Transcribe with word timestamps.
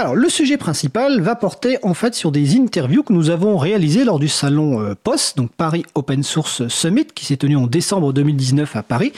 Alors, 0.00 0.16
le 0.16 0.30
sujet 0.30 0.56
principal 0.56 1.20
va 1.20 1.36
porter 1.36 1.76
en 1.82 1.92
fait 1.92 2.14
sur 2.14 2.32
des 2.32 2.56
interviews 2.56 3.02
que 3.02 3.12
nous 3.12 3.28
avons 3.28 3.58
réalisées 3.58 4.02
lors 4.02 4.18
du 4.18 4.28
salon 4.28 4.80
euh, 4.80 4.94
POS, 4.94 5.34
donc 5.36 5.50
Paris 5.52 5.84
Open 5.94 6.22
Source 6.22 6.66
Summit, 6.68 7.04
qui 7.14 7.26
s'est 7.26 7.36
tenu 7.36 7.54
en 7.54 7.66
décembre 7.66 8.14
2019 8.14 8.76
à 8.76 8.82
Paris. 8.82 9.12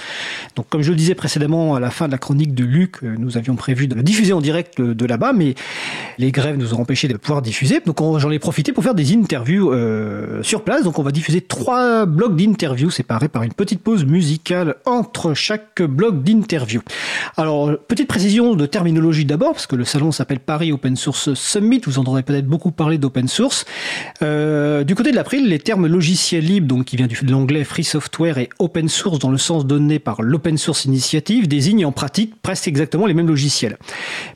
Donc, 0.57 0.69
comme 0.69 0.83
je 0.83 0.91
le 0.91 0.97
disais 0.97 1.15
précédemment 1.15 1.77
à 1.77 1.81
la 1.81 1.91
fin 1.91 2.09
de 2.09 2.11
la 2.11 2.19
chronique 2.19 2.53
de 2.53 2.65
Luc, 2.65 2.97
euh, 3.05 3.15
nous 3.17 3.37
avions 3.37 3.55
prévu 3.55 3.87
de 3.87 3.95
diffuser 4.03 4.33
en 4.33 4.41
direct 4.41 4.81
de 4.81 5.07
là-bas, 5.07 5.33
mais 5.33 5.55
les 6.19 6.33
grèves 6.33 6.57
nous 6.57 6.75
ont 6.75 6.81
empêché 6.81 7.07
de 7.07 7.17
pouvoir 7.17 7.43
diffuser. 7.43 7.81
Donc, 7.87 8.01
j'en 8.19 8.31
ai 8.33 8.41
profité 8.41 8.73
pour 8.73 8.83
faire 8.83 8.97
des 8.97 9.15
interviews 9.15 9.73
euh, 9.73 10.43
sur 10.43 10.65
place. 10.65 10.83
Donc, 10.83 10.99
on 10.99 11.05
va 11.05 11.13
diffuser 11.13 11.43
trois 11.43 12.07
blocs 12.07 12.35
d'interviews 12.35 12.91
séparés 12.91 13.29
par 13.29 13.45
une 13.45 13.53
petite 13.53 13.85
pause 13.85 14.05
musicale 14.05 14.75
entre 14.85 15.33
chaque 15.33 15.81
bloc 15.81 16.25
d'interviews. 16.25 16.83
Alors, 17.37 17.71
petite 17.87 18.09
précision 18.09 18.57
de 18.57 18.67
terminologie 18.67 19.25
d'abord, 19.25 19.53
parce 19.53 19.69
que 19.69 19.77
le 19.77 19.85
salon 19.85 20.11
s'appelle 20.11 20.41
Paris 20.41 20.72
Open 20.73 20.97
Source 20.97 21.35
Summit, 21.35 21.81
vous 21.87 21.99
entendrez 21.99 22.23
peut-être 22.23 22.47
beaucoup 22.47 22.71
parler 22.71 22.99
d'open 22.99 23.29
source. 23.29 23.65
Euh, 24.23 24.85
du 24.85 24.95
côté 24.95 25.11
de 25.11 25.17
l'April, 25.17 25.49
les 25.49 25.59
termes 25.59 25.87
logiciel 25.87 26.45
libre, 26.45 26.67
donc 26.67 26.87
qui 26.87 26.97
vient 26.97 27.07
de 27.07 27.31
l'anglais 27.31 27.65
free 27.65 27.85
software 27.85 28.39
et 28.39 28.49
open 28.59 28.89
source 28.89 29.19
dans 29.19 29.31
le 29.31 29.39
sens 29.39 29.67
donné 29.67 29.99
par 29.99 30.23
l'Open 30.23 30.59
Source 30.59 30.85
Initiative, 30.85 31.49
désignent 31.49 31.87
en 31.87 31.93
pratique 31.93 32.35
presque 32.43 32.69
exactement 32.69 33.07
les 33.07 33.15
mêmes 33.15 33.29
logiciels. 33.29 33.77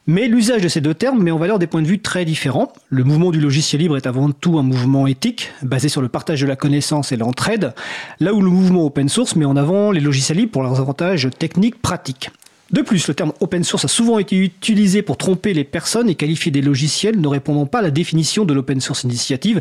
Mais 0.07 0.29
l'usage 0.29 0.63
de 0.63 0.69
ces 0.69 0.81
deux 0.81 0.95
termes 0.95 1.23
met 1.23 1.31
en 1.31 1.39
valeur 1.39 1.59
des 1.59 1.67
points 1.67 1.83
de 1.83 1.87
vue 1.87 2.01
très 2.01 2.25
différents. 2.25 2.73
Le 2.89 3.05
mouvement 3.05 3.31
du 3.31 3.41
logiciel 3.41 3.81
libre 3.81 3.97
est 3.97 4.07
avant 4.07 4.31
tout 4.31 4.59
un 4.59 4.63
mouvement 4.63 5.07
éthique, 5.07 5.51
basé 5.63 5.89
sur 5.89 6.03
le 6.03 6.09
partage 6.09 6.41
de 6.41 6.47
la 6.47 6.57
connaissance 6.57 7.13
et 7.13 7.17
l'entraide, 7.17 7.75
là 8.21 8.33
où 8.33 8.41
le 8.41 8.51
mouvement 8.51 8.85
open 8.85 9.09
source 9.09 9.37
met 9.37 9.45
en 9.45 9.57
avant 9.57 9.91
les 9.91 10.01
logiciels 10.01 10.39
libres 10.39 10.53
pour 10.53 10.63
leurs 10.63 10.81
avantages 10.81 11.29
techniques 11.39 11.81
pratiques. 11.81 12.31
De 12.73 12.83
plus, 12.83 13.07
le 13.07 13.15
terme 13.15 13.33
open 13.39 13.63
source 13.63 13.85
a 13.85 13.89
souvent 13.89 14.19
été 14.19 14.37
utilisé 14.37 15.03
pour 15.03 15.17
tromper 15.17 15.55
les 15.55 15.63
personnes 15.63 16.09
et 16.09 16.17
qualifier 16.17 16.51
des 16.51 16.63
logiciels 16.63 17.21
ne 17.21 17.29
répondant 17.29 17.67
pas 17.67 17.79
à 17.79 17.83
la 17.83 17.93
définition 17.93 18.45
de 18.45 18.53
l'open 18.53 18.81
source 18.81 19.05
initiative 19.05 19.61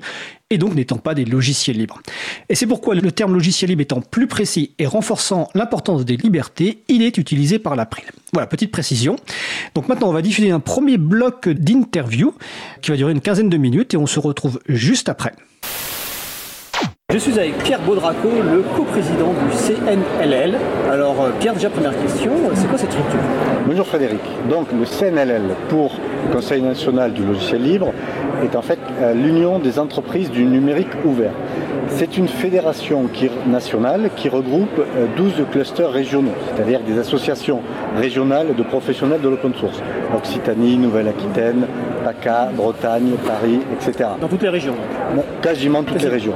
et 0.50 0.58
donc 0.58 0.74
n'étant 0.74 0.98
pas 0.98 1.14
des 1.14 1.24
logiciels 1.24 1.78
libres. 1.78 2.02
Et 2.50 2.56
c'est 2.56 2.66
pourquoi 2.66 2.96
le 2.96 3.12
terme 3.12 3.34
logiciel 3.34 3.70
libre 3.70 3.84
étant 3.84 4.02
plus 4.02 4.26
précis 4.26 4.72
et 4.80 4.88
renforçant 4.88 5.50
l'importance 5.54 6.04
des 6.04 6.18
libertés, 6.18 6.80
il 6.88 7.04
est 7.04 7.20
utilisé 7.20 7.60
par 7.60 7.76
l'April. 7.76 8.06
Voilà, 8.34 8.48
petite 8.48 8.72
précision. 8.72 9.18
Donc 9.76 9.88
maintenant, 9.88 10.10
on 10.10 10.14
va 10.14 10.24
diffuser 10.24 10.50
un 10.50 10.60
premier 10.60 10.98
bloc 10.98 11.48
d'interview 11.48 12.34
qui 12.82 12.90
va 12.90 12.98
durer 12.98 13.12
une 13.12 13.22
quinzaine 13.22 13.50
de 13.50 13.58
minutes 13.58 13.94
et 13.94 13.98
on 13.98 14.08
se 14.08 14.20
retrouve 14.20 14.60
juste 14.68 15.10
après. 15.10 15.34
Je 17.16 17.20
suis 17.22 17.40
avec 17.40 17.58
Pierre 17.60 17.80
Baudraco, 17.80 18.28
le 18.44 18.62
coprésident 18.76 19.32
du 19.32 19.56
CNLL. 19.56 20.58
Alors 20.92 21.16
euh, 21.22 21.30
Pierre, 21.40 21.54
déjà 21.54 21.70
première 21.70 21.98
question, 21.98 22.32
c'est 22.54 22.68
quoi 22.68 22.78
cette 22.78 22.92
structure? 22.92 23.20
Bonjour 23.66 23.88
Frédéric. 23.88 24.20
Donc 24.50 24.68
le 24.78 24.84
CNLL 24.84 25.44
pour 25.70 25.94
Conseil 26.34 26.62
national 26.62 27.14
du 27.14 27.24
logiciel 27.24 27.64
libre 27.64 27.94
est 28.44 28.54
en 28.58 28.62
fait 28.62 28.80
euh, 29.00 29.14
l'union 29.14 29.60
des 29.60 29.80
entreprises 29.80 30.30
du 30.30 30.44
numérique 30.44 30.90
ouvert. 31.06 31.32
C'est 31.90 32.18
une 32.18 32.28
fédération 32.28 33.10
nationale 33.48 34.10
qui 34.16 34.28
regroupe 34.28 34.82
12 35.18 35.34
euh, 35.40 35.44
clusters 35.52 35.92
régionaux, 35.92 36.34
c'est-à-dire 36.48 36.82
des 36.82 36.98
associations 37.00 37.62
régionales 37.98 38.56
de 38.56 38.64
professionnels 38.64 39.22
de 39.22 39.30
l'open 39.30 39.54
source. 39.54 39.82
Occitanie, 40.16 40.78
Nouvelle-Aquitaine, 40.78 41.66
PACA, 42.04 42.50
Bretagne, 42.54 43.12
Paris, 43.26 43.60
etc. 43.74 44.10
Dans 44.20 44.28
toutes 44.28 44.44
les 44.44 44.50
régions 44.50 44.76
Quasiment 45.42 45.84
toutes 45.84 46.02
les 46.02 46.10
régions. 46.10 46.36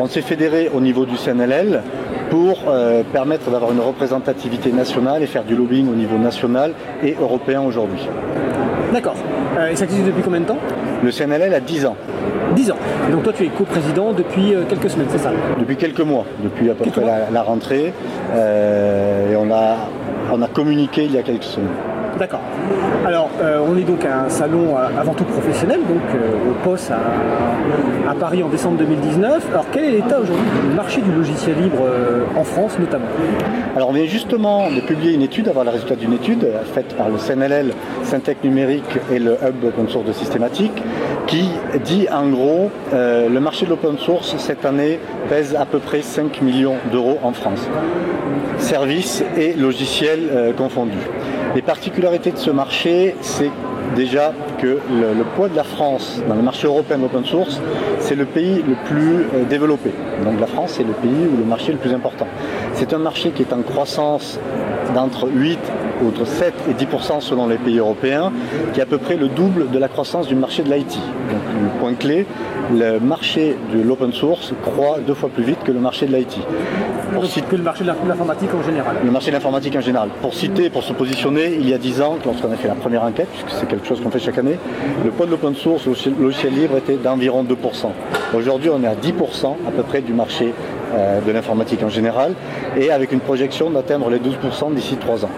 On 0.00 0.06
s'est 0.06 0.22
fédéré 0.22 0.70
au 0.72 0.80
niveau 0.80 1.04
du 1.04 1.16
CNLL 1.16 1.82
pour 2.30 2.64
euh, 2.68 3.02
permettre 3.12 3.50
d'avoir 3.50 3.72
une 3.72 3.80
représentativité 3.80 4.70
nationale 4.70 5.22
et 5.22 5.26
faire 5.26 5.44
du 5.44 5.56
lobbying 5.56 5.90
au 5.90 5.96
niveau 5.96 6.16
national 6.16 6.72
et 7.02 7.16
européen 7.20 7.60
aujourd'hui. 7.62 8.08
D'accord. 8.92 9.16
Euh, 9.58 9.70
et 9.70 9.76
ça 9.76 9.84
existe 9.84 10.06
depuis 10.06 10.22
combien 10.22 10.40
de 10.40 10.46
temps? 10.46 10.58
Le 11.02 11.10
CNLL 11.10 11.52
a 11.52 11.60
10 11.60 11.86
ans. 11.86 11.96
10 12.54 12.70
ans. 12.72 12.76
Et 13.08 13.12
donc 13.12 13.22
toi 13.22 13.32
tu 13.32 13.44
es 13.44 13.48
coprésident 13.48 14.12
depuis 14.12 14.54
euh, 14.54 14.64
quelques 14.68 14.90
semaines, 14.90 15.08
c'est 15.10 15.18
ça 15.18 15.32
Depuis 15.58 15.76
quelques 15.76 16.00
mois, 16.00 16.24
depuis 16.42 16.70
à 16.70 16.74
peu 16.74 16.90
près 16.90 17.02
la, 17.30 17.42
rentrée. 17.42 17.92
et 18.34 19.36
on 19.36 19.50
a, 19.52 19.76
on 20.32 20.42
a 20.42 20.48
communiqué 20.48 21.04
il 21.04 21.12
y 21.12 21.18
a 21.18 21.22
quelques 21.22 21.44
semaines. 21.44 21.89
D'accord. 22.18 22.40
Alors, 23.06 23.30
euh, 23.40 23.64
on 23.66 23.76
est 23.76 23.82
donc 23.82 24.04
à 24.04 24.24
un 24.24 24.28
salon 24.28 24.76
euh, 24.76 25.00
avant 25.00 25.14
tout 25.14 25.24
professionnel, 25.24 25.80
donc 25.88 26.02
euh, 26.14 26.50
au 26.50 26.54
POS 26.64 26.90
à, 26.90 28.14
Paris 28.14 28.42
en 28.42 28.48
décembre 28.48 28.76
2019. 28.78 29.48
Alors, 29.52 29.64
quel 29.72 29.84
est 29.84 29.90
l'état 29.92 30.20
aujourd'hui 30.20 30.44
du 30.68 30.74
marché 30.74 31.00
du 31.00 31.12
logiciel 31.12 31.56
libre 31.60 31.86
en 32.36 32.44
France 32.44 32.78
notamment? 32.78 33.06
Alors, 33.74 33.88
on 33.88 33.92
vient 33.92 34.04
justement 34.04 34.70
de 34.70 34.80
publier 34.80 35.14
une 35.14 35.22
étude, 35.22 35.48
avoir 35.48 35.64
le 35.64 35.70
résultat 35.70 35.94
d'une 35.94 36.12
étude 36.12 36.46
faite 36.74 36.94
par 36.96 37.08
le 37.08 37.16
CNLL, 37.16 37.72
Syntec 38.02 38.44
Numérique 38.44 38.98
et 39.10 39.18
le 39.18 39.32
Hub 39.34 39.64
Open 39.64 39.88
Source 39.88 40.04
de 40.04 40.12
Systématique, 40.12 40.82
qui 41.26 41.48
dit 41.84 42.08
en 42.12 42.28
gros 42.28 42.70
le 42.92 43.38
marché 43.38 43.64
de 43.64 43.70
l'open 43.70 43.96
source 43.96 44.36
cette 44.38 44.64
année 44.64 44.98
pèse 45.28 45.54
à 45.54 45.64
peu 45.64 45.78
près 45.78 46.02
5 46.02 46.42
millions 46.42 46.76
d'euros 46.92 47.18
en 47.22 47.32
France. 47.32 47.68
Services 48.58 49.24
et 49.38 49.54
logiciels 49.54 50.54
confondus. 50.58 50.98
Les 51.54 51.62
particularités 51.62 52.30
de 52.30 52.36
ce 52.36 52.50
marché, 52.50 53.16
c'est 53.22 53.50
déjà 53.96 54.32
que 54.58 54.78
le, 54.88 55.24
poids 55.34 55.48
de 55.48 55.56
la 55.56 55.64
France 55.64 56.22
dans 56.28 56.36
le 56.36 56.42
marché 56.42 56.68
européen 56.68 56.98
d'open 56.98 57.24
source, 57.24 57.60
c'est 57.98 58.14
le 58.14 58.24
pays 58.24 58.62
le 58.66 58.76
plus 58.84 59.26
euh, 59.34 59.44
développé. 59.48 59.90
Donc 60.24 60.38
la 60.38 60.46
France, 60.46 60.74
c'est 60.76 60.84
le 60.84 60.92
pays 60.92 61.26
où 61.32 61.36
le 61.36 61.44
marché 61.44 61.70
est 61.70 61.72
le 61.72 61.78
plus 61.78 61.92
important. 61.92 62.28
C'est 62.74 62.92
un 62.92 62.98
marché 62.98 63.30
qui 63.30 63.42
est 63.42 63.52
en 63.52 63.62
croissance 63.62 64.38
d'entre 64.94 65.28
8 65.28 65.58
entre 66.06 66.26
7 66.26 66.54
et 66.68 66.72
10% 66.72 67.20
selon 67.20 67.46
les 67.46 67.56
pays 67.56 67.78
européens, 67.78 68.32
qui 68.72 68.80
est 68.80 68.82
à 68.82 68.86
peu 68.86 68.98
près 68.98 69.16
le 69.16 69.28
double 69.28 69.70
de 69.70 69.78
la 69.78 69.88
croissance 69.88 70.26
du 70.26 70.34
marché 70.34 70.62
de 70.62 70.72
l'IT. 70.72 70.94
Donc 70.94 71.40
le 71.62 71.80
point 71.80 71.94
clé, 71.94 72.26
le 72.72 72.98
marché 72.98 73.56
de 73.74 73.80
l'open 73.80 74.12
source 74.12 74.52
croît 74.62 74.98
deux 75.06 75.14
fois 75.14 75.28
plus 75.28 75.44
vite 75.44 75.58
que 75.64 75.72
le 75.72 75.80
marché 75.80 76.06
de 76.06 76.14
l'IT. 76.14 76.38
Pour 77.12 77.26
citer, 77.26 77.46
que 77.50 77.56
le 77.56 77.62
marché 77.62 77.82
de 77.82 77.88
l'informatique 77.88 78.50
en 78.54 78.62
général. 78.62 78.96
Le 79.04 79.10
marché 79.10 79.30
de 79.30 79.36
l'informatique 79.36 79.76
en 79.76 79.80
général. 79.80 80.10
Pour 80.20 80.34
citer, 80.34 80.70
pour 80.70 80.84
se 80.84 80.92
positionner, 80.92 81.56
il 81.58 81.68
y 81.68 81.74
a 81.74 81.78
10 81.78 82.02
ans, 82.02 82.18
lorsqu'on 82.24 82.52
a 82.52 82.56
fait 82.56 82.68
la 82.68 82.74
première 82.74 83.02
enquête, 83.02 83.28
puisque 83.32 83.50
c'est 83.50 83.66
quelque 83.66 83.86
chose 83.86 84.00
qu'on 84.00 84.10
fait 84.10 84.20
chaque 84.20 84.38
année, 84.38 84.58
le 85.04 85.10
poids 85.10 85.26
de 85.26 85.32
l'open 85.32 85.54
source 85.54 85.86
au 85.86 85.94
logiciel 86.20 86.54
libre 86.54 86.76
était 86.76 86.96
d'environ 86.96 87.42
2%. 87.42 87.54
Aujourd'hui, 88.34 88.70
on 88.70 88.82
est 88.84 88.86
à 88.86 88.94
10% 88.94 89.56
à 89.66 89.70
peu 89.72 89.82
près 89.82 90.02
du 90.02 90.12
marché 90.12 90.54
euh, 90.94 91.20
de 91.20 91.32
l'informatique 91.32 91.82
en 91.82 91.88
général, 91.88 92.34
et 92.76 92.90
avec 92.90 93.12
une 93.12 93.20
projection 93.20 93.70
d'atteindre 93.70 94.08
les 94.10 94.18
12% 94.18 94.74
d'ici 94.74 94.96
3 94.96 95.24
ans. 95.24 95.30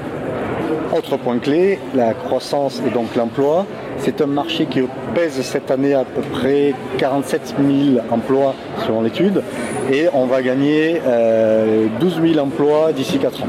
Autre 0.97 1.16
point 1.16 1.38
clé, 1.38 1.78
la 1.94 2.15
croissance 2.15 2.83
et 2.87 2.91
donc 2.91 3.15
l'emploi. 3.16 3.66
C'est 3.99 4.21
un 4.21 4.27
marché 4.27 4.66
qui 4.66 4.83
pèse 5.15 5.41
cette 5.43 5.71
année 5.71 5.94
à 5.94 6.05
peu 6.05 6.22
près 6.22 6.75
47 6.99 7.55
000 7.59 8.05
emplois 8.10 8.55
selon 8.84 9.03
l'étude 9.03 9.43
et 9.91 10.09
on 10.12 10.27
va 10.27 10.43
gagner 10.43 10.94
12 10.94 11.03
euh, 11.06 11.88
000 12.00 12.44
emplois 12.44 12.93
d'ici 12.93 13.19
4 13.19 13.43
ans. 13.43 13.47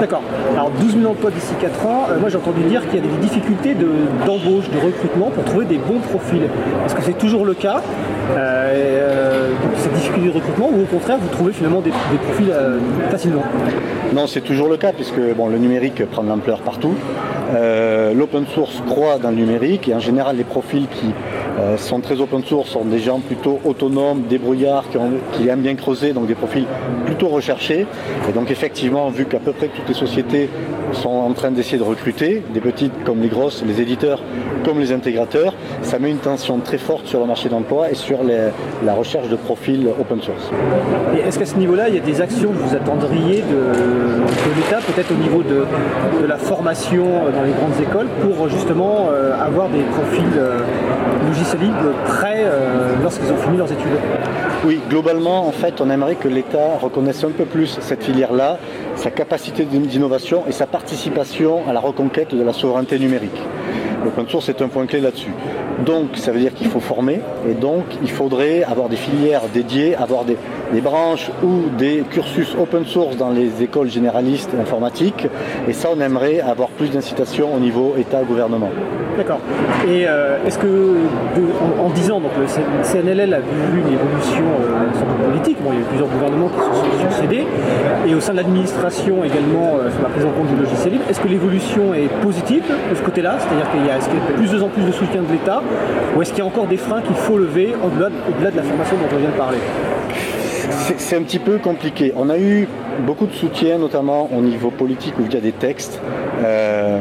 D'accord. 0.00 0.22
Alors 0.52 0.70
12 0.70 0.98
000 0.98 1.10
emplois 1.10 1.30
d'ici 1.30 1.54
4 1.60 1.86
ans, 1.86 2.06
euh, 2.10 2.20
moi 2.20 2.28
j'ai 2.28 2.36
entendu 2.36 2.62
dire 2.62 2.82
qu'il 2.88 2.96
y 2.96 2.98
a 2.98 3.06
des 3.06 3.16
difficultés 3.20 3.74
d'embauche, 3.74 4.70
de, 4.70 4.78
recrutement 4.78 5.30
pour 5.30 5.44
trouver 5.44 5.64
des 5.64 5.78
bons 5.78 5.98
profils. 5.98 6.42
Est-ce 6.84 6.94
que 6.94 7.02
c'est 7.02 7.18
toujours 7.18 7.44
le 7.44 7.54
cas 7.54 7.82
euh, 8.36 9.50
cette 9.76 9.92
difficulté 9.92 10.28
de 10.28 10.34
recrutement 10.34 10.70
ou 10.72 10.82
au 10.82 10.86
contraire 10.86 11.18
vous 11.20 11.28
trouvez 11.28 11.52
finalement 11.52 11.80
des, 11.80 11.90
profils 11.90 12.52
facilement? 13.10 13.42
Non, 14.14 14.26
c'est 14.26 14.40
toujours 14.40 14.68
le 14.68 14.76
cas 14.76 14.92
puisque 14.92 15.16
le 15.16 15.58
numérique 15.58 16.04
prend 16.06 16.22
de 16.22 16.28
l'ampleur 16.28 16.60
partout. 16.60 16.94
L'open 18.14 18.46
source 18.46 18.82
croît 18.86 19.18
dans 19.18 19.30
le 19.30 19.36
numérique 19.36 19.88
et 19.88 19.94
en 19.94 20.00
général 20.00 20.36
les 20.36 20.44
profils 20.44 20.86
qui 20.88 21.12
euh, 21.58 21.78
sont 21.78 22.00
très 22.00 22.20
open 22.20 22.44
source, 22.44 22.68
sont 22.68 22.84
des 22.84 22.98
gens 22.98 23.20
plutôt 23.20 23.60
autonomes, 23.64 24.24
débrouillards, 24.28 24.84
qui, 25.32 25.48
aiment 25.48 25.60
bien 25.60 25.74
creuser, 25.74 26.12
donc 26.12 26.26
des 26.26 26.34
profils 26.34 26.66
plutôt 27.06 27.28
recherchés. 27.28 27.86
Et 28.28 28.32
donc 28.32 28.50
effectivement, 28.50 29.08
vu 29.08 29.24
qu'à 29.24 29.38
peu 29.38 29.52
près 29.52 29.68
toutes 29.68 29.88
les 29.88 29.94
sociétés 29.94 30.50
sont 30.92 31.08
en 31.08 31.32
train 31.32 31.50
d'essayer 31.50 31.78
de 31.78 31.82
recruter, 31.82 32.42
des 32.52 32.60
petites 32.60 32.92
comme 33.04 33.22
les 33.22 33.28
grosses, 33.28 33.64
les 33.66 33.80
éditeurs 33.80 34.20
comme 34.64 34.80
les 34.80 34.92
intégrateurs, 34.92 35.54
ça 35.82 35.98
met 35.98 36.10
une 36.10 36.18
tension 36.18 36.58
très 36.58 36.78
forte 36.78 37.06
sur 37.06 37.20
le 37.20 37.26
marché 37.26 37.48
d'emploi 37.48 37.90
et 37.90 37.94
sur 37.94 38.18
la 38.84 38.94
recherche 38.94 39.28
de 39.28 39.36
profils 39.36 39.88
open 39.98 40.20
source. 40.20 40.50
Est-ce 41.26 41.38
qu'à 41.38 41.46
ce 41.46 41.56
niveau-là, 41.56 41.88
il 41.88 41.94
y 41.94 41.98
a 41.98 42.02
des 42.02 42.20
actions 42.20 42.50
que 42.50 42.58
vous 42.58 42.74
attendriez 42.74 43.42
de, 43.42 43.95
l'État, 44.56 44.78
peut-être 44.78 45.12
au 45.12 45.22
niveau 45.22 45.42
de, 45.42 45.64
la 46.26 46.36
formation 46.36 47.04
dans 47.04 47.42
les 47.42 47.52
grandes 47.52 47.80
écoles, 47.80 48.08
pour 48.22 48.48
justement 48.48 49.08
euh, 49.10 49.32
avoir 49.40 49.68
des 49.68 49.82
profils 49.82 50.24
euh, 50.36 50.60
logiciels 51.28 51.60
libres 51.60 51.92
prêts 52.04 52.44
euh, 52.44 52.94
lorsqu'ils 53.02 53.30
ont 53.32 53.36
fini 53.36 53.56
leurs 53.56 53.70
études 53.70 53.98
Oui, 54.64 54.80
globalement, 54.88 55.46
en 55.46 55.52
fait, 55.52 55.80
on 55.80 55.90
aimerait 55.90 56.16
que 56.16 56.28
l'État 56.28 56.78
reconnaisse 56.80 57.22
un 57.24 57.30
peu 57.30 57.44
plus 57.44 57.78
cette 57.80 58.02
filière-là, 58.02 58.58
sa 58.96 59.10
capacité 59.10 59.64
d'innovation 59.64 60.44
et 60.48 60.52
sa 60.52 60.66
participation 60.66 61.60
à 61.68 61.72
la 61.72 61.80
reconquête 61.80 62.34
de 62.34 62.42
la 62.42 62.52
souveraineté 62.52 62.98
numérique. 62.98 63.40
L'open 64.06 64.28
source 64.28 64.48
est 64.48 64.62
un 64.62 64.68
point 64.68 64.86
clé 64.86 65.00
là-dessus. 65.00 65.32
Donc 65.84 66.16
ça 66.16 66.30
veut 66.30 66.38
dire 66.38 66.54
qu'il 66.54 66.68
faut 66.68 66.78
former 66.78 67.20
et 67.50 67.54
donc 67.54 67.86
il 68.02 68.10
faudrait 68.10 68.62
avoir 68.62 68.88
des 68.88 68.94
filières 68.94 69.42
dédiées, 69.52 69.96
avoir 69.96 70.24
des, 70.24 70.36
branches 70.80 71.28
ou 71.42 71.64
des 71.76 72.04
cursus 72.08 72.54
open 72.56 72.86
source 72.86 73.16
dans 73.16 73.30
les 73.30 73.64
écoles 73.64 73.90
généralistes 73.90 74.50
informatiques. 74.60 75.26
Et 75.66 75.72
ça, 75.72 75.88
on 75.92 76.00
aimerait 76.00 76.40
avoir 76.40 76.68
plus 76.68 76.88
d'incitation 76.88 77.52
au 77.52 77.58
niveau 77.58 77.96
État-gouvernement. 77.98 78.70
D'accord. 79.16 79.40
Et 79.88 80.04
euh, 80.06 80.36
est-ce 80.46 80.58
que, 80.58 80.94
en, 81.80 81.88
10 81.88 82.10
ans, 82.10 82.20
donc 82.20 82.32
le 82.38 82.46
CNLL 82.82 83.32
a 83.32 83.38
vu 83.38 83.80
une 83.80 83.92
évolution 83.92 84.44
euh, 84.60 85.30
politique? 85.30 85.56
Bon, 85.62 85.70
il 85.72 85.76
y 85.76 85.78
a 85.78 85.80
eu 85.80 85.84
plusieurs 85.84 86.08
gouvernements 86.08 86.48
qui 86.48 86.58
se 86.58 86.64
sont 86.64 87.10
succédés, 87.10 87.46
et 88.06 88.14
au 88.14 88.20
sein 88.20 88.32
de 88.32 88.38
l'administration 88.38 89.24
également 89.24 89.78
euh, 89.80 89.90
sur 89.90 90.02
la 90.02 90.10
prise 90.10 90.24
en 90.24 90.30
compte 90.30 90.48
du 90.48 90.56
logiciel 90.56 90.92
libre. 90.92 91.04
Est-ce 91.08 91.20
que 91.20 91.28
l'évolution 91.28 91.94
est 91.94 92.10
positive 92.20 92.64
de 92.90 92.94
ce 92.94 93.02
côté-là? 93.02 93.36
C'est-à-dire 93.38 93.70
qu'il 93.70 93.86
y 93.86 93.90
a, 93.90 93.95
qu 94.04 94.14
y 94.14 94.18
a 94.18 94.36
plus 94.36 94.62
en 94.62 94.68
plus 94.68 94.82
de 94.82 94.92
soutien 94.92 95.22
de 95.22 95.32
l'État, 95.32 95.62
ou 96.14 96.22
est-ce 96.22 96.30
qu'il 96.30 96.40
y 96.40 96.42
a 96.42 96.46
encore 96.46 96.66
des 96.66 96.76
freins 96.76 97.00
qu'il 97.00 97.16
faut 97.16 97.38
lever 97.38 97.74
au-delà 97.84 98.08
au 98.28 98.50
de 98.50 98.56
la 98.56 98.62
formation 98.62 98.96
dont 98.96 99.16
on 99.16 99.18
vient 99.18 99.30
de 99.30 99.36
parler? 99.36 99.58
C'est 100.98 101.16
un 101.16 101.22
petit 101.22 101.38
peu 101.38 101.58
compliqué. 101.58 102.12
On 102.16 102.28
a 102.28 102.38
eu 102.38 102.68
beaucoup 103.00 103.26
de 103.26 103.32
soutien, 103.32 103.78
notamment 103.78 104.28
au 104.36 104.40
niveau 104.40 104.70
politique 104.70 105.14
où 105.18 105.22
il 105.26 105.32
y 105.32 105.36
a 105.36 105.40
des 105.40 105.52
textes. 105.52 106.00
Euh, 106.44 107.00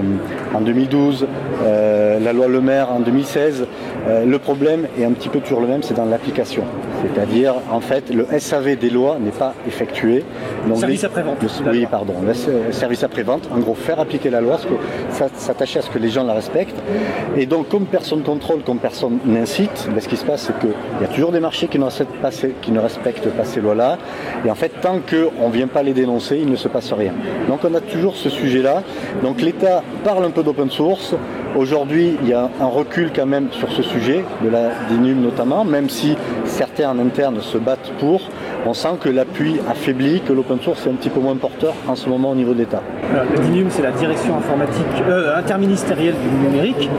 en 0.53 0.61
2012, 0.61 1.27
euh, 1.63 2.19
la 2.19 2.33
loi 2.33 2.47
Le 2.47 2.61
Maire 2.61 2.91
en 2.91 2.99
2016. 2.99 3.67
Euh, 4.07 4.25
le 4.25 4.39
problème 4.39 4.87
est 4.99 5.03
un 5.03 5.11
petit 5.11 5.29
peu 5.29 5.39
toujours 5.39 5.61
le 5.61 5.67
même, 5.67 5.83
c'est 5.83 5.95
dans 5.95 6.05
l'application. 6.05 6.63
C'est-à-dire, 7.01 7.55
en 7.71 7.81
fait, 7.81 8.13
le 8.13 8.27
SAV 8.39 8.77
des 8.77 8.89
lois 8.89 9.17
n'est 9.19 9.31
pas 9.31 9.53
effectué. 9.67 10.23
Donc 10.67 10.77
service 10.77 11.03
après-vente. 11.03 11.37
Oui, 11.67 11.85
pardon. 11.89 12.13
Le 12.25 12.71
service 12.71 13.03
après-vente, 13.03 13.49
en 13.53 13.59
gros, 13.59 13.75
faire 13.75 13.99
appliquer 13.99 14.29
la 14.29 14.41
loi, 14.41 14.59
s'attacher 15.35 15.79
à 15.79 15.81
ce 15.81 15.89
que 15.89 15.99
les 15.99 16.09
gens 16.09 16.23
la 16.23 16.33
respectent. 16.33 16.81
Et 17.35 17.45
donc, 17.45 17.69
comme 17.69 17.85
personne 17.85 18.21
contrôle, 18.21 18.61
comme 18.61 18.79
personne 18.79 19.19
n'incite, 19.25 19.89
ben, 19.91 19.99
ce 19.99 20.07
qui 20.07 20.17
se 20.17 20.25
passe, 20.25 20.43
c'est 20.47 20.59
qu'il 20.59 20.75
y 21.01 21.03
a 21.03 21.07
toujours 21.07 21.31
des 21.31 21.39
marchés 21.39 21.67
qui 21.67 21.79
ne 21.79 21.85
respectent 21.85 22.21
pas 22.21 22.31
ces, 22.31 22.49
qui 22.61 22.71
ne 22.71 22.79
respectent 22.79 23.29
pas 23.29 23.43
ces 23.43 23.61
lois-là. 23.61 23.97
Et 24.45 24.51
en 24.51 24.55
fait, 24.55 24.71
tant 24.81 24.99
qu'on 24.99 25.47
ne 25.47 25.53
vient 25.53 25.67
pas 25.67 25.83
les 25.85 25.93
dénoncer, 25.93 26.39
il 26.41 26.49
ne 26.49 26.55
se 26.55 26.67
passe 26.67 26.91
rien. 26.91 27.13
Donc, 27.47 27.59
on 27.63 27.73
a 27.73 27.79
toujours 27.79 28.15
ce 28.15 28.29
sujet-là. 28.29 28.83
Donc, 29.23 29.41
l'État 29.41 29.83
parle 30.03 30.25
un 30.25 30.31
peu 30.31 30.43
d'open 30.43 30.69
source. 30.69 31.15
Aujourd'hui, 31.55 32.17
il 32.21 32.27
y 32.27 32.33
a 32.33 32.49
un 32.59 32.65
recul 32.65 33.11
quand 33.15 33.25
même 33.25 33.47
sur 33.51 33.71
ce 33.71 33.81
sujet, 33.81 34.25
de 34.43 34.49
la 34.49 34.71
DINUM 34.89 35.21
notamment, 35.21 35.63
même 35.63 35.89
si 35.89 36.17
certains 36.43 36.89
en 36.89 36.99
interne 36.99 37.39
se 37.39 37.57
battent 37.57 37.93
pour 37.99 38.29
on 38.65 38.73
sent 38.73 38.97
que 38.99 39.09
l'appui 39.09 39.59
affaiblit, 39.69 40.21
que 40.21 40.33
l'open 40.33 40.59
source 40.59 40.85
est 40.85 40.89
un 40.89 40.93
petit 40.93 41.09
peu 41.09 41.19
moins 41.19 41.35
porteur 41.35 41.73
en 41.87 41.95
ce 41.95 42.09
moment 42.09 42.31
au 42.31 42.35
niveau 42.35 42.53
de 42.53 42.59
l'État. 42.59 42.81
Le 43.13 43.39
DINUM, 43.39 43.67
c'est 43.69 43.83
la 43.83 43.91
direction 43.91 44.35
informatique 44.35 44.85
euh, 45.07 45.37
interministérielle 45.37 46.15
du 46.15 46.47
numérique, 46.47 46.89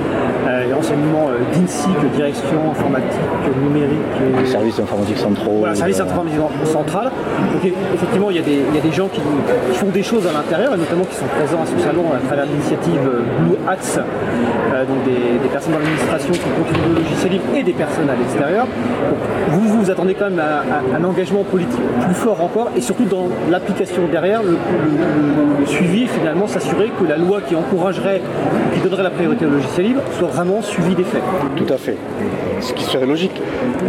euh, 0.47 0.71
et 0.71 0.73
enseignement 0.73 1.29
euh, 1.29 1.55
DINSIC, 1.55 1.91
direction 2.15 2.71
informatique 2.71 3.21
numérique. 3.63 3.99
Et... 4.43 4.47
Services 4.47 4.79
informatiques 4.79 5.19
centraux. 5.19 5.59
Voilà, 5.59 5.75
service 5.75 6.01
informatique 6.01 6.39
central. 6.65 7.11
Donc 7.53 7.73
effectivement, 7.95 8.31
il 8.31 8.37
y, 8.37 8.39
a 8.39 8.43
des, 8.43 8.63
il 8.69 8.75
y 8.75 8.79
a 8.79 8.83
des 8.83 8.93
gens 8.93 9.09
qui, 9.09 9.21
qui, 9.21 9.77
font 9.77 9.89
des 9.89 10.05
choses 10.05 10.27
à 10.27 10.33
l'intérieur, 10.33 10.75
et 10.75 10.77
notamment 10.77 11.05
qui 11.05 11.17
sont 11.17 11.27
présents 11.27 11.63
à 11.63 11.67
ce 11.67 11.79
salon 11.85 12.05
à 12.15 12.25
travers 12.27 12.47
l'initiative 12.47 13.01
Blue 13.41 13.57
Hats, 13.67 14.01
donc 14.87 15.05
des, 15.05 15.39
des, 15.43 15.49
personnes 15.49 15.73
dans 15.73 15.79
l'administration 15.81 16.33
qui 16.33 16.39
contribuent 16.39 16.93
au 16.93 16.99
logiciel 17.01 17.33
libre 17.33 17.45
et 17.57 17.63
des 17.63 17.73
personnes 17.73 18.09
à 18.09 18.15
l'extérieur. 18.15 18.67
Vous 19.49 19.81
vous 19.81 19.91
attendez 19.91 20.15
quand 20.15 20.31
même 20.31 20.39
à, 20.39 20.61
à 20.61 20.99
un 20.99 21.05
engagement 21.05 21.43
politique 21.43 21.56
plus 21.65 22.15
fort 22.15 22.41
encore 22.43 22.71
et 22.77 22.81
surtout 22.81 23.05
dans 23.05 23.29
l'application 23.51 24.03
derrière, 24.11 24.43
le, 24.43 24.57
suivi 25.67 26.07
finalement 26.07 26.47
s'assurer 26.47 26.91
que 26.99 27.05
la 27.05 27.17
loi 27.17 27.41
qui 27.41 27.55
encouragerait, 27.55 28.23
donnerait 28.89 29.03
la 29.03 29.11
priorité 29.11 29.47
au 29.47 29.51
logiciel 29.51 29.87
libre 29.87 30.03
soit 30.19 30.29
vraiment 30.29 30.63
suivie 30.63 30.95
des 30.95 31.05
faits. 31.05 31.23
Tout 31.57 31.73
à 31.73 31.77
fait. 31.77 31.97
Ce 32.61 32.73
qui 32.73 32.85
serait 32.85 33.07
logique. 33.07 33.33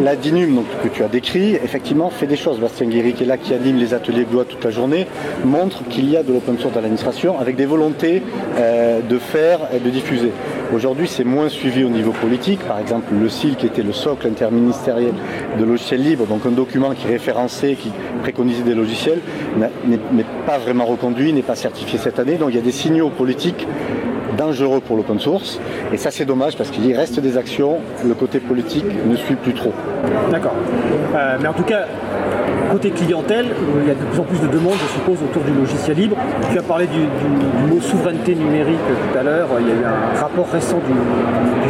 La 0.02 0.16
DINUM 0.16 0.56
donc, 0.56 0.66
que 0.84 0.90
tu 0.90 1.04
as 1.04 1.08
décrit, 1.08 1.56
effectivement, 1.56 2.10
fait 2.10 2.28
des 2.28 2.36
choses. 2.36 2.60
Bastien 2.60 2.88
Guéry, 2.88 3.14
qui 3.14 3.24
est 3.24 3.26
là, 3.26 3.38
qui 3.38 3.54
anime 3.54 3.78
les 3.78 3.94
ateliers 3.94 4.26
loi 4.32 4.46
toute 4.46 4.64
la 4.64 4.72
journée, 4.72 5.08
montre 5.46 5.84
qu'il 5.90 6.10
y 6.10 6.18
a 6.18 6.24
de 6.24 6.34
l'open 6.34 6.58
source 6.58 6.74
dans 6.74 6.82
l'administration 6.82 7.40
avec 7.40 7.56
des 7.56 7.66
volontés 7.66 8.24
euh, 8.58 9.02
de 9.02 9.18
faire 9.18 9.60
et 9.74 9.80
de 9.80 9.90
diffuser. 9.90 10.32
Aujourd'hui, 10.74 11.08
c'est 11.08 11.24
moins 11.24 11.48
suivi 11.48 11.84
au 11.84 11.90
niveau 11.90 12.12
politique. 12.12 12.60
Par 12.60 12.80
exemple, 12.80 13.14
le 13.14 13.30
CIL, 13.30 13.56
qui 13.56 13.66
était 13.66 13.84
le 13.84 13.94
socle 13.94 14.28
interministériel 14.28 15.14
de 15.58 15.64
logiciels 15.64 16.04
libres, 16.04 16.26
donc 16.26 16.46
un 16.46 16.52
document 16.52 16.92
qui 16.92 17.08
référençait, 17.08 17.76
qui 17.76 17.92
préconisait 18.22 18.64
des 18.64 18.76
logiciels, 18.76 19.20
n'est 19.58 20.26
pas 20.46 20.58
vraiment 20.58 20.86
reconduit, 20.86 21.32
n'est 21.32 21.42
pas 21.42 21.56
certifié 21.56 21.98
cette 21.98 22.20
année. 22.20 22.36
Donc 22.36 22.50
il 22.50 22.56
y 22.56 22.60
a 22.60 22.62
des 22.62 22.72
signaux 22.72 23.10
politiques 23.10 23.66
dangereux 24.38 24.80
pour 24.80 24.96
l'open 24.96 25.20
source. 25.20 25.60
Et 25.92 25.98
ça, 25.98 26.12
c'est 26.12 26.26
dommage 26.26 26.56
parce 26.58 26.70
qu'il 26.70 26.96
reste 26.96 27.20
des 27.20 27.38
actions, 27.38 27.80
le 28.06 28.14
côté 28.14 28.40
politique 28.40 28.86
ne 29.06 29.16
suit 29.16 29.36
plus 29.36 29.54
trop. 29.54 29.74
D'accord. 30.32 30.54
Euh, 31.16 31.38
mais 31.42 31.48
en 31.48 31.54
tout 31.54 31.64
cas, 31.64 31.86
côté 32.72 32.92
clientèle, 32.92 33.48
il 33.82 33.88
y 33.88 33.92
a 33.92 33.96
de 33.96 34.04
plus 34.04 34.20
en 34.20 34.24
plus 34.24 34.40
de 34.40 34.48
demandes, 34.48 34.78
je 34.80 34.94
suppose, 34.94 35.18
autour 35.24 35.44
du 35.44 35.54
logiciel 35.54 35.98
libre. 35.98 36.18
Tu 36.52 36.60
as 36.60 36.62
parlé 36.62 36.88
du, 36.88 37.00
mot 37.68 37.82
souveraineté 37.82 38.36
numérique 38.36 38.78
tout 38.78 39.18
à 39.18 39.24
l'heure. 39.24 39.48
Il 39.60 39.68
y 39.68 39.72
a 39.72 39.74
eu 39.74 39.86
un 39.86 40.20
rapport 40.20 40.50
récent 40.52 40.78
du, 40.78 40.94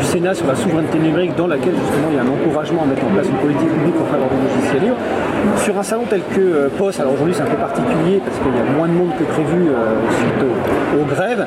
Sénat 0.03 0.35
sur 0.35 0.45
la 0.45 0.55
souveraineté 0.55 0.99
numérique 0.99 1.35
dans 1.35 1.47
laquelle 1.47 1.73
justement 1.73 2.09
il 2.11 2.15
y 2.15 2.19
a 2.19 2.21
un 2.21 2.27
encouragement 2.29 2.83
à 2.83 2.85
mettre 2.85 3.03
en 3.03 3.09
place 3.09 3.27
une 3.27 3.35
politique 3.37 3.67
publique 3.67 3.95
en 3.99 4.05
faveur 4.05 4.27
du 4.29 4.37
logiciel 4.47 4.83
libre. 4.83 4.95
Sur 5.57 5.77
un 5.77 5.83
salon 5.83 6.03
tel 6.07 6.21
que 6.33 6.39
euh, 6.39 6.69
POS, 6.77 6.99
alors 6.99 7.13
aujourd'hui 7.13 7.33
c'est 7.35 7.41
un 7.41 7.49
peu 7.49 7.57
particulier 7.57 8.21
parce 8.23 8.37
qu'il 8.37 8.55
y 8.55 8.61
a 8.61 8.77
moins 8.77 8.87
de 8.87 8.93
monde 8.93 9.09
que 9.17 9.23
prévu 9.23 9.69
euh, 9.69 9.95
suite 10.19 10.45
aux 11.01 11.05
grèves. 11.05 11.45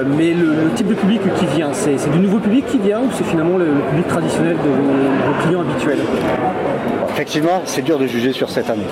Euh, 0.00 0.04
mais 0.06 0.32
le, 0.32 0.54
le, 0.54 0.70
type 0.74 0.86
de 0.86 0.94
public 0.94 1.20
qui 1.38 1.46
vient, 1.46 1.72
c'est 1.72 2.10
du 2.10 2.18
nouveau 2.18 2.38
public 2.38 2.66
qui 2.66 2.78
vient 2.78 3.00
ou 3.00 3.10
c'est 3.12 3.24
finalement 3.24 3.58
le, 3.58 3.66
le, 3.66 3.80
public 3.90 4.08
traditionnel 4.08 4.56
de 4.56 4.68
vos, 4.68 5.32
vos 5.32 5.42
clients 5.42 5.60
habituels 5.60 5.98
Effectivement, 7.10 7.62
c'est 7.64 7.82
dur 7.82 7.98
de 7.98 8.06
juger 8.06 8.32
sur 8.32 8.48
cette 8.48 8.70
année. 8.70 8.86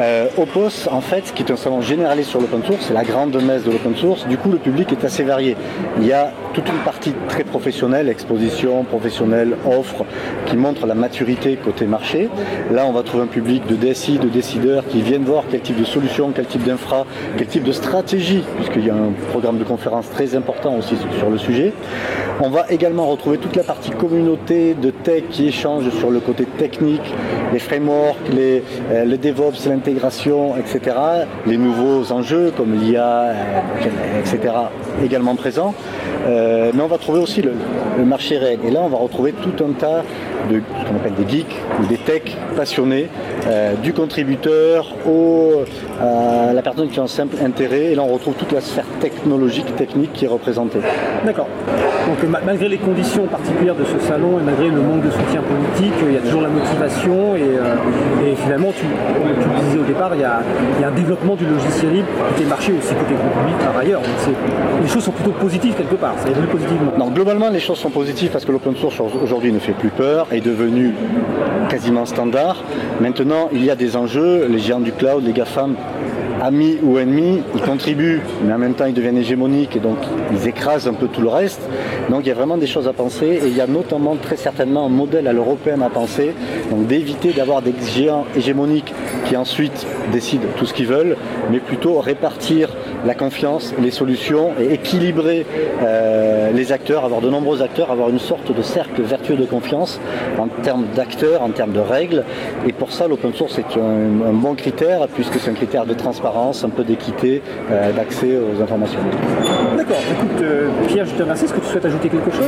Euh, 0.00 0.28
Opos, 0.36 0.88
en 0.90 1.00
fait, 1.00 1.32
qui 1.34 1.42
est 1.42 1.50
un 1.50 1.56
salon 1.56 1.80
généraliste 1.80 2.30
sur 2.30 2.40
l'open 2.40 2.62
source, 2.62 2.86
c'est 2.86 2.94
la 2.94 3.04
grande 3.04 3.34
messe 3.42 3.64
de 3.64 3.70
l'open 3.70 3.96
source. 3.96 4.26
Du 4.28 4.36
coup, 4.36 4.50
le 4.50 4.58
public 4.58 4.92
est 4.92 5.04
assez 5.04 5.24
varié. 5.24 5.56
Il 5.98 6.06
y 6.06 6.12
a 6.12 6.30
toute 6.54 6.68
une 6.68 6.78
partie 6.84 7.12
très 7.28 7.44
professionnelle, 7.44 8.08
exposition 8.08 8.84
professionnelle, 8.84 9.56
offre, 9.66 10.04
qui 10.46 10.56
montre 10.56 10.86
la 10.86 10.94
maturité 10.94 11.56
côté 11.56 11.86
marché. 11.86 12.28
Là, 12.72 12.86
on 12.86 12.92
va 12.92 13.02
trouver 13.02 13.24
un 13.24 13.28
public 13.28 13.66
de 13.66 13.74
DSI, 13.74 14.18
de 14.18 14.28
décideurs 14.28 14.86
qui 14.86 15.02
viennent 15.02 15.24
voir 15.24 15.44
quel 15.50 15.60
type 15.60 15.78
de 15.78 15.84
solution, 15.84 16.32
quel 16.34 16.46
type 16.46 16.62
d'infra, 16.62 17.04
quel 17.36 17.48
type 17.48 17.64
de 17.64 17.72
stratégie, 17.72 18.44
puisqu'il 18.56 18.86
y 18.86 18.90
a 18.90 18.94
un 18.94 19.12
programme 19.30 19.58
de 19.58 19.64
conférence 19.64 20.08
très 20.10 20.36
important 20.36 20.76
aussi 20.76 20.94
sur 21.18 21.28
le 21.28 21.38
sujet. 21.38 21.72
On 22.40 22.50
va 22.50 22.66
également 22.70 23.06
retrouver 23.06 23.38
toute 23.38 23.56
la 23.56 23.64
partie 23.64 23.90
communauté 23.90 24.74
de 24.74 24.90
tech 24.90 25.24
qui 25.30 25.48
échange 25.48 25.88
sur 25.90 26.10
le 26.10 26.20
côté 26.20 26.44
technique, 26.44 27.14
les 27.52 27.58
frameworks, 27.58 28.28
les, 28.32 28.62
euh, 28.90 29.04
le 29.04 29.18
DevOps, 29.18 29.68
l'intégration, 29.68 30.56
etc. 30.56 30.96
Les 31.46 31.56
nouveaux 31.56 32.12
enjeux 32.12 32.52
comme 32.56 32.74
l'IA, 32.74 33.06
euh, 33.06 33.34
etc. 34.20 34.52
également 35.04 35.34
présents. 35.34 35.74
Euh, 36.26 36.70
mais 36.74 36.82
on 36.82 36.86
va 36.86 36.98
trouver 36.98 37.20
aussi 37.20 37.42
le, 37.42 37.52
marché 38.04 38.38
réel. 38.38 38.60
Et 38.64 38.70
là, 38.70 38.80
on 38.82 38.88
va 38.88 38.96
retrouver 38.96 39.32
tout 39.32 39.64
un 39.64 39.72
tas 39.72 40.02
de 40.50 40.60
ce 40.80 40.88
qu'on 40.88 40.96
appelle 40.96 41.14
des 41.14 41.28
geeks 41.28 41.56
ou 41.80 41.86
des 41.86 41.98
techs 41.98 42.36
passionnés, 42.56 43.08
euh, 43.46 43.74
du 43.74 43.92
contributeur 43.92 44.94
au, 45.06 45.64
à 46.00 46.52
la 46.52 46.62
personne 46.62 46.88
qui 46.88 47.00
a 47.00 47.02
un 47.02 47.08
simple 47.08 47.36
intérêt. 47.44 47.92
Et 47.92 47.94
là, 47.94 48.02
on 48.02 48.12
retrouve 48.12 48.34
toute 48.34 48.52
la 48.52 48.60
sphère 48.60 48.86
technologique, 49.00 49.74
technique 49.76 50.12
qui 50.12 50.24
est 50.24 50.28
représentée. 50.28 50.80
D'accord. 51.24 51.48
Donc, 52.06 52.42
malgré 52.44 52.68
les 52.68 52.76
conditions 52.76 53.26
particulières 53.26 53.74
de 53.74 53.84
ce 53.84 53.98
salon 54.06 54.38
et 54.38 54.42
malgré 54.42 54.68
le 54.68 54.80
manque 54.80 55.02
de 55.02 55.10
soutien 55.10 55.42
politique, 55.42 55.94
il 56.06 56.14
y 56.14 56.16
a 56.18 56.20
toujours 56.20 56.42
la 56.42 56.48
motivation 56.48 57.34
et, 57.34 57.40
euh, 57.42 58.26
et 58.26 58.36
finalement, 58.36 58.72
tu, 58.72 58.84
tu, 58.84 59.48
le 59.48 59.64
disais 59.64 59.78
au 59.78 59.84
départ, 59.84 60.14
il 60.14 60.20
y, 60.20 60.24
a, 60.24 60.40
il 60.76 60.82
y, 60.82 60.84
a, 60.84 60.88
un 60.88 60.94
développement 60.94 61.34
du 61.34 61.46
logiciel 61.46 61.92
libre 61.92 62.08
côté 62.28 62.44
marché 62.44 62.72
aussi 62.72 62.94
côté 62.94 63.14
public 63.14 63.56
par 63.58 63.76
ailleurs. 63.78 64.00
Donc 64.02 64.82
les 64.82 64.88
choses 64.88 65.04
sont 65.04 65.12
plutôt 65.12 65.30
positives 65.32 65.74
quelque 65.74 65.94
part, 65.94 66.14
ça 66.18 66.28
évolue 66.28 66.46
positivement. 66.46 66.92
Non, 66.98 67.08
globalement, 67.08 67.48
les 67.48 67.60
choses 67.60 67.78
sont 67.78 67.90
positives 67.90 68.30
parce 68.30 68.44
que 68.44 68.52
l'open 68.52 68.76
source 68.76 69.00
aujourd'hui 69.00 69.52
ne 69.52 69.58
fait 69.58 69.72
plus 69.72 69.88
peur, 69.88 70.26
est 70.34 70.40
devenu 70.40 70.92
quasiment 71.68 72.04
standard. 72.04 72.62
Maintenant, 73.00 73.48
il 73.52 73.64
y 73.64 73.70
a 73.70 73.76
des 73.76 73.96
enjeux, 73.96 74.46
les 74.48 74.58
géants 74.58 74.80
du 74.80 74.92
cloud, 74.92 75.24
les 75.24 75.32
GAFAM 75.32 75.76
amis 76.44 76.78
ou 76.82 76.98
ennemis, 76.98 77.42
ils 77.54 77.62
contribuent, 77.62 78.20
mais 78.44 78.52
en 78.52 78.58
même 78.58 78.74
temps 78.74 78.84
ils 78.84 78.94
deviennent 78.94 79.16
hégémoniques 79.16 79.76
et 79.76 79.80
donc 79.80 79.96
ils 80.32 80.46
écrasent 80.46 80.86
un 80.86 80.92
peu 80.92 81.08
tout 81.08 81.22
le 81.22 81.28
reste. 81.28 81.60
Donc 82.10 82.20
il 82.24 82.28
y 82.28 82.32
a 82.32 82.34
vraiment 82.34 82.58
des 82.58 82.66
choses 82.66 82.86
à 82.86 82.92
penser 82.92 83.40
et 83.42 83.46
il 83.46 83.56
y 83.56 83.60
a 83.60 83.66
notamment 83.66 84.16
très 84.16 84.36
certainement 84.36 84.86
un 84.86 84.90
modèle 84.90 85.26
à 85.26 85.32
l'européenne 85.32 85.82
à 85.82 85.88
penser, 85.88 86.34
donc 86.70 86.86
d'éviter 86.86 87.32
d'avoir 87.32 87.62
des 87.62 87.74
géants 87.94 88.26
hégémoniques 88.36 88.92
qui 89.24 89.36
ensuite 89.36 89.86
décident 90.12 90.44
tout 90.56 90.66
ce 90.66 90.74
qu'ils 90.74 90.86
veulent, 90.86 91.16
mais 91.50 91.60
plutôt 91.60 91.98
répartir 92.00 92.68
la 93.06 93.14
confiance, 93.14 93.74
les 93.80 93.90
solutions 93.90 94.50
et 94.60 94.74
équilibrer 94.74 95.46
euh, 95.82 96.52
les 96.52 96.72
acteurs, 96.72 97.04
avoir 97.04 97.20
de 97.20 97.30
nombreux 97.30 97.62
acteurs, 97.62 97.90
avoir 97.90 98.10
une 98.10 98.18
sorte 98.18 98.54
de 98.54 98.62
cercle 98.62 99.02
vertueux 99.02 99.36
de 99.36 99.44
confiance 99.44 100.00
en 100.38 100.48
termes 100.62 100.84
d'acteurs, 100.94 101.42
en 101.42 101.50
termes 101.50 101.72
de 101.72 101.80
règles. 101.80 102.24
Et 102.66 102.72
pour 102.72 102.92
ça, 102.92 103.08
l'open 103.08 103.32
source 103.34 103.58
est 103.58 103.78
un, 103.78 104.32
bon 104.32 104.54
critère, 104.54 105.06
puisque 105.08 105.38
c'est 105.38 105.50
un 105.50 105.54
critère 105.54 105.86
de 105.86 105.94
transparence, 105.94 106.64
un 106.64 106.70
peu 106.70 106.84
d'équité, 106.84 107.42
euh, 107.70 107.92
d'accès 107.92 108.38
aux 108.38 108.62
informations. 108.62 109.00
D'accord. 109.76 109.96
Écoute, 110.12 110.42
euh, 110.42 110.68
Pierre, 110.86 111.06
je 111.06 111.14
te 111.14 111.22
remercie. 111.22 111.44
Est-ce 111.44 111.54
que 111.54 111.60
tu 111.60 111.66
souhaites 111.66 111.84
ajouter 111.84 112.08
quelque 112.08 112.30
chose? 112.30 112.44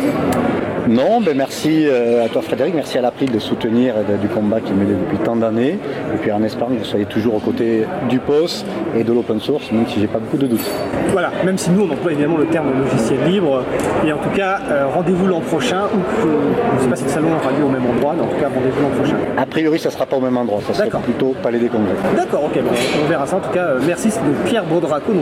Non, 0.89 1.21
ben 1.21 1.37
merci 1.37 1.85
à 1.89 2.29
toi 2.29 2.43
Frédéric, 2.43 2.73
merci 2.77 2.97
à 2.97 3.01
l'April 3.01 3.33
de 3.33 3.41
soutenir 3.41 3.95
du 4.21 4.29
combat 4.29 4.61
qui 4.61 4.73
mené 4.73 4.93
depuis 4.93 5.19
tant 5.19 5.35
d'années. 5.35 5.81
Et 6.15 6.19
puis 6.23 6.31
en 6.31 6.45
espérant 6.45 6.71
que 6.71 6.79
vous 6.79 6.85
soyez 6.85 7.07
toujours 7.07 7.35
aux 7.35 7.41
côtés 7.41 7.85
du 8.09 8.21
POS 8.21 8.65
et 8.97 9.03
de 9.03 9.13
l'open 9.13 9.41
source, 9.41 9.73
même 9.73 9.87
si 9.89 9.99
j'ai 9.99 10.07
pas 10.07 10.21
beaucoup 10.21 10.37
de 10.37 10.47
doutes. 10.47 10.71
Voilà, 11.11 11.33
même 11.45 11.59
si 11.59 11.71
nous 11.71 11.83
on 11.83 11.93
emploie 11.93 12.13
évidemment 12.13 12.37
le 12.37 12.47
terme 12.47 12.69
logiciel 12.79 13.19
libre. 13.27 13.65
Et 14.07 14.13
en 14.13 14.19
tout 14.19 14.31
cas, 14.37 14.61
rendez-vous 14.95 15.27
l'an 15.27 15.41
prochain, 15.41 15.87
ou 15.93 15.99
je 16.23 16.77
ne 16.77 16.81
sais 16.83 16.89
pas 16.89 16.97
si 16.97 17.05
le 17.05 17.11
salon 17.11 17.29
aura 17.35 17.51
lieu 17.51 17.65
au 17.67 17.71
même 17.71 17.85
endroit, 17.87 18.15
mais 18.17 18.23
en 18.23 18.27
tout 18.27 18.37
cas, 18.37 18.49
rendez-vous 18.49 18.83
l'an 18.83 18.91
prochain. 18.91 19.17
A 19.37 19.47
priori, 19.47 19.79
ça 19.79 19.89
ne 19.89 19.95
sera 19.95 20.07
pas 20.07 20.17
au 20.17 20.21
même 20.21 20.37
endroit, 20.37 20.61
ça 20.67 20.85
sera 20.85 20.99
plutôt 20.99 21.35
Palais 21.43 21.59
des 21.59 21.69
Congrès. 21.69 21.95
D'accord, 22.17 22.45
ok, 22.45 22.59
on 23.03 23.09
verra 23.09 23.27
ça. 23.27 23.37
En 23.37 23.41
tout 23.41 23.51
cas, 23.51 23.65
euh, 23.65 23.81
merci, 23.87 24.11
c'est 24.11 24.21
Pierre 24.45 24.65
Baudraco, 24.65 25.13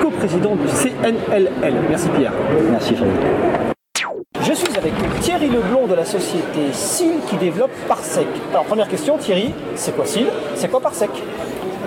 co-président 0.00 0.54
du 0.54 0.68
CNLL. 0.68 1.74
Merci 1.88 2.08
Pierre. 2.16 2.32
Merci 2.70 2.94
Frédéric. 2.94 3.20
Je 4.42 4.52
suis 4.52 4.76
avec 4.76 4.92
Thierry 5.20 5.48
Leblond 5.48 5.86
de 5.86 5.94
la 5.94 6.04
société 6.04 6.70
SIL 6.72 7.14
qui 7.28 7.36
développe 7.36 7.70
Parsec. 7.88 8.26
Alors 8.50 8.64
première 8.64 8.88
question 8.88 9.16
Thierry, 9.16 9.52
c'est 9.74 9.96
quoi 9.96 10.04
SIL? 10.04 10.26
C'est 10.54 10.70
quoi 10.70 10.80
Parsec? 10.80 11.10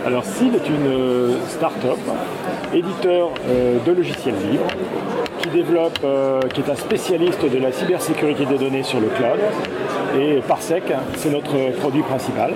Alors 0.05 0.25
SIL 0.25 0.55
est 0.55 0.67
une 0.67 0.87
euh, 0.87 1.37
start-up, 1.49 1.99
éditeur 2.73 3.29
euh, 3.47 3.77
de 3.85 3.91
logiciels 3.91 4.35
libres, 4.49 4.65
développe, 5.57 6.05
qui 6.53 6.61
est 6.61 6.69
un 6.69 6.75
spécialiste 6.75 7.43
de 7.43 7.57
la 7.57 7.71
cybersécurité 7.71 8.45
des 8.45 8.57
données 8.57 8.83
sur 8.83 8.99
le 8.99 9.07
cloud. 9.07 9.39
Et 10.19 10.39
Parsec, 10.47 10.83
c'est 11.15 11.31
notre 11.31 11.71
produit 11.79 12.03
principal. 12.03 12.51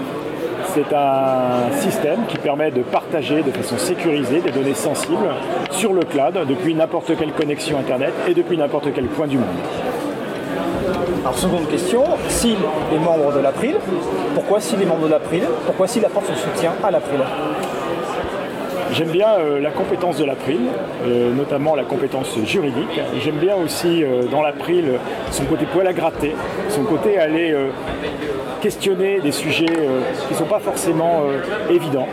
C'est 0.76 0.94
un 0.94 1.72
système 1.80 2.20
qui 2.28 2.38
permet 2.38 2.70
de 2.70 2.82
partager 2.84 3.42
de 3.42 3.52
façon 3.52 3.78
sécurisée 3.78 4.42
des 4.42 4.52
données 4.52 4.76
sensibles 4.76 5.32
sur 5.72 5.94
le 5.94 6.02
cloud 6.02 6.46
depuis 6.48 6.76
n'importe 6.76 7.18
quelle 7.18 7.32
connexion 7.32 7.80
Internet 7.80 8.14
et 8.28 8.36
depuis 8.36 8.58
n'importe 8.58 8.90
quel 8.94 9.06
point 9.06 9.28
du 9.28 9.38
monde. 9.38 9.62
Alors 11.22 11.38
seconde 11.38 11.68
question, 11.70 12.04
s'il 12.30 12.58
est 12.94 13.00
membre 13.04 13.34
de 13.34 13.40
l'April, 13.40 13.76
pourquoi 14.36 14.60
s'il 14.60 14.82
est 14.82 14.86
membre 14.86 15.08
de 15.08 15.12
l'April 15.12 15.44
Pourquoi 15.66 15.88
s'il 15.88 16.06
apporte 16.06 16.28
son 16.28 16.36
soutien 16.36 16.74
à 16.84 16.92
l'April? 16.92 17.20
J'aime 18.94 19.10
bien 19.10 19.30
euh, 19.30 19.62
la 19.62 19.72
compétence 19.72 20.18
de 20.18 20.26
l'April, 20.26 20.60
euh, 21.06 21.34
notamment 21.34 21.76
la 21.76 21.84
compétence 21.84 22.38
juridique. 22.46 23.00
J'aime 23.24 23.38
bien 23.38 23.56
aussi 23.56 24.04
euh, 24.04 24.24
dans 24.24 24.42
l'April 24.42 25.00
son 25.32 25.46
côté 25.46 25.66
poil 25.66 25.88
à 25.88 25.94
gratter, 25.94 26.36
son 26.70 26.84
côté 26.84 27.18
aller 27.18 27.56
questionner 28.62 29.20
des 29.22 29.32
sujets 29.32 29.66
qui 29.66 30.34
ne 30.34 30.38
sont 30.38 30.46
pas 30.46 30.60
forcément 30.60 31.24
évidents 31.70 32.08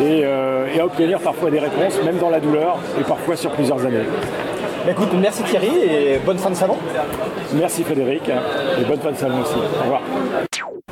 et, 0.00 0.24
à 0.24 0.84
obtenir 0.84 1.18
parfois 1.18 1.50
des 1.50 1.58
réponses, 1.58 2.00
même 2.04 2.18
dans 2.18 2.30
la 2.30 2.40
douleur 2.40 2.78
et 2.98 3.02
parfois 3.02 3.36
sur 3.36 3.50
plusieurs 3.50 3.84
années. 3.84 4.04
Bah, 4.84 4.92
écoute, 4.92 5.10
merci 5.20 5.42
Thierry 5.42 5.70
et 5.84 6.18
bonne 6.24 6.38
fin 6.38 6.50
de 6.50 6.56
salon. 6.56 6.76
Merci 7.54 7.82
Frédéric 7.82 8.28
et 8.28 8.84
bonne 8.84 9.00
fin 9.00 9.10
de 9.10 9.16
salon 9.16 9.40
aussi. 9.42 9.58
Au 9.80 9.82
revoir. 9.82 10.02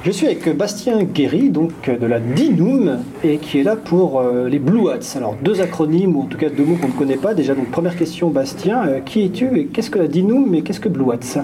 Je 0.03 0.11
suis 0.11 0.27
avec 0.27 0.57
Bastien 0.57 1.03
Guéry, 1.03 1.51
donc 1.51 1.91
de 1.91 2.07
la 2.07 2.21
DINUM, 2.21 3.01
et 3.23 3.37
qui 3.37 3.61
est 3.61 3.63
là 3.63 3.77
pour 3.77 4.19
euh, 4.19 4.49
les 4.49 4.59
Blue 4.59 4.89
Hats. 4.89 5.19
Alors 5.19 5.37
deux 5.43 5.61
acronymes, 5.61 6.17
ou 6.17 6.23
en 6.23 6.25
tout 6.25 6.39
cas 6.39 6.49
deux 6.49 6.65
mots 6.65 6.77
qu'on 6.77 6.89
ne 6.89 6.93
connaît 6.93 7.19
pas. 7.19 7.35
Déjà, 7.35 7.55
donc 7.55 7.71
première 7.71 7.95
question, 7.97 8.31
Bastien, 8.31 8.89
euh, 8.89 9.01
qui 9.05 9.27
es-tu 9.27 9.59
et 9.59 9.67
qu'est-ce 9.67 9.91
que 9.91 9.99
la 9.99 10.07
DINUM 10.07 10.55
et 10.55 10.63
qu'est-ce 10.63 10.81
que 10.81 10.89
Blue 10.89 11.13
Hats? 11.13 11.43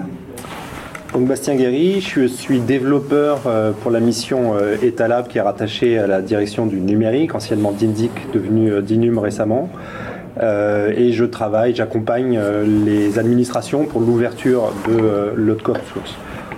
Donc 1.13 1.27
Bastien 1.27 1.55
Guéry, 1.55 2.01
je 2.01 2.25
suis 2.25 2.59
développeur 2.59 3.41
euh, 3.45 3.73
pour 3.79 3.91
la 3.91 3.99
mission 3.99 4.53
Etalab 4.81 5.27
qui 5.27 5.37
est 5.37 5.41
rattachée 5.41 5.99
à 5.99 6.07
la 6.07 6.23
direction 6.23 6.65
du 6.65 6.77
numérique, 6.77 7.35
anciennement 7.35 7.71
DINDIC, 7.71 8.09
devenu 8.33 8.81
DINUM 8.81 9.19
récemment. 9.19 9.69
et 10.41 11.11
je 11.11 11.25
travaille, 11.25 11.75
j'accompagne 11.75 12.39
les 12.85 13.19
administrations 13.19 13.85
pour 13.85 14.01
l'ouverture 14.01 14.73
de 14.87 15.53
code 15.53 15.77
source. 15.93 16.15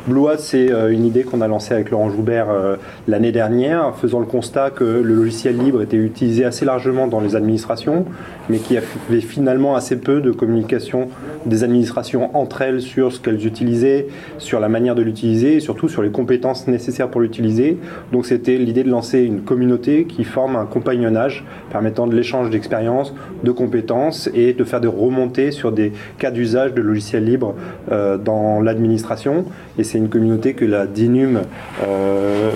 Blois, 0.07 0.37
c'est 0.37 0.71
euh, 0.71 0.91
une 0.91 1.05
idée 1.05 1.23
qu'on 1.23 1.41
a 1.41 1.47
lancée 1.47 1.73
avec 1.73 1.91
Laurent 1.91 2.09
Joubert 2.09 2.49
euh, 2.49 2.77
l'année 3.07 3.31
dernière, 3.31 3.95
faisant 3.95 4.19
le 4.19 4.25
constat 4.25 4.71
que 4.71 4.83
le 4.83 5.13
logiciel 5.13 5.57
libre 5.57 5.81
était 5.81 5.97
utilisé 5.97 6.45
assez 6.45 6.65
largement 6.65 7.07
dans 7.07 7.19
les 7.19 7.35
administrations, 7.35 8.05
mais 8.49 8.57
qu'il 8.57 8.75
y 8.75 8.79
avait 8.79 9.21
finalement 9.21 9.75
assez 9.75 9.97
peu 9.97 10.21
de 10.21 10.31
communication 10.31 11.09
des 11.45 11.63
administrations 11.63 12.35
entre 12.35 12.61
elles 12.61 12.81
sur 12.81 13.11
ce 13.11 13.19
qu'elles 13.19 13.45
utilisaient, 13.45 14.07
sur 14.37 14.59
la 14.59 14.69
manière 14.69 14.95
de 14.95 15.01
l'utiliser 15.01 15.55
et 15.55 15.59
surtout 15.59 15.89
sur 15.89 16.01
les 16.01 16.11
compétences 16.11 16.67
nécessaires 16.67 17.09
pour 17.09 17.21
l'utiliser. 17.21 17.77
Donc 18.11 18.25
c'était 18.25 18.57
l'idée 18.57 18.83
de 18.83 18.89
lancer 18.89 19.19
une 19.19 19.41
communauté 19.41 20.05
qui 20.05 20.23
forme 20.23 20.55
un 20.55 20.65
compagnonnage 20.65 21.45
permettant 21.71 22.07
de 22.07 22.15
l'échange 22.15 22.49
d'expériences, 22.49 23.13
de 23.43 23.51
compétences 23.51 24.29
et 24.33 24.53
de 24.53 24.63
faire 24.63 24.81
des 24.81 24.87
remontées 24.87 25.51
sur 25.51 25.71
des 25.71 25.93
cas 26.17 26.31
d'usage 26.31 26.73
de 26.73 26.81
logiciels 26.81 27.25
libres 27.25 27.55
euh, 27.91 28.17
dans 28.17 28.61
l'administration. 28.61 29.45
Et 29.79 29.85
c'est 29.85 29.97
une 29.97 30.09
communauté 30.09 30.55
que 30.55 30.65
la 30.65 30.85
DINUM 30.87 31.43
euh, 31.87 32.51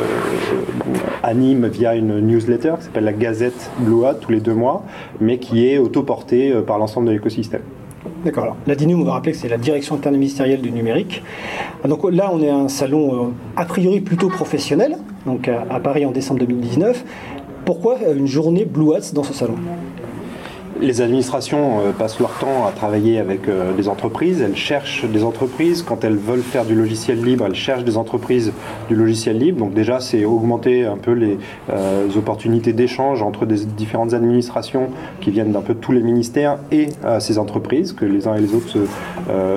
anime 1.24 1.68
via 1.68 1.96
une 1.96 2.20
newsletter 2.20 2.74
qui 2.78 2.84
s'appelle 2.84 3.06
la 3.06 3.14
Gazette 3.14 3.72
Blois 3.80 4.14
tous 4.14 4.30
les 4.30 4.42
deux 4.42 4.54
mois, 4.54 4.84
mais 5.22 5.38
qui 5.38 5.66
est 5.66 5.78
autoportée 5.78 6.52
euh, 6.52 6.62
par 6.62 6.80
l'ensemble 6.80 7.08
de 7.08 7.14
l'écosystème. 7.14 7.62
D'accord. 8.26 8.44
Alors, 8.44 8.58
la 8.68 8.76
DINUM, 8.76 9.00
on 9.00 9.06
va 9.06 9.14
rappeler 9.14 9.32
que 9.32 9.38
c'est 9.38 9.48
la 9.48 9.58
direction 9.58 9.96
interministérielle 9.96 10.60
du 10.60 10.70
numérique. 10.74 11.24
Donc 11.88 12.04
là, 12.12 12.30
on 12.34 12.42
est 12.42 12.50
à 12.50 12.58
un 12.58 12.68
salon 12.68 13.16
euh, 13.16 13.28
a 13.56 13.64
priori 13.64 14.02
plutôt 14.02 14.28
professionnel, 14.28 14.98
donc 15.26 15.48
à, 15.48 15.80
Paris 15.80 16.06
en 16.06 16.12
décembre 16.12 16.42
2019. 16.42 17.06
Pourquoi 17.64 18.00
une 18.14 18.28
journée 18.28 18.66
Blue 18.66 18.94
Hats 18.94 19.14
dans 19.14 19.24
ce 19.24 19.34
salon? 19.34 19.56
Les 20.84 21.02
administrations 21.02 21.80
euh, 21.80 21.92
passent 21.92 22.20
leur 22.20 22.38
temps 22.38 22.68
à 22.68 22.72
travailler 22.72 23.20
avec 23.20 23.48
euh, 23.48 23.74
des 23.74 23.88
entreprises, 23.88 24.42
elles 24.42 24.56
cherchent 24.56 25.06
des 25.06 25.24
entreprises, 25.24 25.82
quand 25.82 26.04
elles 26.04 26.18
veulent 26.18 26.42
faire 26.42 26.66
du 26.66 26.76
logiciel 26.76 27.24
libre, 27.24 27.46
elles 27.48 27.56
cherchent 27.56 27.86
des 27.86 27.98
entreprises 27.98 28.52
du 28.90 28.96
logiciel 28.96 29.38
libre. 29.38 29.60
Donc 29.60 29.74
déjà, 29.74 30.02
c'est 30.02 30.26
augmenter 30.26 30.86
un 30.86 30.98
peu 30.98 31.14
les 31.14 31.38
euh, 31.70 32.08
opportunités 32.18 32.74
d'échange 32.74 33.22
entre 33.22 33.46
différentes 33.46 34.14
administrations 34.14 34.90
qui 35.22 35.32
viennent 35.32 35.54
d'un 35.54 35.62
peu 35.62 35.74
tous 35.74 35.94
les 35.94 36.02
ministères 36.02 36.58
et 36.72 36.90
ces 37.20 37.38
entreprises, 37.38 37.94
que 37.94 38.06
les 38.06 38.28
uns 38.28 38.36
et 38.36 38.42
les 38.42 38.54
autres 38.54 38.78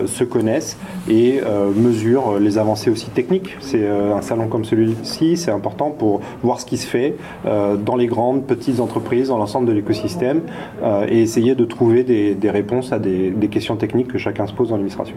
se, 0.06 0.24
connaissent 0.24 0.76
et 1.08 1.40
mesurent 1.74 2.38
les 2.38 2.58
avancées 2.58 2.90
aussi 2.90 3.10
techniques. 3.10 3.56
C'est 3.60 3.86
un 3.88 4.22
salon 4.22 4.48
comme 4.48 4.64
celui-ci, 4.64 5.36
c'est 5.36 5.50
important 5.50 5.90
pour 5.90 6.20
voir 6.42 6.60
ce 6.60 6.66
qui 6.66 6.76
se 6.76 6.86
fait 6.86 7.16
dans 7.44 7.96
les 7.96 8.06
grandes, 8.06 8.44
petites 8.44 8.80
entreprises, 8.80 9.28
dans 9.28 9.38
l'ensemble 9.38 9.66
de 9.66 9.72
l'écosystème 9.72 10.42
essayer 11.22 11.54
de 11.54 11.64
trouver 11.64 12.04
des, 12.04 12.50
réponses 12.50 12.92
à 12.92 12.98
des, 12.98 13.32
questions 13.50 13.76
techniques 13.76 14.08
que 14.08 14.18
chacun 14.18 14.46
se 14.46 14.52
pose 14.52 14.68
dans 14.68 14.76
l'administration. 14.76 15.16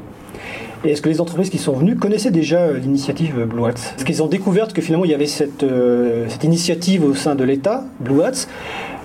Et 0.85 0.91
est-ce 0.91 1.01
que 1.01 1.09
les 1.09 1.19
entreprises 1.19 1.49
qui 1.49 1.57
sont 1.57 1.73
venues 1.73 1.97
connaissaient 1.97 2.31
déjà 2.31 2.59
euh, 2.59 2.77
l'initiative 2.77 3.45
Blue 3.45 3.65
Hats? 3.65 3.93
Est-ce 3.97 4.05
qu'ils 4.05 4.23
ont 4.23 4.27
découvert 4.27 4.71
que 4.71 4.81
finalement 4.81 5.05
il 5.05 5.11
y 5.11 5.13
avait 5.13 5.25
cette, 5.25 5.63
euh, 5.63 6.25
cette 6.29 6.45
initiative 6.45 7.03
au 7.03 7.13
sein 7.13 7.35
de 7.35 7.43
l'État, 7.43 7.83
Blue 7.99 8.21
Hats? 8.21 8.47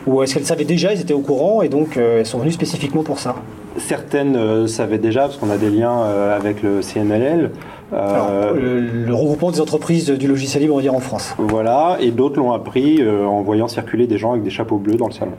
Ou 0.07 0.23
est-ce 0.23 0.35
qu'elles 0.35 0.45
savaient 0.45 0.65
déjà, 0.65 0.93
ils 0.93 1.01
étaient 1.01 1.15
au 1.15 1.21
courant 1.21 1.63
et 1.63 1.69
donc 1.69 1.97
euh, 1.97 2.21
elles 2.21 2.27
sont 2.27 2.39
venues 2.39 2.53
spécifiquement 2.53 3.03
pour 3.03 3.19
ça? 3.19 3.37
Certaines 3.77 4.69
savaient 4.69 4.99
déjà 4.99 5.23
parce 5.23 5.37
qu'on 5.37 5.51
a 5.51 5.57
des 5.57 5.71
liens 5.71 6.05
avec 6.37 6.63
le 6.63 6.81
CNLL. 6.81 7.51
le, 7.91 9.13
regroupement 9.13 9.51
des 9.51 9.61
entreprises 9.61 10.11
du 10.11 10.29
logiciel 10.29 10.63
libre, 10.63 10.75
on 10.75 10.77
va 10.77 10.83
dire 10.83 10.95
en 10.95 11.01
France. 11.01 11.35
Voilà, 11.39 11.97
et 12.01 12.13
d'autres 12.13 12.39
l'ont 12.39 12.53
appris 12.53 13.03
en 13.05 13.43
voyant 13.43 13.67
circuler 13.67 14.07
des 14.07 14.17
gens 14.17 14.31
avec 14.31 14.45
des 14.45 14.51
chapeaux 14.51 14.79
bleus 14.79 14.95
dans 14.95 15.09
le 15.09 15.13
salon. 15.13 15.33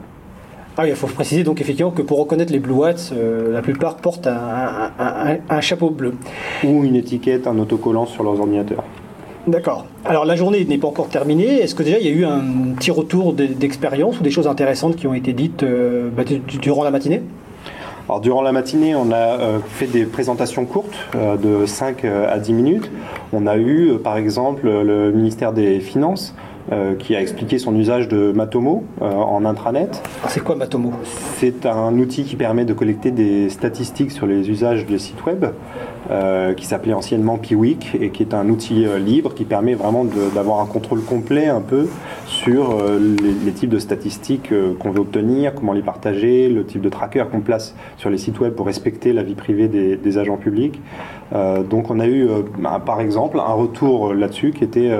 Ah 0.78 0.86
il 0.86 0.94
faut 0.94 1.06
préciser 1.06 1.42
donc 1.42 1.62
effectivement 1.62 1.90
que 1.90 2.02
pour 2.02 2.18
reconnaître 2.18 2.52
les 2.52 2.58
Blue 2.58 2.84
Hats, 2.84 3.10
euh, 3.12 3.50
la 3.50 3.62
plupart 3.62 3.96
portent 3.96 4.26
un, 4.26 5.60
chapeau 5.62 5.88
bleu. 5.88 6.14
Ou 6.64 6.84
une 6.84 6.96
étiquette, 6.96 7.46
un 7.46 7.58
autocollant 7.58 8.04
sur 8.04 8.22
leurs 8.22 8.38
ordinateurs. 8.38 8.84
D'accord. 9.46 9.86
Alors 10.04 10.26
la 10.26 10.36
journée 10.36 10.62
n'est 10.66 10.76
pas 10.76 10.88
encore 10.88 11.08
terminée. 11.08 11.62
Est-ce 11.62 11.74
que 11.74 11.82
déjà 11.82 11.98
il 11.98 12.06
y 12.06 12.10
a 12.10 12.12
eu 12.12 12.26
un 12.26 12.42
petit 12.76 12.90
retour 12.90 13.32
d'expérience 13.32 14.20
ou 14.20 14.22
des 14.22 14.30
choses 14.30 14.46
intéressantes 14.46 14.96
qui 14.96 15.06
ont 15.06 15.14
été 15.14 15.32
dites 15.32 15.62
euh, 15.62 16.10
bah, 16.14 16.24
durant 16.60 16.84
la 16.84 16.90
matinée? 16.90 17.22
Alors, 18.08 18.20
durant 18.20 18.42
la 18.42 18.52
matinée, 18.52 18.94
on 18.94 19.10
a 19.10 19.16
euh, 19.16 19.58
fait 19.66 19.86
des 19.86 20.04
présentations 20.04 20.64
courtes 20.64 20.96
de 21.14 21.66
5 21.66 22.04
à 22.04 22.38
10 22.38 22.52
minutes. 22.52 22.90
On 23.32 23.46
a 23.48 23.56
eu, 23.56 23.94
par 24.04 24.16
exemple, 24.16 24.68
le 24.68 25.10
ministère 25.10 25.52
des 25.52 25.80
Finances 25.80 26.34
euh, 26.72 26.96
qui 26.96 27.14
a 27.14 27.20
expliqué 27.20 27.60
son 27.60 27.76
usage 27.76 28.08
de 28.08 28.32
Matomo 28.32 28.82
euh, 29.00 29.12
en 29.12 29.44
intranet. 29.44 30.02
C'est 30.26 30.42
quoi 30.42 30.56
Matomo? 30.56 30.90
C'est 31.36 31.64
un 31.64 31.96
outil 31.96 32.24
qui 32.24 32.34
permet 32.34 32.64
de 32.64 32.72
collecter 32.72 33.12
des 33.12 33.50
statistiques 33.50 34.10
sur 34.10 34.26
les 34.26 34.50
usages 34.50 34.84
de 34.84 34.98
sites 34.98 35.24
web, 35.24 35.44
euh, 36.10 36.54
qui 36.54 36.66
s'appelait 36.66 36.92
anciennement 36.92 37.38
Piwik 37.38 37.96
et 38.00 38.10
qui 38.10 38.24
est 38.24 38.34
un 38.34 38.48
outil 38.48 38.84
libre 38.98 39.32
qui 39.32 39.44
permet 39.44 39.74
vraiment 39.74 40.04
d'avoir 40.34 40.60
un 40.60 40.66
contrôle 40.66 41.02
complet 41.02 41.46
un 41.46 41.60
peu 41.60 41.86
sur 42.26 42.82
les, 43.44 43.52
types 43.52 43.70
de 43.70 43.78
statistiques 43.78 44.52
qu'on 44.80 44.90
veut 44.90 45.00
obtenir, 45.00 45.54
comment 45.54 45.72
les 45.72 45.82
partager, 45.82 46.48
le 46.48 46.64
type 46.64 46.80
de 46.80 46.88
tracker 46.88 47.24
qu'on 47.30 47.40
place 47.40 47.76
sur 47.96 48.10
les 48.10 48.18
sites 48.18 48.40
web 48.40 48.54
pour 48.54 48.66
respecter 48.66 49.12
la 49.12 49.22
vie 49.22 49.36
privée 49.36 49.68
des, 49.68 49.96
des 49.96 50.18
agents 50.18 50.36
publics. 50.36 50.80
Euh, 51.32 51.62
donc 51.62 51.90
on 51.90 51.98
a 51.98 52.06
eu 52.06 52.28
bah, 52.58 52.80
par 52.84 53.00
exemple 53.00 53.40
un 53.40 53.52
retour 53.52 54.14
là-dessus 54.14 54.52
qui 54.52 54.64
était 54.64 54.90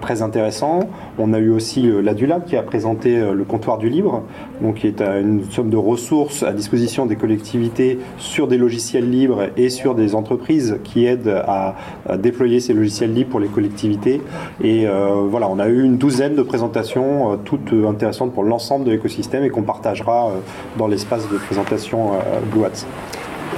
très 0.00 0.22
intéressant. 0.22 0.80
On 1.18 1.32
a 1.32 1.38
eu 1.38 1.50
aussi 1.50 1.90
l'Adulab 2.02 2.44
qui 2.44 2.56
a 2.56 2.62
présenté 2.62 3.18
le 3.32 3.44
comptoir 3.44 3.78
du 3.78 3.88
libre, 3.88 4.22
donc 4.60 4.76
qui 4.76 4.86
est 4.86 5.00
une 5.00 5.44
somme 5.50 5.70
de 5.70 5.76
ressources 5.76 6.42
à 6.42 6.52
disposition 6.52 7.06
des 7.06 7.16
collectivités 7.16 7.98
sur 8.18 8.48
des 8.48 8.58
logiciels 8.58 9.10
libres 9.10 9.48
et 9.56 9.68
sur 9.68 9.94
des 9.94 10.14
entreprises 10.14 10.78
qui 10.84 11.06
aident 11.06 11.42
à, 11.46 11.74
déployer 12.16 12.60
ces 12.60 12.72
logiciels 12.72 13.12
libres 13.12 13.30
pour 13.30 13.40
les 13.40 13.48
collectivités. 13.48 14.20
Et 14.62 14.86
voilà, 15.28 15.48
on 15.48 15.58
a 15.58 15.68
eu 15.68 15.82
une 15.82 15.96
douzaine 15.96 16.34
de 16.34 16.42
présentations 16.42 17.38
toutes 17.44 17.72
intéressantes 17.86 18.32
pour 18.32 18.44
l'ensemble 18.44 18.84
de 18.84 18.90
l'écosystème 18.90 19.44
et 19.44 19.50
qu'on 19.50 19.62
partagera 19.62 20.32
dans 20.76 20.86
l'espace 20.86 21.28
de 21.30 21.36
présentation 21.38 22.12
Blue 22.52 22.64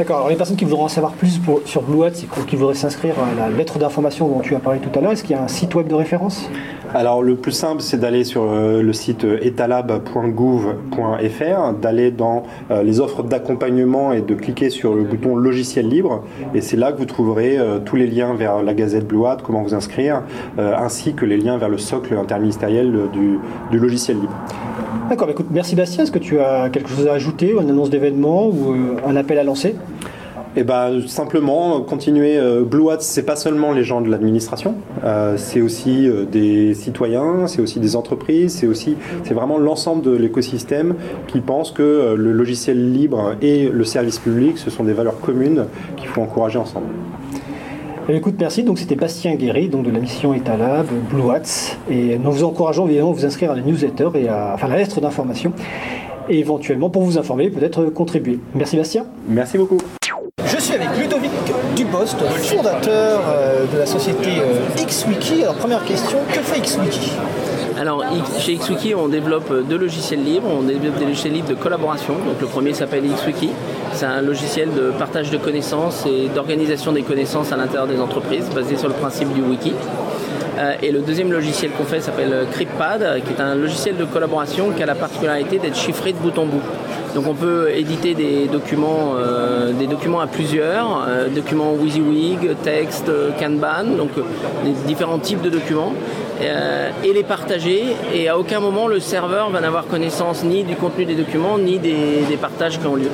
D'accord. 0.00 0.16
Alors 0.16 0.30
les 0.30 0.36
personnes 0.36 0.56
qui 0.56 0.64
voudront 0.64 0.84
en 0.84 0.88
savoir 0.88 1.12
plus 1.12 1.38
sur 1.66 1.82
Blue 1.82 2.04
Hat, 2.04 2.12
qui 2.46 2.56
voudraient 2.56 2.74
s'inscrire 2.74 3.16
à 3.18 3.34
la 3.34 3.50
lettre 3.50 3.78
d'information 3.78 4.28
dont 4.28 4.40
tu 4.40 4.54
as 4.54 4.58
parlé 4.58 4.80
tout 4.80 4.88
à 4.98 5.02
l'heure, 5.02 5.12
est-ce 5.12 5.22
qu'il 5.22 5.32
y 5.32 5.38
a 5.38 5.42
un 5.42 5.48
site 5.48 5.74
web 5.74 5.88
de 5.88 5.94
référence? 5.94 6.48
Alors 6.94 7.22
le 7.22 7.36
plus 7.36 7.52
simple, 7.52 7.82
c'est 7.82 7.98
d'aller 7.98 8.24
sur 8.24 8.42
euh, 8.42 8.82
le 8.82 8.92
site 8.92 9.24
etalab.gouv.fr, 9.24 11.72
d'aller 11.80 12.10
dans 12.10 12.44
euh, 12.70 12.82
les 12.82 13.00
offres 13.00 13.22
d'accompagnement 13.22 14.12
et 14.12 14.22
de 14.22 14.34
cliquer 14.34 14.70
sur 14.70 14.94
le 14.94 15.04
bouton 15.04 15.36
logiciel 15.36 15.88
libre. 15.88 16.24
Et 16.54 16.60
c'est 16.60 16.76
là 16.76 16.92
que 16.92 16.98
vous 16.98 17.04
trouverez 17.04 17.58
euh, 17.58 17.78
tous 17.78 17.96
les 17.96 18.06
liens 18.06 18.34
vers 18.34 18.62
la 18.62 18.74
Gazette 18.74 19.06
Blue 19.06 19.24
Hat, 19.24 19.38
comment 19.42 19.62
vous 19.62 19.74
inscrire, 19.74 20.22
ainsi 20.58 21.14
que 21.14 21.24
les 21.24 21.36
liens 21.36 21.58
vers 21.58 21.68
le 21.68 21.78
socle 21.78 22.14
interministériel 22.14 22.92
du, 23.12 23.38
du 23.70 23.78
logiciel 23.78 24.20
libre. 24.20 24.34
D'accord, 25.08 25.26
bah, 25.26 25.32
écoute, 25.32 25.48
merci 25.50 25.76
Bastien. 25.76 26.04
Est-ce 26.04 26.12
que 26.12 26.18
tu 26.18 26.40
as 26.40 26.70
quelque 26.70 26.88
chose 26.88 27.06
à 27.06 27.12
ajouter, 27.12 27.52
une 27.52 27.70
annonce 27.70 27.90
d'événement 27.90 28.48
ou 28.48 28.74
un 29.06 29.16
appel 29.16 29.38
à 29.38 29.44
lancer? 29.44 29.76
Et 30.56 30.60
eh 30.60 30.64
ben, 30.64 31.06
simplement 31.06 31.80
continuer. 31.80 32.36
Euh, 32.36 32.64
Blue 32.64 32.90
Hat, 32.90 32.98
c'est 33.00 33.22
pas 33.22 33.36
seulement 33.36 33.72
les 33.72 33.84
gens 33.84 34.00
de 34.00 34.10
l'administration, 34.10 34.74
euh, 35.04 35.36
c'est 35.36 35.60
aussi 35.60 36.08
euh, 36.08 36.24
des 36.24 36.74
citoyens, 36.74 37.46
c'est 37.46 37.62
aussi 37.62 37.78
des 37.78 37.94
entreprises, 37.94 38.56
c'est 38.56 38.66
aussi, 38.66 38.96
c'est 39.22 39.34
vraiment 39.34 39.58
l'ensemble 39.58 40.02
de 40.02 40.10
l'écosystème 40.10 40.96
qui 41.28 41.40
pense 41.40 41.70
que 41.70 42.14
le 42.16 42.32
logiciel 42.32 42.92
libre 42.92 43.36
et 43.40 43.68
le 43.68 43.84
service 43.84 44.18
public, 44.18 44.58
ce 44.58 44.70
sont 44.70 44.82
des 44.82 44.92
valeurs 44.92 45.20
communes 45.20 45.66
qu'il 45.96 46.08
faut 46.08 46.20
encourager 46.20 46.58
ensemble. 46.58 46.86
Eh 48.08 48.16
écoute, 48.16 48.34
merci. 48.40 48.64
Donc 48.64 48.80
c'était 48.80 48.96
Bastien 48.96 49.36
Guéry, 49.36 49.68
donc 49.68 49.84
de 49.84 49.92
la 49.92 50.00
mission 50.00 50.34
Etalab, 50.34 50.86
Blue 51.10 51.30
Hats, 51.30 51.76
et 51.88 52.18
nous 52.18 52.32
vous 52.32 52.42
encourageons 52.42 52.86
évidemment 52.86 53.10
à 53.10 53.14
vous 53.14 53.24
inscrire 53.24 53.52
à 53.52 53.54
la 53.54 53.62
newsletter 53.62 54.08
et 54.16 54.28
à, 54.28 54.50
enfin 54.54 54.66
la 54.66 54.78
lettre 54.78 55.00
d'information, 55.00 55.52
et 56.28 56.40
éventuellement 56.40 56.90
pour 56.90 57.02
vous 57.02 57.18
informer, 57.18 57.50
peut-être 57.50 57.84
contribuer. 57.84 58.40
Merci 58.56 58.76
Bastien. 58.76 59.04
Merci 59.28 59.58
beaucoup. 59.58 59.78
Dupost, 61.76 62.16
fondateur 62.18 63.20
euh, 63.28 63.64
de 63.72 63.78
la 63.78 63.86
société 63.86 64.30
euh, 64.40 64.84
XWiki. 64.84 65.42
Alors 65.42 65.54
première 65.54 65.84
question, 65.84 66.18
que 66.32 66.40
fait 66.40 66.60
XWiki? 66.60 67.12
Alors 67.78 68.04
chez 68.38 68.56
XWiki 68.56 68.94
on 68.94 69.08
développe 69.08 69.52
deux 69.68 69.78
logiciels 69.78 70.22
libres, 70.22 70.48
on 70.50 70.62
développe 70.62 70.98
des 70.98 71.04
logiciels 71.04 71.32
libres 71.32 71.48
de 71.48 71.54
collaboration. 71.54 72.14
Donc 72.14 72.40
le 72.40 72.46
premier 72.46 72.74
s'appelle 72.74 73.04
XWiki, 73.04 73.50
c'est 73.92 74.06
un 74.06 74.20
logiciel 74.20 74.68
de 74.74 74.90
partage 74.98 75.30
de 75.30 75.38
connaissances 75.38 76.04
et 76.06 76.28
d'organisation 76.34 76.92
des 76.92 77.02
connaissances 77.02 77.52
à 77.52 77.56
l'intérieur 77.56 77.86
des 77.86 78.00
entreprises 78.00 78.48
basé 78.54 78.76
sur 78.76 78.88
le 78.88 78.94
principe 78.94 79.32
du 79.32 79.42
wiki. 79.42 79.72
Euh, 80.58 80.74
et 80.82 80.90
le 80.90 81.00
deuxième 81.00 81.32
logiciel 81.32 81.70
qu'on 81.70 81.84
fait 81.84 82.00
s'appelle 82.00 82.46
CryptPad, 82.52 83.22
qui 83.24 83.32
est 83.32 83.40
un 83.40 83.54
logiciel 83.54 83.96
de 83.96 84.04
collaboration 84.04 84.70
qui 84.76 84.82
a 84.82 84.86
la 84.86 84.94
particularité 84.94 85.58
d'être 85.58 85.76
chiffré 85.76 86.12
de 86.12 86.18
bout 86.18 86.36
en 86.38 86.46
bout. 86.46 86.62
Donc 87.14 87.26
on 87.26 87.34
peut 87.34 87.70
éditer 87.74 88.14
des 88.14 88.46
documents, 88.46 89.14
euh, 89.16 89.72
des 89.72 89.86
documents 89.86 90.20
à 90.20 90.28
plusieurs, 90.28 91.04
euh, 91.08 91.28
documents 91.28 91.72
WYSIWYG, 91.74 92.56
texte, 92.62 93.10
Kanban, 93.38 93.96
donc 93.96 94.10
différents 94.86 95.18
types 95.18 95.42
de 95.42 95.50
documents, 95.50 95.92
et 96.40 97.12
les 97.12 97.22
partager. 97.24 97.96
Et 98.14 98.28
à 98.28 98.38
aucun 98.38 98.60
moment 98.60 98.86
le 98.86 99.00
serveur 99.00 99.50
va 99.50 99.60
n'avoir 99.60 99.86
connaissance 99.86 100.44
ni 100.44 100.62
du 100.62 100.76
contenu 100.76 101.04
des 101.04 101.14
documents, 101.16 101.58
ni 101.58 101.78
des, 101.78 102.38
partages 102.40 102.78
qui 102.78 102.86
ont 102.86 102.94
lieu. 102.94 103.10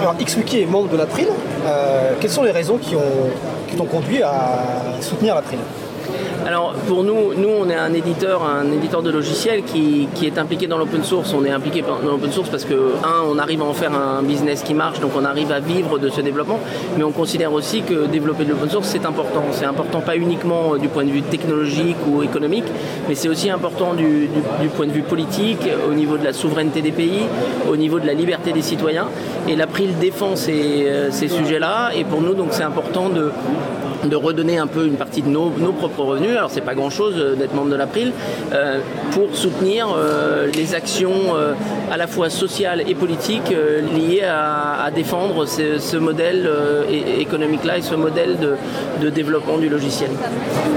Alors 0.00 0.14
XWiki 0.16 0.62
est 0.62 0.66
membre 0.66 0.88
de 0.88 0.96
l'April. 0.96 1.26
quelles 2.20 2.30
sont 2.30 2.44
les 2.44 2.52
raisons 2.52 2.78
qui 2.78 3.76
t'ont 3.76 3.84
conduit 3.84 4.22
à 4.22 4.62
soutenir 5.00 5.34
l'April 5.34 5.58
alors 6.50 6.72
pour 6.88 7.04
nous, 7.04 7.32
nous 7.34 7.48
on 7.48 7.70
est 7.70 7.76
un 7.76 7.92
éditeur, 7.92 8.42
un 8.42 8.72
éditeur 8.72 9.04
de 9.04 9.10
logiciels 9.12 9.62
qui, 9.62 10.08
est 10.20 10.36
impliqué 10.36 10.66
dans 10.66 10.78
l'open 10.78 11.04
source. 11.04 11.32
On 11.32 11.44
est 11.44 11.52
impliqué 11.52 11.82
dans 11.82 12.10
l'open 12.10 12.32
source 12.32 12.48
parce 12.48 12.64
que 12.64 12.74
un, 13.04 13.22
on 13.30 13.38
arrive 13.38 13.62
à 13.62 13.66
en 13.66 13.72
faire 13.72 13.92
un 13.94 14.20
business 14.24 14.64
qui 14.64 14.74
marche, 14.74 14.98
donc 14.98 15.12
on 15.16 15.24
arrive 15.24 15.52
à 15.52 15.60
vivre 15.60 16.00
de 16.00 16.08
ce 16.08 16.20
développement. 16.20 16.58
Mais 16.96 17.04
on 17.04 17.12
considère 17.12 17.52
aussi 17.52 17.82
que 17.82 18.06
développer 18.06 18.44
de 18.44 18.50
l'open 18.50 18.68
source 18.68 18.88
c'est 18.88 19.06
important. 19.06 19.44
C'est 19.52 19.64
important 19.64 20.00
pas 20.00 20.16
uniquement 20.16 20.76
du 20.76 20.88
point 20.88 21.04
de 21.04 21.10
vue 21.10 21.22
technologique 21.22 21.98
ou 22.08 22.24
économique, 22.24 22.66
mais 23.08 23.14
c'est 23.14 23.28
aussi 23.28 23.48
important 23.48 23.94
du, 23.94 24.28
point 24.76 24.88
de 24.88 24.92
vue 24.92 25.02
politique, 25.02 25.62
au 25.88 25.94
niveau 25.94 26.18
de 26.18 26.24
la 26.24 26.32
souveraineté 26.32 26.82
des 26.82 26.90
pays, 26.90 27.26
au 27.70 27.76
niveau 27.76 28.00
de 28.00 28.06
la 28.08 28.14
liberté 28.14 28.50
des 28.50 28.62
citoyens. 28.62 29.06
Et 29.46 29.54
l'April 29.54 29.98
défend 30.00 30.34
ces, 30.34 30.86
euh, 30.88 31.10
ces 31.12 31.28
sujets-là. 31.28 31.90
Et 31.94 32.02
pour 32.02 32.20
nous, 32.20 32.34
donc 32.34 32.48
c'est 32.50 32.64
important 32.64 33.08
de 33.08 33.30
de 34.04 34.16
redonner 34.16 34.58
un 34.58 34.66
peu 34.66 34.86
une 34.86 34.96
partie 34.96 35.22
de 35.22 35.28
nos, 35.28 35.50
propres 35.72 36.02
revenus, 36.02 36.36
alors 36.36 36.50
c'est 36.50 36.60
pas 36.60 36.74
grand 36.74 36.90
chose 36.90 37.14
euh, 37.16 37.34
d'être 37.34 37.54
membre 37.54 37.70
de 37.70 37.76
l'April, 37.76 38.12
euh, 38.52 38.80
pour 39.12 39.34
soutenir 39.34 39.88
euh, 39.96 40.46
les 40.54 40.74
actions 40.74 41.10
à 41.90 41.96
la 41.96 42.06
fois 42.06 42.30
sociales 42.30 42.82
et 42.86 42.94
politiques 42.94 43.54
liées 43.94 44.22
à, 44.22 44.90
défendre 44.94 45.46
ce, 45.46 45.96
modèle 45.96 46.48
économique-là 47.18 47.78
et 47.78 47.82
ce 47.82 47.94
modèle 47.94 48.36
de, 49.00 49.10
développement 49.10 49.58
du 49.58 49.68
logiciel. 49.68 50.10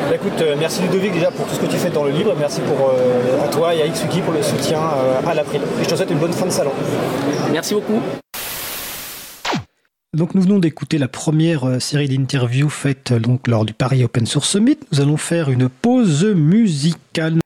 Bah, 0.09 0.15
écoute, 0.15 0.43
merci 0.59 0.81
Ludovic 0.81 1.13
déjà 1.13 1.31
pour 1.31 1.45
tout 1.45 1.55
ce 1.55 1.59
que 1.59 1.65
tu 1.65 1.77
fais 1.77 1.89
dans 1.89 2.03
le 2.03 2.11
livre, 2.11 2.33
merci 2.39 2.61
pour, 2.61 2.91
à 3.43 3.47
toi 3.47 3.73
et 3.73 3.81
à 3.81 3.87
Xwiki 3.87 4.21
pour 4.21 4.33
le 4.33 4.41
soutien 4.41 4.79
à 5.27 5.33
l'April. 5.33 5.61
Et 5.79 5.83
je 5.83 5.89
te 5.89 5.95
souhaite 5.95 6.11
une 6.11 6.19
bonne 6.19 6.33
fin 6.33 6.45
de 6.45 6.51
salon. 6.51 6.71
Merci 7.51 7.73
beaucoup. 7.73 8.01
Donc 10.13 10.35
nous 10.35 10.43
venons 10.43 10.59
d'écouter 10.59 10.99
la 10.99 11.07
première 11.07 11.67
euh, 11.67 11.79
série 11.79 12.07
d'interviews 12.07 12.69
faites 12.69 13.13
euh, 13.13 13.19
donc 13.19 13.47
lors 13.47 13.65
du 13.65 13.73
Paris 13.73 14.03
Open 14.03 14.27
Source 14.27 14.49
Summit. 14.49 14.77
Nous 14.91 15.01
allons 15.01 15.17
faire 15.17 15.49
une 15.49 15.69
pause 15.69 16.23
musicale. 16.23 17.39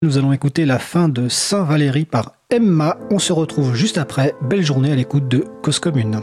Nous 0.00 0.16
allons 0.16 0.32
écouter 0.32 0.64
la 0.64 0.78
fin 0.78 1.08
de 1.08 1.28
Saint-Valéry 1.28 2.06
par 2.06 2.32
Emma. 2.50 2.96
On 3.10 3.18
se 3.18 3.34
retrouve 3.34 3.74
juste 3.74 3.98
après. 3.98 4.34
Belle 4.40 4.64
journée 4.64 4.90
à 4.90 4.96
l'écoute 4.96 5.28
de 5.28 5.44
Cause 5.62 5.78
Commune. 5.78 6.22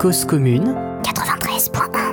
Cause 0.00 0.24
Commune 0.24 0.74
93.1 1.04 2.07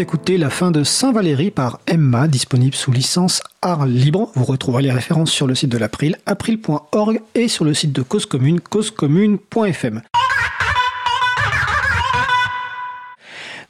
d'écouter 0.00 0.38
la 0.38 0.48
fin 0.48 0.70
de 0.70 0.82
Saint-Valéry 0.82 1.50
par 1.50 1.78
Emma, 1.86 2.26
disponible 2.26 2.74
sous 2.74 2.90
licence 2.90 3.42
art 3.60 3.84
libre. 3.84 4.30
Vous 4.34 4.46
retrouverez 4.46 4.82
les 4.82 4.90
références 4.90 5.30
sur 5.30 5.46
le 5.46 5.54
site 5.54 5.68
de 5.68 5.76
l'April, 5.76 6.16
april.org 6.24 7.20
et 7.34 7.48
sur 7.48 7.66
le 7.66 7.74
site 7.74 7.92
de 7.92 8.00
Cause 8.00 8.24
Commune, 8.24 8.60
causecommune.fm. 8.60 10.00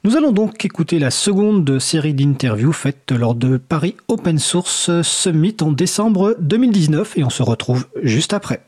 Nous 0.05 0.15
allons 0.15 0.31
donc 0.31 0.63
écouter 0.63 0.99
la 0.99 1.11
seconde 1.11 1.79
série 1.79 2.13
d'interviews 2.13 2.71
faites 2.71 3.11
lors 3.11 3.35
de 3.35 3.57
Paris 3.57 3.97
Open 4.07 4.39
Source 4.39 5.01
Summit 5.01 5.57
en 5.59 5.73
décembre 5.73 6.37
2019 6.39 7.17
et 7.17 7.25
on 7.25 7.29
se 7.29 7.43
retrouve 7.43 7.87
juste 8.03 8.31
après. 8.31 8.61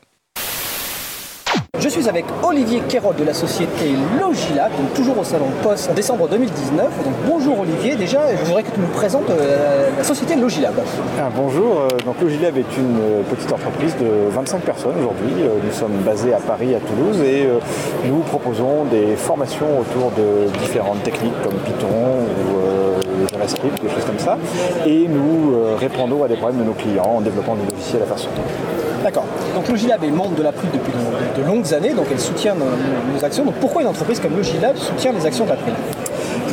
Je 1.84 1.90
suis 1.90 2.08
avec 2.08 2.24
Olivier 2.42 2.80
Quérol 2.88 3.14
de 3.14 3.24
la 3.24 3.34
société 3.34 3.90
Logilab, 4.18 4.72
donc 4.74 4.94
toujours 4.94 5.18
au 5.18 5.22
salon 5.22 5.48
Post 5.62 5.90
en 5.90 5.92
décembre 5.92 6.26
2019. 6.30 6.78
Donc 7.04 7.12
bonjour 7.26 7.60
Olivier, 7.60 7.94
déjà 7.94 8.34
je 8.34 8.42
voudrais 8.42 8.62
que 8.62 8.70
tu 8.70 8.80
nous 8.80 8.86
présentes 8.86 9.28
euh, 9.28 9.90
la 9.94 10.02
société 10.02 10.34
Logilab. 10.34 10.72
Ah, 11.20 11.28
bonjour, 11.36 11.80
euh, 11.80 11.88
donc 12.06 12.18
Logilab 12.22 12.56
est 12.56 12.78
une 12.78 12.96
euh, 13.02 13.22
petite 13.28 13.52
entreprise 13.52 13.94
de 13.98 14.30
25 14.30 14.62
personnes 14.62 14.94
aujourd'hui. 14.98 15.34
Nous 15.62 15.72
sommes 15.72 15.98
basés 16.06 16.32
à 16.32 16.38
Paris, 16.38 16.74
à 16.74 16.80
Toulouse 16.80 17.20
et 17.20 17.46
nous 18.08 18.20
proposons 18.20 18.84
des 18.84 19.14
formations 19.16 19.80
autour 19.80 20.10
de 20.12 20.48
différentes 20.60 21.02
techniques 21.02 21.38
comme 21.42 21.56
Python 21.66 21.86
ou 21.86 22.83
JavaScript, 23.32 23.82
des 23.82 23.88
choses 23.88 24.04
comme 24.04 24.18
ça. 24.18 24.38
Et 24.86 25.08
nous 25.08 25.54
répondons 25.78 26.24
à 26.24 26.28
des 26.28 26.36
problèmes 26.36 26.60
de 26.60 26.64
nos 26.64 26.74
clients 26.74 27.16
en 27.16 27.20
développant 27.20 27.54
des 27.54 27.70
logiciels 27.70 28.02
à 28.02 28.06
faire 28.06 28.18
D'accord. 29.04 29.26
Donc 29.54 29.68
Logilab 29.68 30.02
est 30.02 30.10
membre 30.10 30.34
de 30.34 30.42
l'April 30.42 30.70
depuis 30.72 30.92
de, 31.36 31.46
longues 31.46 31.74
années, 31.74 31.92
donc 31.92 32.06
elle 32.10 32.18
soutient 32.18 32.54
nos, 32.54 33.22
actions. 33.22 33.44
Donc 33.44 33.54
pourquoi 33.56 33.82
une 33.82 33.88
entreprise 33.88 34.18
comme 34.18 34.34
Logilab 34.34 34.76
soutient 34.78 35.12
les 35.12 35.26
actions 35.26 35.44
d'April? 35.44 35.74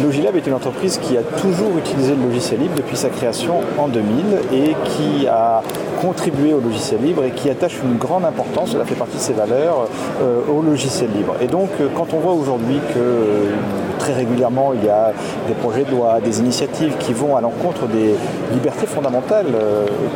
Logilab 0.03 0.35
est 0.35 0.47
une 0.47 0.53
entreprise 0.53 0.97
qui 0.97 1.17
a 1.17 1.21
toujours 1.21 1.77
utilisé 1.77 2.15
le 2.15 2.23
logiciel 2.23 2.59
libre 2.59 2.75
depuis 2.75 2.95
sa 2.95 3.09
création 3.09 3.61
en 3.77 3.87
2000 3.87 4.25
et 4.53 4.75
qui 4.85 5.27
a 5.27 5.61
contribué 6.01 6.53
au 6.53 6.59
logiciel 6.59 7.01
libre 7.01 7.23
et 7.23 7.31
qui 7.31 7.49
attache 7.49 7.77
une 7.83 7.97
grande 7.97 8.25
importance, 8.25 8.71
cela 8.71 8.85
fait 8.85 8.95
partie 8.95 9.17
de 9.17 9.21
ses 9.21 9.33
valeurs, 9.33 9.87
euh, 10.21 10.41
au 10.51 10.61
logiciel 10.61 11.09
libre. 11.15 11.35
Et 11.41 11.47
donc 11.47 11.69
euh, 11.79 11.87
quand 11.95 12.13
on 12.13 12.19
voit 12.19 12.33
aujourd'hui 12.33 12.79
que 12.93 12.99
euh, 12.99 13.51
très 13.99 14.13
régulièrement 14.13 14.73
il 14.73 14.83
y 14.83 14.89
a 14.89 15.13
des 15.47 15.53
projets 15.53 15.83
de 15.83 15.91
loi, 15.91 16.19
des 16.19 16.39
initiatives 16.39 16.95
qui 16.97 17.13
vont 17.13 17.35
à 17.35 17.41
l'encontre 17.41 17.85
des 17.85 18.15
libertés 18.51 18.87
fondamentales 18.87 19.53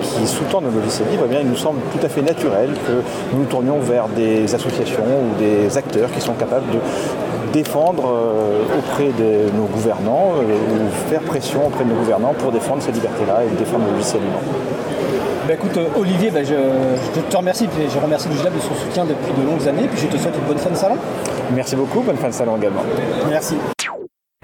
qui 0.01 0.25
sous-tendent 0.25 0.65
le 0.65 0.79
logiciel 0.79 1.07
libre, 1.11 1.23
eh 1.27 1.29
bien, 1.29 1.39
il 1.41 1.47
nous 1.47 1.55
semble 1.55 1.79
tout 1.91 2.03
à 2.03 2.09
fait 2.09 2.23
naturel 2.23 2.71
que 2.88 2.93
nous 3.33 3.39
nous 3.41 3.45
tournions 3.45 3.77
vers 3.79 4.07
des 4.07 4.55
associations 4.55 5.03
ou 5.03 5.39
des 5.39 5.77
acteurs 5.77 6.11
qui 6.11 6.21
sont 6.21 6.33
capables 6.33 6.65
de 6.71 6.79
défendre 7.55 8.03
euh, 8.09 8.77
auprès 8.77 9.11
de 9.13 9.49
nos 9.55 9.63
gouvernants 9.63 10.33
euh, 10.35 10.43
ou 10.43 11.09
faire 11.09 11.21
pression 11.21 11.67
auprès 11.67 11.85
de 11.85 11.89
nos 11.89 11.95
gouvernants 11.95 12.33
pour 12.33 12.51
défendre 12.51 12.81
ces 12.81 12.91
libertés-là 12.91 13.45
et 13.45 13.57
défendre 13.57 13.85
le 13.85 13.93
logiciel 13.93 14.21
libre. 14.21 14.39
Bah 15.47 15.53
écoute 15.53 15.77
euh, 15.77 15.87
Olivier, 15.97 16.31
bah, 16.31 16.43
je, 16.43 17.21
te 17.21 17.37
remercie 17.37 17.63
et 17.63 17.89
je 17.89 17.97
remercie 17.97 18.27
Logilab 18.27 18.53
de 18.53 18.59
son 18.59 18.75
soutien 18.75 19.05
depuis 19.05 19.31
de 19.31 19.47
longues 19.47 19.65
années 19.69 19.87
puis 19.87 20.01
je 20.01 20.07
te 20.07 20.17
souhaite 20.17 20.35
une 20.35 20.43
bonne 20.43 20.57
fin 20.57 20.69
de 20.69 20.75
salon. 20.75 20.97
Merci 21.53 21.77
beaucoup, 21.77 22.01
bonne 22.01 22.17
fin 22.17 22.27
de 22.27 22.33
salon 22.33 22.57
également. 22.57 22.81
Merci. 23.29 23.55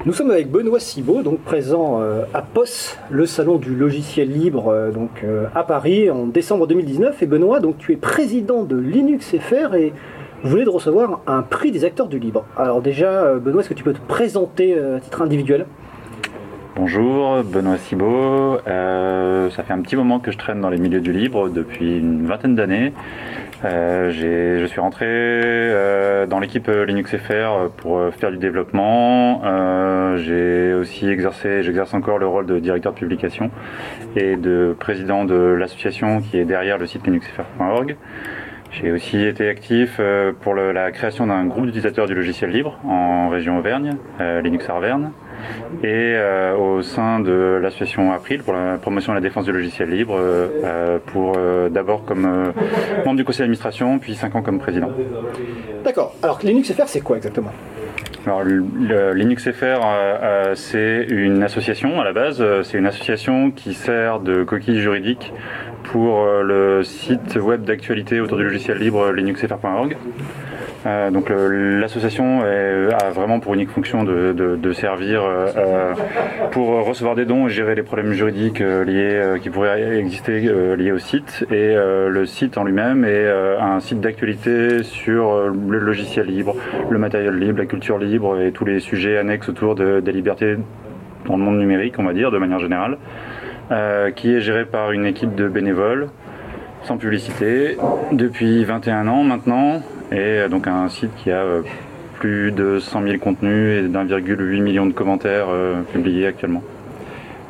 Nous 0.05 0.13
sommes 0.13 0.31
avec 0.31 0.49
Benoît 0.49 0.79
Cibot, 0.79 1.21
donc 1.21 1.41
présent 1.41 2.01
à 2.33 2.41
POS, 2.41 2.97
le 3.11 3.27
salon 3.27 3.57
du 3.57 3.75
logiciel 3.75 4.31
libre 4.31 4.89
donc, 4.91 5.23
à 5.53 5.63
Paris 5.63 6.09
en 6.09 6.25
décembre 6.25 6.65
2019. 6.65 7.21
Et 7.21 7.27
Benoît, 7.27 7.59
donc, 7.59 7.77
tu 7.77 7.93
es 7.93 7.97
président 7.97 8.63
de 8.63 8.77
Linux 8.77 9.35
FR 9.37 9.75
et 9.75 9.93
vous 10.43 10.49
venez 10.49 10.65
de 10.65 10.69
recevoir 10.69 11.21
un 11.27 11.43
prix 11.43 11.71
des 11.71 11.85
acteurs 11.85 12.07
du 12.07 12.17
libre. 12.17 12.45
Alors 12.57 12.81
déjà, 12.81 13.09
euh, 13.09 13.39
Benoît, 13.39 13.61
est-ce 13.61 13.69
que 13.69 13.73
tu 13.75 13.83
peux 13.83 13.93
te 13.93 14.01
présenter 14.01 14.75
euh, 14.75 14.97
à 14.97 14.99
titre 14.99 15.21
individuel? 15.21 15.65
Bonjour, 16.75 17.43
Benoît 17.43 17.77
Cibot. 17.77 18.57
Euh, 18.67 19.49
ça 19.51 19.63
fait 19.63 19.73
un 19.73 19.81
petit 19.81 19.95
moment 19.95 20.19
que 20.19 20.31
je 20.31 20.37
traîne 20.37 20.61
dans 20.61 20.69
les 20.69 20.77
milieux 20.77 21.01
du 21.01 21.11
libre, 21.11 21.49
depuis 21.49 21.99
une 21.99 22.25
vingtaine 22.25 22.55
d'années. 22.55 22.93
je 23.63 24.65
suis 24.67 24.79
rentré 24.79 26.25
dans 26.27 26.39
l'équipe 26.39 26.67
Linux 26.67 27.15
FR 27.17 27.69
pour 27.77 28.01
faire 28.13 28.31
du 28.31 28.37
développement. 28.37 29.41
j'ai 30.15 30.73
aussi 30.73 31.07
exercé, 31.09 31.61
j'exerce 31.61 31.93
encore 31.93 32.17
le 32.17 32.25
rôle 32.25 32.45
de 32.45 32.57
directeur 32.57 32.93
de 32.93 32.97
publication 32.97 33.51
et 34.15 34.37
de 34.37 34.73
président 34.79 35.25
de 35.25 35.35
l'association 35.35 36.21
qui 36.21 36.37
est 36.37 36.45
derrière 36.45 36.77
le 36.77 36.87
site 36.87 37.05
linuxfr.org. 37.05 37.97
J'ai 38.71 38.91
aussi 38.93 39.21
été 39.21 39.49
actif 39.49 39.97
euh, 39.99 40.31
pour 40.39 40.55
la 40.55 40.91
création 40.91 41.27
d'un 41.27 41.45
groupe 41.45 41.65
d'utilisateurs 41.65 42.07
du 42.07 42.15
logiciel 42.15 42.51
libre 42.51 42.79
en 42.85 43.27
région 43.27 43.57
Auvergne, 43.57 43.97
euh, 44.21 44.41
Linux 44.41 44.69
Arverne, 44.69 45.11
et 45.83 45.87
euh, 46.15 46.55
au 46.55 46.81
sein 46.81 47.19
de 47.19 47.59
l'association 47.61 48.13
April 48.13 48.43
pour 48.43 48.53
la 48.53 48.77
promotion 48.77 49.11
et 49.11 49.15
la 49.15 49.21
défense 49.21 49.43
du 49.43 49.51
logiciel 49.51 49.89
libre, 49.89 50.17
pour 51.07 51.37
d'abord 51.69 52.05
comme 52.05 52.53
membre 53.05 53.17
du 53.17 53.25
conseil 53.25 53.39
d'administration, 53.39 53.99
puis 53.99 54.15
5 54.15 54.35
ans 54.35 54.41
comme 54.41 54.59
président. 54.59 54.89
D'accord. 55.83 56.15
Alors 56.23 56.39
Linux 56.41 56.71
FR, 56.71 56.87
c'est 56.87 57.01
quoi 57.01 57.17
exactement? 57.17 57.51
Alors, 58.25 58.43
le 58.43 59.13
Linux 59.13 59.49
FR, 59.51 59.81
c'est 60.53 61.05
une 61.09 61.41
association 61.41 61.99
à 61.99 62.03
la 62.03 62.13
base. 62.13 62.43
C'est 62.63 62.77
une 62.77 62.85
association 62.85 63.51
qui 63.51 63.73
sert 63.73 64.19
de 64.19 64.43
coquille 64.43 64.79
juridique 64.79 65.33
pour 65.83 66.21
euh, 66.21 66.43
le 66.43 66.83
site 66.83 67.35
web 67.35 67.63
d'actualité 67.63 68.19
autour 68.19 68.37
du 68.37 68.43
logiciel 68.43 68.77
libre 68.77 69.11
linuxfr.org. 69.11 69.97
Euh, 70.85 71.11
donc 71.11 71.29
l'association 71.29 72.41
a 72.41 73.09
vraiment 73.11 73.39
pour 73.39 73.53
unique 73.53 73.69
fonction 73.69 74.03
de, 74.03 74.73
servir 74.73 75.21
euh, 75.23 75.93
pour 76.51 76.85
recevoir 76.85 77.15
des 77.15 77.25
dons 77.25 77.47
et 77.47 77.49
gérer 77.49 77.75
les 77.75 77.83
problèmes 77.83 78.13
juridiques 78.13 78.59
liés 78.59 79.37
qui 79.41 79.49
pourraient 79.49 79.97
exister 79.97 80.39
liés 80.77 80.91
au 80.91 80.97
site. 80.97 81.45
Et 81.51 81.75
le 81.75 82.25
site 82.25 82.57
en 82.57 82.63
lui-même 82.63 83.05
est 83.05 83.29
un 83.59 83.79
site 83.79 83.99
d'actualité 83.99 84.83
sur 84.83 85.49
le 85.49 85.79
logiciel 85.79 86.27
libre, 86.27 86.55
le 86.89 86.97
matériel 86.97 87.37
libre, 87.37 87.59
la 87.59 87.65
culture 87.65 87.97
libre 87.97 88.39
et 88.39 88.51
tous 88.51 88.65
les 88.65 88.79
sujets 88.79 89.17
annexes 89.17 89.49
autour 89.49 89.75
des 89.75 90.11
libertés 90.11 90.57
dans 91.25 91.37
le 91.37 91.43
monde 91.43 91.59
numérique, 91.59 91.95
on 91.99 92.03
va 92.03 92.13
dire, 92.13 92.31
de 92.31 92.37
manière 92.37 92.59
générale. 92.59 92.97
Euh, 93.71 94.11
qui 94.11 94.33
est 94.33 94.41
géré 94.41 94.65
par 94.65 94.91
une 94.91 95.05
équipe 95.05 95.33
de 95.33 95.47
bénévoles, 95.47 96.09
sans 96.83 96.97
publicité, 96.97 97.77
depuis 98.11 98.65
21 98.65 99.07
ans 99.07 99.23
maintenant, 99.23 99.81
et 100.11 100.17
euh, 100.17 100.47
donc 100.49 100.67
un 100.67 100.89
site 100.89 101.11
qui 101.17 101.31
a 101.31 101.41
euh, 101.41 101.61
plus 102.19 102.51
de 102.51 102.79
100 102.79 103.03
000 103.03 103.17
contenus 103.17 103.83
et 103.83 103.87
d'1,8 103.87 104.61
million 104.61 104.85
de 104.85 104.93
commentaires 104.93 105.47
publiés 105.91 106.27
actuellement. 106.27 106.61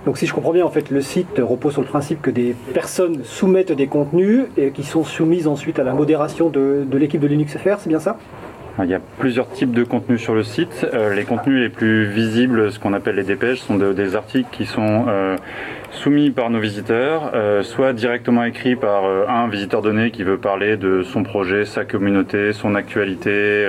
Donc 0.06 0.18
si 0.18 0.26
je 0.26 0.34
comprends 0.34 0.54
bien, 0.54 0.66
en 0.66 0.70
fait, 0.70 0.90
le 0.90 1.02
site 1.02 1.40
repose 1.40 1.74
sur 1.74 1.82
le 1.82 1.88
principe 1.88 2.22
que 2.22 2.32
des 2.32 2.56
personnes 2.74 3.24
soumettent 3.24 3.74
des 3.74 3.88
contenus 3.88 4.46
et 4.58 4.72
qui 4.72 4.84
sont 4.84 5.04
soumises 5.04 5.48
ensuite 5.48 5.78
à 5.78 5.84
la 5.84 5.94
modération 5.94 6.50
de, 6.50 6.86
de 6.90 6.98
l'équipe 6.98 7.20
de 7.20 7.28
Linux 7.28 7.58
FR, 7.58 7.80
c'est 7.80 7.90
bien 7.90 8.00
ça? 8.00 8.18
Il 8.80 8.90
y 8.90 8.96
a 8.96 9.02
plusieurs 9.20 9.50
types 9.50 9.74
de 9.74 9.84
contenus 9.84 10.22
sur 10.22 10.34
le 10.34 10.44
site. 10.44 10.88
Euh, 10.94 11.14
les 11.14 11.24
contenus 11.24 11.60
les 11.60 11.70
plus 11.70 12.06
visibles, 12.06 12.72
ce 12.72 12.80
qu'on 12.80 12.94
appelle 12.94 13.16
les 13.16 13.24
dépêches, 13.24 13.60
sont 13.60 13.76
des 13.76 14.16
articles 14.16 14.50
qui 14.52 14.66
sont 14.66 15.06
euh, 15.08 15.36
soumis 15.92 16.32
par 16.32 16.50
nos 16.50 16.60
visiteurs, 16.60 17.32
euh, 17.34 17.64
soit 17.64 17.94
directement 17.94 18.44
écrits 18.44 18.76
par 18.76 19.06
un 19.06 19.48
visiteur 19.48 19.82
donné 19.82 20.12
qui 20.12 20.24
veut 20.24 20.38
parler 20.38 20.78
de 20.78 21.04
son 21.04 21.24
projet, 21.24 21.66
sa 21.66 21.86
communauté, 21.86 22.54
son 22.54 22.76
actualité, 22.76 23.68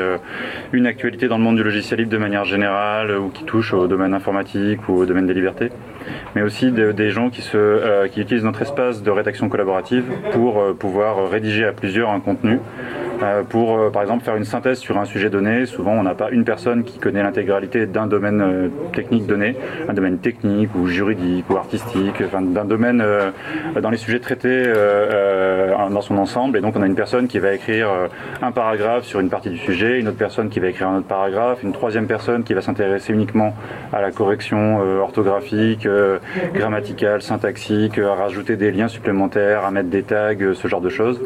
une 0.72 0.86
actualité 0.86 1.28
dans 1.28 1.38
le 1.38 1.44
monde 1.44 1.56
du 1.56 1.62
logiciel 1.62 2.00
libre 2.00 2.12
de 2.12 2.18
manière 2.18 2.44
générale 2.44 3.16
ou 3.18 3.28
qui 3.28 3.44
touche 3.44 3.74
au 3.74 3.86
domaine 3.86 4.14
informatique 4.14 4.88
ou 4.88 4.94
au 4.94 5.06
domaine 5.06 5.26
des 5.26 5.34
libertés, 5.34 5.70
mais 6.34 6.42
aussi 6.42 6.72
des 6.72 7.10
gens 7.10 7.30
qui, 7.30 7.42
se, 7.42 8.06
qui 8.08 8.20
utilisent 8.20 8.44
notre 8.44 8.62
espace 8.62 9.02
de 9.02 9.10
rédaction 9.10 9.48
collaborative 9.48 10.04
pour 10.32 10.62
pouvoir 10.78 11.28
rédiger 11.30 11.64
à 11.64 11.72
plusieurs 11.72 12.10
un 12.10 12.20
contenu. 12.20 12.58
Euh, 13.22 13.42
pour, 13.44 13.78
euh, 13.78 13.90
par 13.90 14.02
exemple, 14.02 14.24
faire 14.24 14.36
une 14.36 14.44
synthèse 14.44 14.78
sur 14.78 14.98
un 14.98 15.04
sujet 15.04 15.30
donné. 15.30 15.66
Souvent, 15.66 15.92
on 15.92 16.02
n'a 16.02 16.14
pas 16.14 16.30
une 16.30 16.44
personne 16.44 16.82
qui 16.82 16.98
connaît 16.98 17.22
l'intégralité 17.22 17.86
d'un 17.86 18.06
domaine 18.06 18.40
euh, 18.40 18.68
technique 18.92 19.26
donné, 19.26 19.56
un 19.88 19.92
domaine 19.92 20.18
technique 20.18 20.74
ou 20.74 20.88
juridique 20.88 21.48
ou 21.48 21.56
artistique, 21.56 22.22
d'un 22.32 22.64
domaine 22.64 23.04
dans 23.80 23.90
les 23.90 23.96
sujets 23.96 24.20
traités 24.20 24.64
dans 25.90 26.00
son 26.00 26.18
ensemble. 26.18 26.58
Et 26.58 26.60
donc, 26.60 26.74
on 26.76 26.82
a 26.82 26.86
une 26.86 26.94
personne 26.94 27.28
qui 27.28 27.38
va 27.38 27.54
écrire 27.54 27.88
un 28.40 28.52
paragraphe 28.52 29.04
sur 29.04 29.20
une 29.20 29.28
partie 29.28 29.50
du 29.50 29.58
sujet, 29.58 30.00
une 30.00 30.08
autre 30.08 30.16
personne 30.16 30.48
qui 30.48 30.60
va 30.60 30.68
écrire 30.68 30.88
un 30.88 30.98
autre 30.98 31.06
paragraphe, 31.06 31.62
une 31.62 31.72
troisième 31.72 32.06
personne 32.06 32.44
qui 32.44 32.54
va 32.54 32.60
s'intéresser 32.60 33.12
uniquement 33.12 33.54
à 33.92 34.00
la 34.00 34.10
correction 34.10 34.80
orthographique, 35.00 35.86
grammaticale, 36.54 37.22
syntaxique, 37.22 37.98
à 37.98 38.14
rajouter 38.14 38.56
des 38.56 38.70
liens 38.70 38.88
supplémentaires, 38.88 39.64
à 39.64 39.70
mettre 39.70 39.88
des 39.88 40.02
tags, 40.02 40.54
ce 40.54 40.68
genre 40.68 40.80
de 40.80 40.88
choses. 40.88 41.20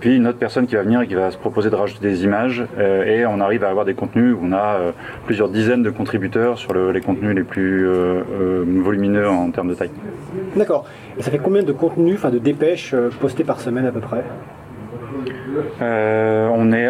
puis 0.00 0.16
une 0.16 0.26
autre 0.26 0.38
personne 0.38 0.66
qui 0.66 0.74
va 0.74 0.82
venir 0.82 1.00
et 1.00 1.06
qui 1.06 1.14
va 1.14 1.30
se 1.30 1.38
proposer 1.38 1.70
de 1.70 1.76
rajouter 1.76 2.08
des 2.08 2.24
images 2.24 2.64
euh, 2.78 3.04
et 3.04 3.26
on 3.26 3.40
arrive 3.40 3.64
à 3.64 3.70
avoir 3.70 3.84
des 3.84 3.94
contenus 3.94 4.34
où 4.34 4.40
on 4.42 4.52
a 4.52 4.76
euh, 4.76 4.92
plusieurs 5.24 5.48
dizaines 5.48 5.82
de 5.82 5.90
contributeurs 5.90 6.58
sur 6.58 6.74
les 6.74 7.00
contenus 7.00 7.34
les 7.34 7.42
plus 7.42 7.88
euh, 7.88 8.64
volumineux 8.66 9.28
en 9.28 9.50
termes 9.50 9.68
de 9.68 9.74
taille. 9.74 9.90
D'accord. 10.56 10.86
Et 11.18 11.22
ça 11.22 11.30
fait 11.30 11.38
combien 11.38 11.62
de 11.62 11.72
contenus, 11.72 12.16
enfin 12.16 12.30
de 12.30 12.38
dépêches 12.38 12.94
postées 13.20 13.44
par 13.44 13.60
semaine 13.60 13.86
à 13.86 13.92
peu 13.92 14.00
près? 14.00 14.24
On 15.80 16.72
est, 16.72 16.88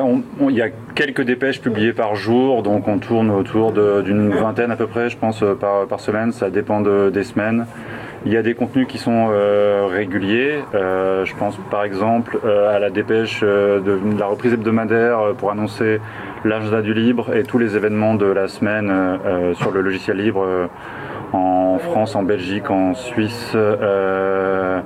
il 0.49 0.57
y 0.57 0.63
a 0.63 0.69
quelques 0.95 1.23
dépêches 1.23 1.61
publiées 1.61 1.93
par 1.93 2.15
jour, 2.15 2.63
donc 2.63 2.89
on 2.89 2.99
tourne 2.99 3.31
autour 3.31 3.73
d'une 3.73 4.31
vingtaine 4.31 4.71
à 4.71 4.77
peu 4.77 4.87
près, 4.87 5.11
je 5.11 5.17
pense, 5.17 5.43
par, 5.61 5.87
par 5.87 6.01
semaine. 6.01 6.33
Ça 6.33 6.51
dépend 6.51 6.81
des 6.81 7.25
semaines. 7.25 7.67
Il 8.27 8.33
y 8.33 8.37
a 8.37 8.43
des 8.43 8.55
contenus 8.55 8.89
qui 8.89 8.99
sont 8.99 9.29
euh, 9.31 9.87
réguliers. 9.89 10.59
Euh, 10.75 11.25
je 11.25 11.37
pense 11.37 11.57
par 11.71 11.85
exemple 11.85 12.41
euh, 12.45 12.75
à 12.75 12.81
la 12.81 12.91
dépêche 12.91 13.43
de 13.43 14.01
la 14.19 14.27
reprise 14.27 14.53
hebdomadaire 14.53 15.35
pour 15.39 15.53
annoncer 15.53 16.01
l'agenda 16.45 16.83
du 16.83 16.93
libre 16.93 17.37
et 17.37 17.45
tous 17.45 17.59
les 17.59 17.77
événements 17.77 18.15
de 18.15 18.27
la 18.27 18.49
semaine 18.49 18.93
sur 19.55 19.71
le 19.71 19.81
logiciel 19.81 20.17
libre 20.17 20.69
en 21.33 21.79
France, 21.79 22.15
en 22.15 22.23
Belgique, 22.23 22.71
en 22.71 22.95
Suisse, 22.95 23.53
euh, 23.55 24.81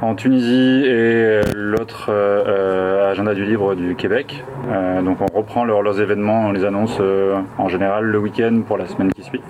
en 0.00 0.14
Tunisie 0.14 0.84
et 0.86 1.40
l'autre 1.54 2.06
euh, 2.10 2.97
agenda 3.08 3.34
du 3.34 3.44
livre 3.44 3.74
du 3.74 3.94
Québec. 3.94 4.44
Euh, 4.70 5.02
donc 5.02 5.18
on 5.20 5.36
reprend 5.36 5.64
leurs 5.64 6.00
événements, 6.00 6.46
on 6.46 6.52
les 6.52 6.64
annonce 6.64 7.00
en 7.58 7.68
général 7.68 8.04
le 8.04 8.18
week-end 8.18 8.62
pour 8.66 8.78
la 8.78 8.86
semaine 8.86 9.12
qui 9.12 9.22
suit. 9.22 9.40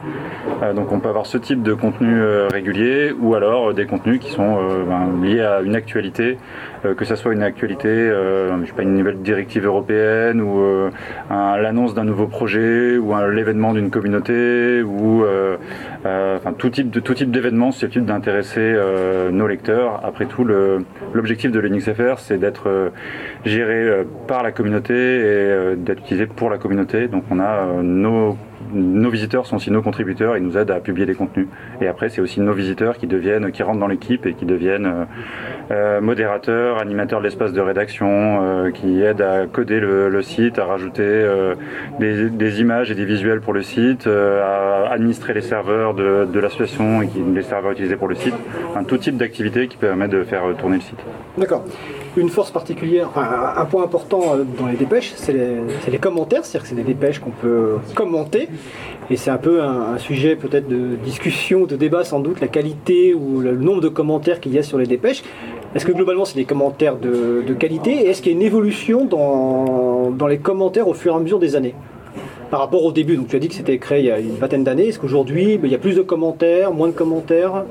donc 0.75 0.93
on 0.93 1.01
peut 1.01 1.09
avoir 1.09 1.27
ce 1.27 1.39
type 1.39 1.63
de 1.63 1.75
contenu 1.75 2.21
régulier 2.51 3.13
ou 3.19 3.35
alors 3.35 3.75
des 3.75 3.87
contenus 3.87 4.21
qui 4.21 4.31
sont 4.31 4.59
ben, 4.87 5.23
liés 5.23 5.41
à 5.41 5.61
une 5.61 5.77
actualité 5.77 6.39
euh, 6.78 6.78
que 6.83 7.05
ce 7.05 7.17
soit 7.17 7.33
une 7.33 7.43
actualité, 7.43 7.89
euh, 7.89 8.61
je 8.61 8.67
sais 8.67 8.73
pas, 8.73 8.83
une 8.83 8.95
nouvelle 8.95 9.21
directive 9.23 9.65
européenne 9.67 10.41
ou 10.41 10.61
euh, 10.61 10.91
l'annonce 11.29 11.95
d'un 11.95 12.05
nouveau 12.05 12.27
projet 12.27 12.97
ou 12.97 13.15
l'événement 13.31 13.73
d'une 13.73 13.91
communauté 13.91 14.83
ou 14.83 15.25
enfin 16.05 16.53
tout 16.57 16.71
type 16.71 16.91
de 16.91 17.01
tout 17.01 17.15
type 17.15 17.31
d'événement 17.31 17.73
susceptible 17.73 18.07
d'intéresser 18.07 18.77
nos 19.33 19.47
lecteurs. 19.47 20.01
Après 20.05 20.27
tout, 20.27 20.45
l'objectif 20.45 21.51
de 21.51 21.59
l'UnixFR, 21.59 22.19
c'est 22.19 22.39
d'être 22.39 22.93
géré 23.45 24.05
par 24.27 24.43
la 24.43 24.53
communauté 24.53 24.95
et 24.95 25.77
d'être 25.77 26.01
utilisé 26.01 26.27
pour 26.27 26.51
la 26.51 26.59
communauté. 26.59 27.09
Donc 27.09 27.25
on 27.31 27.41
a 27.41 27.83
nos 27.83 28.37
nos 28.73 29.11
visiteurs 29.11 29.47
sont 29.47 29.57
aussi 29.57 29.71
nos 29.71 29.83
contributeurs, 29.83 30.37
ils 30.37 30.43
nous 30.43 30.57
aident 30.57 30.71
à 30.71 30.81
publier 30.81 31.07
des 31.07 31.15
contenus. 31.15 31.49
Et 31.81 31.87
après, 31.87 32.09
c'est 32.09 32.21
aussi 32.21 32.41
nos 32.41 32.53
visiteurs 32.53 32.97
qui 32.97 33.07
deviennent, 33.07 33.51
qui 33.53 33.63
rentrent 33.63 33.81
dans 33.81 33.89
l'équipe 33.89 34.27
et 34.27 34.35
qui 34.35 34.45
deviennent 34.45 34.87
euh, 34.87 35.05
euh, 35.71 36.01
modérateurs, 36.01 36.79
animateurs 36.79 37.21
de 37.21 37.25
l'espace 37.25 37.53
de 37.53 37.61
rédaction, 37.61 38.09
euh, 38.09 38.71
qui 38.71 39.03
aident 39.03 39.23
à 39.23 39.47
coder 39.47 39.81
le, 39.81 40.23
site, 40.23 40.59
à 40.59 40.65
rajouter 40.65 41.27
des, 42.01 42.61
images 42.61 42.91
et 42.91 42.95
des 42.95 43.05
visuels 43.05 43.41
pour 43.41 43.53
le 43.53 43.63
site, 43.63 44.07
à 44.07 44.91
administrer 44.91 45.35
les 45.35 45.43
serveurs 45.43 45.95
de, 45.95 46.39
l'association 46.39 47.03
et 47.03 47.09
les 47.35 47.43
serveurs 47.43 47.73
utilisés 47.73 47.97
pour 47.97 48.09
le 48.09 48.15
site. 48.15 48.35
Un 48.75 48.85
tout 48.85 48.99
type 48.99 49.17
d'activité 49.17 49.69
qui 49.69 49.77
permet 49.77 50.09
de 50.09 50.25
faire 50.25 50.43
tourner 50.59 50.77
le 50.77 50.83
site. 50.83 50.99
D'accord 51.37 51.65
une 52.19 52.29
force 52.29 52.51
particulière, 52.51 53.11
un 53.17 53.65
point 53.65 53.85
important 53.85 54.37
dans 54.59 54.67
les 54.67 54.77
dépêches, 54.77 55.13
c'est 55.17 55.33
les, 55.33 55.99
commentaires, 55.99 56.45
c'est-à-dire 56.45 56.63
que 56.63 56.69
c'est 56.69 56.75
des 56.75 56.83
dépêches 56.95 57.19
qu'on 57.19 57.31
peut 57.31 57.77
commenter, 57.95 58.49
et 59.11 59.17
c'est 59.17 59.31
un 59.31 59.39
peu 59.39 59.63
un, 59.63 59.99
sujet 59.99 60.37
peut-être 60.37 60.69
de 60.69 60.97
discussion, 61.03 61.65
de 61.65 61.77
débat 61.77 62.05
sans 62.05 62.21
doute, 62.21 62.41
la 62.41 62.49
qualité 62.49 63.15
ou 63.15 63.41
le 63.41 63.57
nombre 63.57 63.81
de 63.81 63.89
commentaires 63.89 64.41
qu'il 64.41 64.53
y 64.53 64.59
a 64.59 64.63
sur 64.63 64.79
les 64.79 64.87
dépêches. 64.87 65.23
Est-ce 65.75 65.85
que 65.85 65.93
globalement 65.93 66.25
c'est 66.25 66.37
des 66.37 66.45
commentaires 66.45 66.97
de, 66.97 67.55
qualité, 67.59 67.93
et 67.93 68.09
est-ce 68.09 68.23
qu'il 68.23 68.33
y 68.33 68.35
a 68.35 68.39
une 68.39 68.45
évolution 68.45 69.05
dans, 69.05 70.27
les 70.27 70.39
commentaires 70.39 70.89
au 70.89 70.95
fur 70.95 71.13
et 71.13 71.17
à 71.17 71.21
mesure 71.21 71.39
des 71.39 71.57
années 71.57 71.75
par 72.51 72.61
rapport 72.61 72.83
au 72.83 72.93
début, 72.93 73.17
donc 73.17 73.29
tu 73.29 73.37
as 73.37 73.41
dit 73.41 73.49
que 73.49 73.55
c'était 73.55 73.77
créé 73.77 73.99
il 73.99 74.07
y 74.07 74.11
a 74.11 74.19
une 74.19 74.37
vingtaine 74.37 74.65
d'années, 74.65 74.89
est-ce 74.89 74.99
qu'aujourd'hui 74.99 75.61
il 75.63 75.71
y 75.71 75.75
a 75.75 75.79
plus 75.79 75.95
de 75.95 76.01
commentaires, 76.01 76.73
moins 76.73 76.89
de 76.89 76.95
commentaires? 76.95 77.65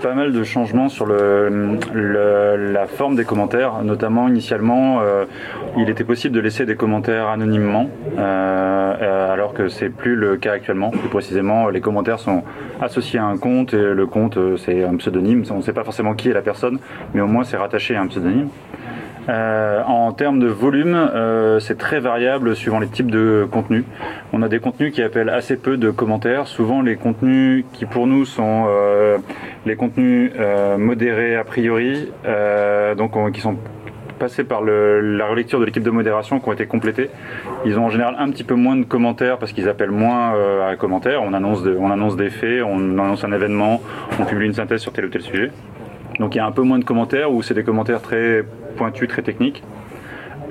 Pas 0.00 0.14
mal 0.14 0.32
de 0.32 0.44
changements 0.44 0.88
sur 0.88 1.06
la 1.06 2.86
forme 2.86 3.16
des 3.16 3.24
commentaires, 3.24 3.82
notamment 3.82 4.28
initialement, 4.28 5.00
euh, 5.00 5.24
il 5.76 5.90
était 5.90 6.04
possible 6.04 6.34
de 6.34 6.40
laisser 6.40 6.64
des 6.64 6.74
commentaires 6.74 7.28
anonymement, 7.28 7.88
euh, 8.18 8.94
euh, 9.00 9.32
alors 9.32 9.52
que 9.52 9.68
c'est 9.68 9.90
plus 9.90 10.16
le 10.16 10.36
cas 10.36 10.52
actuellement. 10.52 10.90
Plus 10.90 11.08
précisément, 11.08 11.68
les 11.68 11.80
commentaires 11.80 12.18
sont 12.18 12.42
associés 12.80 13.18
à 13.18 13.26
un 13.26 13.36
compte 13.36 13.74
et 13.74 13.94
le 13.94 14.06
compte 14.06 14.38
c'est 14.56 14.84
un 14.84 14.96
pseudonyme. 14.96 15.44
On 15.50 15.58
ne 15.58 15.62
sait 15.62 15.72
pas 15.72 15.84
forcément 15.84 16.14
qui 16.14 16.30
est 16.30 16.34
la 16.34 16.42
personne, 16.42 16.78
mais 17.14 17.20
au 17.20 17.26
moins 17.26 17.44
c'est 17.44 17.56
rattaché 17.56 17.94
à 17.94 18.00
un 18.00 18.06
pseudonyme. 18.06 18.48
En 19.28 20.12
termes 20.12 20.40
de 20.40 20.48
volume, 20.48 21.08
c'est 21.60 21.78
très 21.78 22.00
variable 22.00 22.56
suivant 22.56 22.80
les 22.80 22.88
types 22.88 23.12
de 23.12 23.46
contenus. 23.48 23.84
On 24.32 24.42
a 24.42 24.48
des 24.48 24.58
contenus 24.58 24.92
qui 24.92 25.02
appellent 25.02 25.28
assez 25.28 25.56
peu 25.56 25.76
de 25.76 25.90
commentaires. 25.90 26.48
Souvent, 26.48 26.82
les 26.82 26.96
contenus 26.96 27.64
qui 27.72 27.84
pour 27.84 28.08
nous 28.08 28.24
sont 28.24 28.66
les 29.66 29.76
contenus 29.76 30.32
modérés 30.78 31.36
a 31.36 31.44
priori, 31.44 32.10
donc 32.96 33.32
qui 33.32 33.40
sont 33.40 33.56
passés 34.18 34.44
par 34.44 34.62
la 34.62 35.26
relecture 35.26 35.58
de 35.60 35.64
l'équipe 35.64 35.82
de 35.82 35.90
modération 35.90 36.40
qui 36.40 36.48
ont 36.48 36.52
été 36.52 36.66
complétés. 36.66 37.08
Ils 37.64 37.78
ont 37.78 37.86
en 37.86 37.88
général 37.88 38.16
un 38.18 38.28
petit 38.30 38.44
peu 38.44 38.54
moins 38.54 38.76
de 38.76 38.84
commentaires 38.84 39.38
parce 39.38 39.52
qu'ils 39.52 39.68
appellent 39.68 39.90
moins 39.90 40.34
à 40.68 40.76
commentaires. 40.76 41.22
On 41.22 41.32
annonce, 41.32 41.62
on 41.66 41.90
annonce 41.90 42.16
des 42.16 42.30
faits, 42.30 42.62
on 42.62 42.98
annonce 42.98 43.24
un 43.24 43.32
événement, 43.32 43.80
on 44.18 44.24
publie 44.24 44.46
une 44.46 44.52
synthèse 44.52 44.80
sur 44.80 44.92
tel 44.92 45.06
ou 45.06 45.08
tel 45.08 45.22
sujet. 45.22 45.50
Donc 46.18 46.34
il 46.34 46.38
y 46.38 46.40
a 46.40 46.46
un 46.46 46.52
peu 46.52 46.62
moins 46.62 46.78
de 46.78 46.84
commentaires 46.84 47.32
ou 47.32 47.42
c'est 47.42 47.54
des 47.54 47.64
commentaires 47.64 48.02
très 48.02 48.44
pointus, 48.76 49.08
très 49.08 49.22
techniques. 49.22 49.62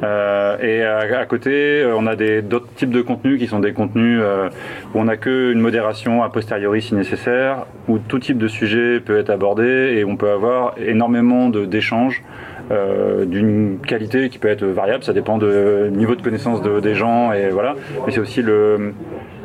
Euh, 0.04 0.58
et 0.60 0.84
à, 0.84 1.26
côté, 1.26 1.82
euh, 1.82 1.96
on 1.98 2.08
a 2.08 2.16
d'autres 2.16 2.74
types 2.76 2.92
de 2.92 3.02
contenus 3.02 3.40
qui 3.40 3.48
sont 3.48 3.60
des 3.60 3.74
contenus 3.74 4.20
euh, 4.22 4.50
où 4.94 5.00
on 5.00 5.06
n'a 5.06 5.18
qu'une 5.18 5.60
modération 5.60 6.24
a 6.24 6.30
posteriori 6.30 6.82
si 6.82 6.96
nécessaire, 6.96 7.66
où 7.88 7.98
tout 8.00 8.20
type 8.20 8.38
de 8.38 8.48
sujet 8.48 9.00
peut 9.00 9.18
être 9.18 9.30
abordé 9.30 9.96
et 9.98 10.06
on 10.06 10.16
peut 10.16 10.32
avoir 10.32 10.76
énormément 10.78 11.50
d'échanges 11.50 12.24
euh, 12.72 13.26
d'une 13.26 13.80
qualité 13.80 14.30
qui 14.30 14.38
peut 14.38 14.48
être 14.48 14.64
variable, 14.64 15.04
ça 15.04 15.14
dépend 15.14 15.38
du 15.38 15.46
niveau 15.92 16.16
de 16.16 16.22
connaissance 16.22 16.62
des 16.62 16.96
gens 16.96 17.32
et 17.34 17.50
voilà. 17.50 17.76
Mais 18.06 18.12
c'est 18.12 18.20
aussi 18.20 18.42
le, 18.42 18.94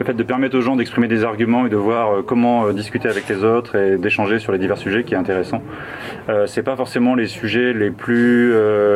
fait 0.05 0.15
de 0.15 0.23
permettre 0.23 0.57
aux 0.59 0.61
gens 0.61 0.77
d'exprimer 0.77 1.09
des 1.09 1.25
arguments 1.25 1.67
et 1.67 1.71
de 1.71 1.77
voir 1.77 2.11
euh, 2.11 2.23
comment 2.23 2.67
euh, 2.67 2.73
discuter 2.73 3.09
avec 3.09 3.29
les 3.29 3.45
autres 3.45 3.77
et 3.77 3.97
d'échanger 3.97 4.39
sur 4.39 4.53
les 4.53 4.59
divers 4.59 4.79
sujets 4.79 5.05
qui 5.05 5.15
est 5.15 5.17
intéressant. 5.17 5.63
Euh, 6.29 6.47
c'est 6.47 6.63
pas 6.63 6.77
forcément 6.77 7.15
les 7.15 7.27
sujets 7.27 7.73
les 7.73 7.91
plus 7.91 8.53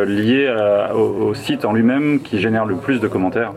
liés 0.06 0.54
au, 0.94 1.34
site 1.34 1.64
en 1.64 1.72
lui-même 1.72 2.20
qui 2.20 2.38
génèrent 2.38 2.66
le 2.66 2.76
plus 2.76 3.00
de 3.00 3.08
commentaires. 3.08 3.52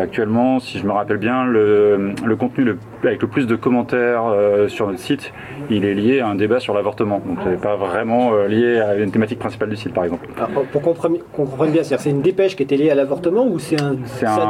Actuellement, 0.00 0.60
si 0.60 0.78
je 0.78 0.86
me 0.86 0.92
rappelle 0.92 1.18
bien, 1.18 1.44
le, 1.44 2.12
le 2.24 2.36
contenu 2.36 2.64
le 2.64 2.78
avec 3.04 3.22
le 3.22 3.28
plus 3.28 3.46
de 3.46 3.56
commentaires 3.56 4.26
euh, 4.26 4.68
sur 4.68 4.86
notre 4.86 4.98
site, 4.98 5.32
il 5.70 5.84
est 5.84 5.94
lié 5.94 6.20
à 6.20 6.28
un 6.28 6.34
débat 6.34 6.60
sur 6.60 6.74
l'avortement. 6.74 7.20
Donc 7.24 7.44
n'est 7.46 7.56
pas 7.56 7.76
vraiment 7.76 8.34
euh, 8.34 8.48
lié 8.48 8.78
à 8.80 8.96
une 8.96 9.10
thématique 9.10 9.38
principale 9.38 9.70
du 9.70 9.76
site, 9.76 9.92
par 9.92 10.04
exemple. 10.04 10.26
pour 10.72 10.82
qu'on 10.82 10.94
comprenne, 10.94 11.70
bien, 11.70 11.82
c'est 11.82 12.10
une 12.10 12.22
dépêche 12.22 12.56
qui 12.56 12.62
était 12.62 12.76
liée 12.76 12.90
à 12.90 12.94
l'avortement 12.94 13.46
ou 13.46 13.58
c'est 13.58 13.80
un, 13.80 13.96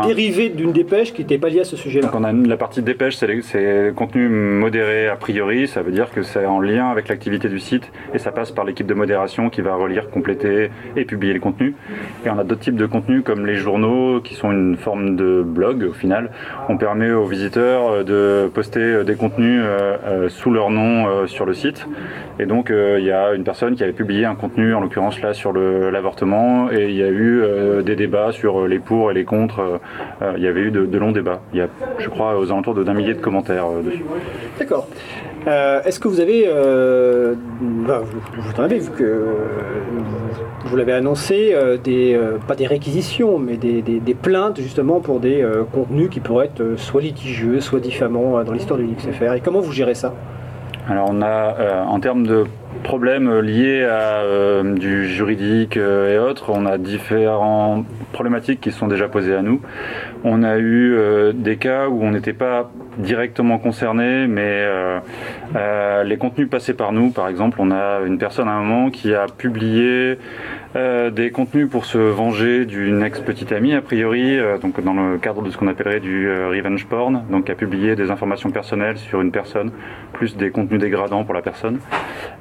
dérivé 0.07 0.49
d'une 0.49 0.73
dépêche 0.73 1.13
qui 1.13 1.23
n'était 1.23 1.39
pas 1.39 1.49
liée 1.49 1.61
à 1.61 1.65
ce 1.65 1.77
sujet-là? 1.77 2.07
Donc 2.07 2.21
on 2.21 2.25
a 2.25 2.33
la 2.33 2.57
partie 2.57 2.83
dépêche, 2.83 3.17
c'est 3.17 3.93
contenu 3.95 4.29
modéré 4.29 5.09
a 5.09 5.17
priori, 5.17 5.69
ça 5.69 5.83
veut 5.83 5.93
dire 5.93 6.11
que 6.11 6.23
c'est 6.23 6.47
en 6.47 6.61
lien 6.61 6.89
avec 6.89 7.09
l'activité 7.09 7.49
du 7.49 7.59
site 7.59 7.91
et 8.15 8.19
ça 8.19 8.33
passe 8.33 8.51
par 8.51 8.65
l'équipe 8.65 8.87
de 8.87 8.95
modération 8.95 9.51
qui 9.51 9.61
va 9.61 9.75
relire, 9.75 10.11
compléter 10.11 10.71
et 10.97 11.05
publier 11.05 11.35
le 11.35 11.41
contenu. 11.41 11.75
Et 12.25 12.31
on 12.31 12.39
a 12.39 12.45
d'autres 12.45 12.61
types 12.61 12.77
de 12.77 12.87
contenus 12.87 13.23
comme 13.25 13.47
les 13.47 13.57
journaux 13.57 14.21
qui 14.21 14.35
sont 14.35 14.53
une 14.53 14.77
forme 14.77 15.17
de 15.27 15.43
blog 15.43 15.85
au 15.91 15.93
final. 15.93 16.31
On 16.69 16.77
permet 16.77 17.11
aux 17.11 17.25
visiteurs 17.27 18.05
de 18.05 18.51
poster 18.53 18.81
euh, 18.81 19.05
des 19.05 19.17
contenus 19.17 19.63
euh, 19.65 19.97
euh, 20.07 20.29
sous 20.29 20.51
leur 20.51 20.71
nom 20.71 21.27
sur 21.27 21.47
le 21.47 21.55
site. 21.55 21.87
Et 22.39 22.47
donc 22.47 22.71
il 22.71 23.05
y 23.05 23.11
a 23.11 23.33
une 23.33 23.45
personne 23.45 23.75
qui 23.77 23.83
avait 23.83 23.93
publié 23.93 24.25
un 24.25 24.35
contenu, 24.35 24.75
en 24.75 24.81
l'occurrence 24.81 25.21
là 25.23 25.33
sur 25.33 25.53
l'avortement, 25.53 26.71
et 26.71 26.85
il 26.91 26.97
y 26.97 27.03
a 27.03 27.09
eu 27.09 27.43
des 27.83 27.97
débats 27.97 28.33
sur 28.33 28.67
les 28.67 28.79
pour 28.79 29.11
et 29.11 29.15
les 29.15 29.25
contre. 29.25 29.81
il 30.37 30.43
y 30.43 30.47
avait 30.47 30.61
eu 30.61 30.71
de, 30.71 30.99
longs 30.99 31.13
débats. 31.13 31.41
Il 31.55 31.59
y 31.59 31.63
a, 31.63 31.69
je 31.99 32.09
crois, 32.09 32.39
aux 32.39 32.53
alentours 32.53 32.75
d'un 32.75 32.95
millier 32.95 33.15
de 33.15 33.21
commentaires 33.21 33.69
dessus. 33.83 34.05
D'accord. 34.59 34.87
Est-ce 35.47 36.01
que 36.01 36.09
vous 36.09 36.21
avez, 36.21 36.49
vous, 37.61 38.53
en 38.59 38.63
avez 38.63 38.79
vu 38.79 38.91
que 38.91 39.25
vous 40.65 40.77
l'avez 40.77 40.93
annoncé, 40.93 41.57
des, 41.85 42.19
pas 42.49 42.57
des 42.57 42.67
réquisitions, 42.67 43.39
mais 43.39 43.57
des, 43.57 44.15
plaintes 44.15 44.61
justement 44.61 45.01
pour 45.01 45.21
des 45.21 45.47
contenus 45.73 46.11
qui 46.11 46.21
pourraient 46.21 46.47
être 46.47 46.77
soit 46.77 47.03
litigieux, 47.03 47.61
soit 47.61 47.81
diffamants 47.81 48.43
dans 48.43 48.53
l'histoire 48.53 48.79
du 48.79 48.87
XFR. 48.87 49.35
Et 49.35 49.41
comment 49.41 49.61
vous 49.61 49.73
gérez 49.73 49.95
ça? 49.95 50.13
Alors 50.89 51.09
on 51.11 51.21
a, 51.21 51.57
euh, 51.59 51.83
en 51.83 51.99
termes 51.99 52.25
de 52.29 52.45
problèmes 52.85 53.41
liés 53.41 53.83
à 53.83 54.21
euh, 54.23 54.75
du 54.77 55.09
juridique 55.09 55.77
euh, 55.77 56.15
et 56.15 56.19
autres, 56.19 56.51
on 56.51 56.65
a 56.65 56.79
différentes 56.79 57.87
problématiques 58.13 58.61
qui 58.61 58.71
sont 58.71 58.87
déjà 58.87 59.09
posées 59.09 59.35
à 59.35 59.43
nous. 59.43 59.61
On 60.23 60.45
a 60.45 60.59
eu 60.59 60.97
des 61.35 61.57
cas 61.57 61.89
où 61.89 62.03
on 62.03 62.13
n'était 62.13 62.33
pas 62.33 62.71
directement 62.99 63.59
concerné, 63.59 64.27
mais 64.27 64.67
les 66.05 66.17
contenus 66.17 66.49
passés 66.49 66.75
par 66.75 66.93
nous, 66.93 67.11
par 67.11 67.29
exemple, 67.29 67.59
on 67.61 67.71
a 67.71 68.01
une 68.07 68.19
personne 68.19 68.49
à 68.49 68.53
un 68.53 68.63
moment 68.63 68.91
qui 68.91 69.15
a 69.15 69.27
publié 69.27 70.19
euh, 70.77 71.11
des 71.11 71.31
contenus 71.31 71.71
pour 71.71 71.87
se 71.87 71.97
venger 71.97 72.67
d'une 72.67 73.03
ex-petite 73.03 73.51
amie, 73.51 73.73
a 73.73 73.81
priori, 73.81 74.39
euh, 74.39 74.59
donc 74.59 74.79
dans 74.83 74.93
le 74.93 75.17
cadre 75.17 75.41
de 75.41 75.51
ce 75.51 75.57
qu'on 75.57 75.69
appellerait 75.69 76.01
du 76.01 76.29
euh, 76.29 76.49
revenge 76.51 76.85
porn, 76.85 77.25
donc 77.31 77.49
a 77.49 77.55
publié 77.55 77.97
des 77.97 78.11
informations 78.11 78.51
personnelles 78.51 78.99
sur 78.99 79.23
une 79.23 79.31
personne, 79.31 79.71
plus 80.13 80.37
des 80.37 80.51
contenus 80.51 80.79
dégradants 80.79 81.25
pour 81.25 81.33
la 81.33 81.41
personne. 81.41 81.79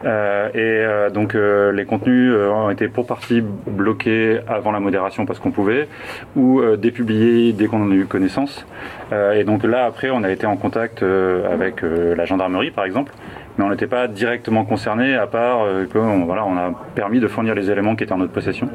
et 0.04 0.86
donc 1.14 1.34
les 1.34 1.86
contenus 1.86 2.34
ont 2.34 2.70
été 2.70 2.88
pour 2.88 3.06
partie 3.08 3.42
bloqués 3.42 4.40
avant 4.48 4.72
la 4.72 4.80
modération 4.80 5.26
parce 5.26 5.40
qu'on 5.40 5.52
pouvait, 5.52 5.88
ou 6.36 6.62
dépubliés 6.78 7.54
dès 7.54 7.66
qu'on 7.68 7.82
en 7.82 7.92
a 7.92 7.96
eu 7.96 8.06
connaissance. 8.06 8.66
et 9.12 9.44
donc 9.44 9.64
là, 9.64 9.86
après, 9.86 10.10
on 10.10 10.24
a 10.24 10.32
été 10.32 10.46
en 10.46 10.58
contact 10.58 11.04
avec 11.04 11.82
la 11.82 12.26
gendarmerie, 12.26 12.72
par 12.72 12.86
exemple, 12.86 13.12
mais 13.58 13.64
on 13.66 13.70
n'était 13.70 13.88
pas 13.88 14.08
directement 14.08 14.66
concerné 14.66 15.16
à 15.16 15.28
part 15.28 15.66
qu'on 15.92 16.26
voilà, 16.26 16.46
on 16.46 16.58
a 16.58 16.72
permis 16.94 17.20
de 17.20 17.28
fournir 17.28 17.56
les 17.56 17.72
éléments 17.72 17.96
qui 17.96 18.04
étaient 18.04 18.14
en 18.14 18.18
notre 18.18 18.34
possession. 18.34 18.70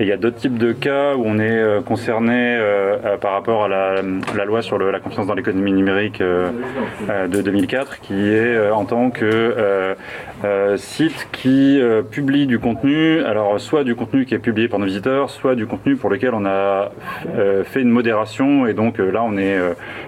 Et 0.00 0.04
il 0.04 0.08
y 0.08 0.12
a 0.12 0.16
d'autres 0.16 0.38
types 0.38 0.58
de 0.58 0.72
cas 0.72 1.14
où 1.14 1.22
on 1.24 1.38
est 1.38 1.50
euh, 1.50 1.80
concerné 1.80 2.56
euh, 2.56 2.96
euh, 3.04 3.16
par 3.16 3.32
rapport 3.32 3.64
à 3.64 3.68
la, 3.68 4.44
loi 4.44 4.60
sur 4.60 4.76
la 4.76 4.98
confiance 4.98 5.28
dans 5.28 5.34
l'économie 5.34 5.72
numérique 5.72 6.20
de 6.20 7.42
2004, 7.42 8.00
qui 8.00 8.28
est 8.28 8.70
en 8.70 8.84
tant 8.84 9.10
que 9.10 9.94
site 10.76 11.28
qui 11.32 11.80
publie 12.10 12.46
du 12.46 12.58
contenu, 12.58 13.22
alors 13.22 13.60
soit 13.60 13.84
du 13.84 13.94
contenu 13.94 14.26
qui 14.26 14.34
est 14.34 14.38
publié 14.38 14.68
par 14.68 14.80
nos 14.80 14.86
visiteurs, 14.86 15.30
soit 15.30 15.54
du 15.54 15.66
contenu 15.66 15.96
pour 15.96 16.10
lequel 16.10 16.34
on 16.34 16.44
a 16.44 16.90
fait 17.64 17.80
une 17.80 17.90
modération, 17.90 18.66
et 18.66 18.74
donc 18.74 18.98
là 18.98 19.22
on 19.24 19.36
est 19.36 19.56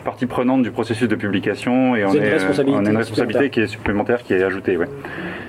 partie 0.05 0.27
prenante 0.27 0.62
du 0.62 0.70
processus 0.70 1.09
de 1.09 1.16
publication, 1.16 1.96
et 1.96 2.05
on, 2.05 2.12
est, 2.12 2.35
on 2.66 2.85
a 2.85 2.90
une 2.90 2.96
responsabilité 2.96 3.51
qui 3.51 3.61
est 3.61 3.66
supplémentaire 3.66 4.22
qui 4.22 4.35
est 4.35 4.42
ajoutée. 4.42 4.77
Ouais. 4.77 4.88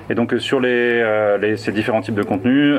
Et 0.09 0.15
donc 0.15 0.33
sur 0.39 0.59
les, 0.59 1.03
ces 1.57 1.71
différents 1.71 2.01
types 2.01 2.15
de 2.15 2.23
contenus, 2.23 2.75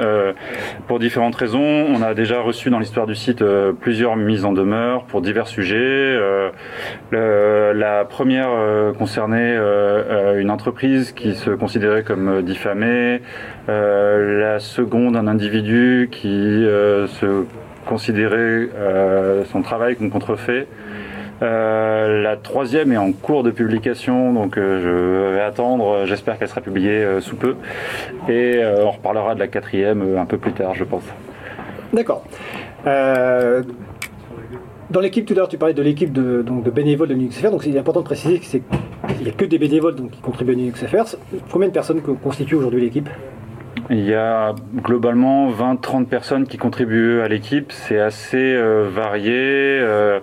pour 0.87 0.99
différentes 0.99 1.35
raisons, 1.35 1.87
on 1.89 2.03
a 2.03 2.15
déjà 2.15 2.41
reçu 2.41 2.71
dans 2.71 2.79
l'histoire 2.79 3.07
du 3.07 3.15
site 3.15 3.43
euh, 3.43 3.73
plusieurs 3.73 4.17
mises 4.17 4.45
en 4.45 4.53
demeure 4.53 5.05
pour 5.05 5.21
divers 5.21 5.47
sujets. 5.47 5.77
Euh, 5.77 6.51
la 7.13 8.05
première 8.05 8.51
euh, 8.51 8.93
concernait 8.93 9.57
une 10.41 10.51
entreprise 10.51 11.13
qui 11.13 11.35
se 11.35 11.51
considérait 11.51 12.03
comme 12.03 12.43
diffamée. 12.43 13.21
la 13.67 14.59
seconde, 14.59 15.17
un 15.17 15.27
individu 15.27 16.09
qui 16.11 16.65
se 17.09 17.45
considérait 17.87 18.69
son 19.53 19.63
travail 19.63 19.97
comme 19.97 20.11
contrefait. 20.11 20.67
La 21.41 22.37
troisième 22.37 22.93
est 22.93 22.97
en 22.97 23.13
cours 23.13 23.43
de 23.43 23.51
publication, 23.51 24.33
donc 24.33 24.57
je 24.57 25.35
vais 25.35 25.41
attendre. 25.41 26.05
J'espère 26.05 26.39
qu'elle 26.39 26.49
sera 26.49 26.61
publiée 26.61 27.21
sous 27.21 27.37
peu. 27.37 27.57
Et 28.29 28.61
on 28.83 28.91
reparlera 28.91 29.35
de 29.35 29.41
la 29.41 29.49
quatrième 29.49 30.19
un 30.19 30.27
peu 30.27 30.39
plus 30.39 30.53
tard, 30.53 30.75
je 30.75 30.85
pense. 30.85 31.05
D'accord. 31.93 32.25
Euh, 32.87 33.63
dans 34.91 35.01
l'équipe, 35.01 35.27
tout 35.27 35.35
à 35.35 35.37
l'heure, 35.37 35.49
tu 35.49 35.59
parlais 35.59 35.75
de 35.75 35.83
l'équipe 35.83 36.13
de, 36.13 36.43
donc, 36.43 36.65
de 36.65 36.71
bénévoles 36.71 37.09
de 37.09 37.15
LinuxFR. 37.15 37.51
Donc, 37.51 37.63
c'est 37.63 37.77
important 37.79 38.01
de 38.01 38.05
préciser 38.05 38.39
qu'il 38.39 38.63
n'y 39.23 39.29
a 39.29 39.33
que 39.33 39.45
des 39.45 39.59
bénévoles 39.59 39.95
donc, 39.95 40.11
qui 40.11 40.21
contribuent 40.21 40.53
à 40.53 40.57
LinuxFR. 40.57 41.17
Combien 41.51 41.69
de 41.69 41.73
personnes 41.73 42.01
constituent 42.01 42.57
aujourd'hui 42.57 42.81
l'équipe? 42.81 43.09
Il 43.91 44.05
y 44.05 44.15
a 44.15 44.55
globalement 44.77 45.51
20-30 45.51 46.07
personnes 46.07 46.47
qui 46.47 46.59
contribuent 46.59 47.21
à 47.21 47.29
l'équipe. 47.29 47.73
C'est 47.73 47.99
assez 47.99 48.37
euh, 48.37 48.89
varié. 48.91 49.35
Euh, 49.35 50.21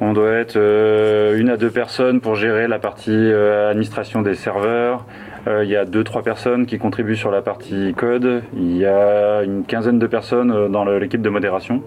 on 0.00 0.12
doit 0.12 0.32
être 0.32 0.56
une 0.56 1.50
à 1.50 1.56
deux 1.56 1.70
personnes 1.70 2.20
pour 2.20 2.34
gérer 2.34 2.68
la 2.68 2.78
partie 2.78 3.32
administration 3.32 4.22
des 4.22 4.34
serveurs. 4.34 5.04
Euh, 5.48 5.64
il 5.64 5.70
y 5.70 5.76
a 5.76 5.84
deux 5.84 6.04
trois 6.04 6.22
personnes 6.22 6.66
qui 6.66 6.78
contribuent 6.78 7.16
sur 7.16 7.30
la 7.30 7.40
partie 7.40 7.94
code. 7.96 8.42
Il 8.54 8.76
y 8.76 8.84
a 8.84 9.42
une 9.42 9.64
quinzaine 9.64 9.98
de 9.98 10.06
personnes 10.06 10.50
euh, 10.50 10.68
dans 10.68 10.84
l'équipe 10.84 11.22
de 11.22 11.28
modération. 11.30 11.82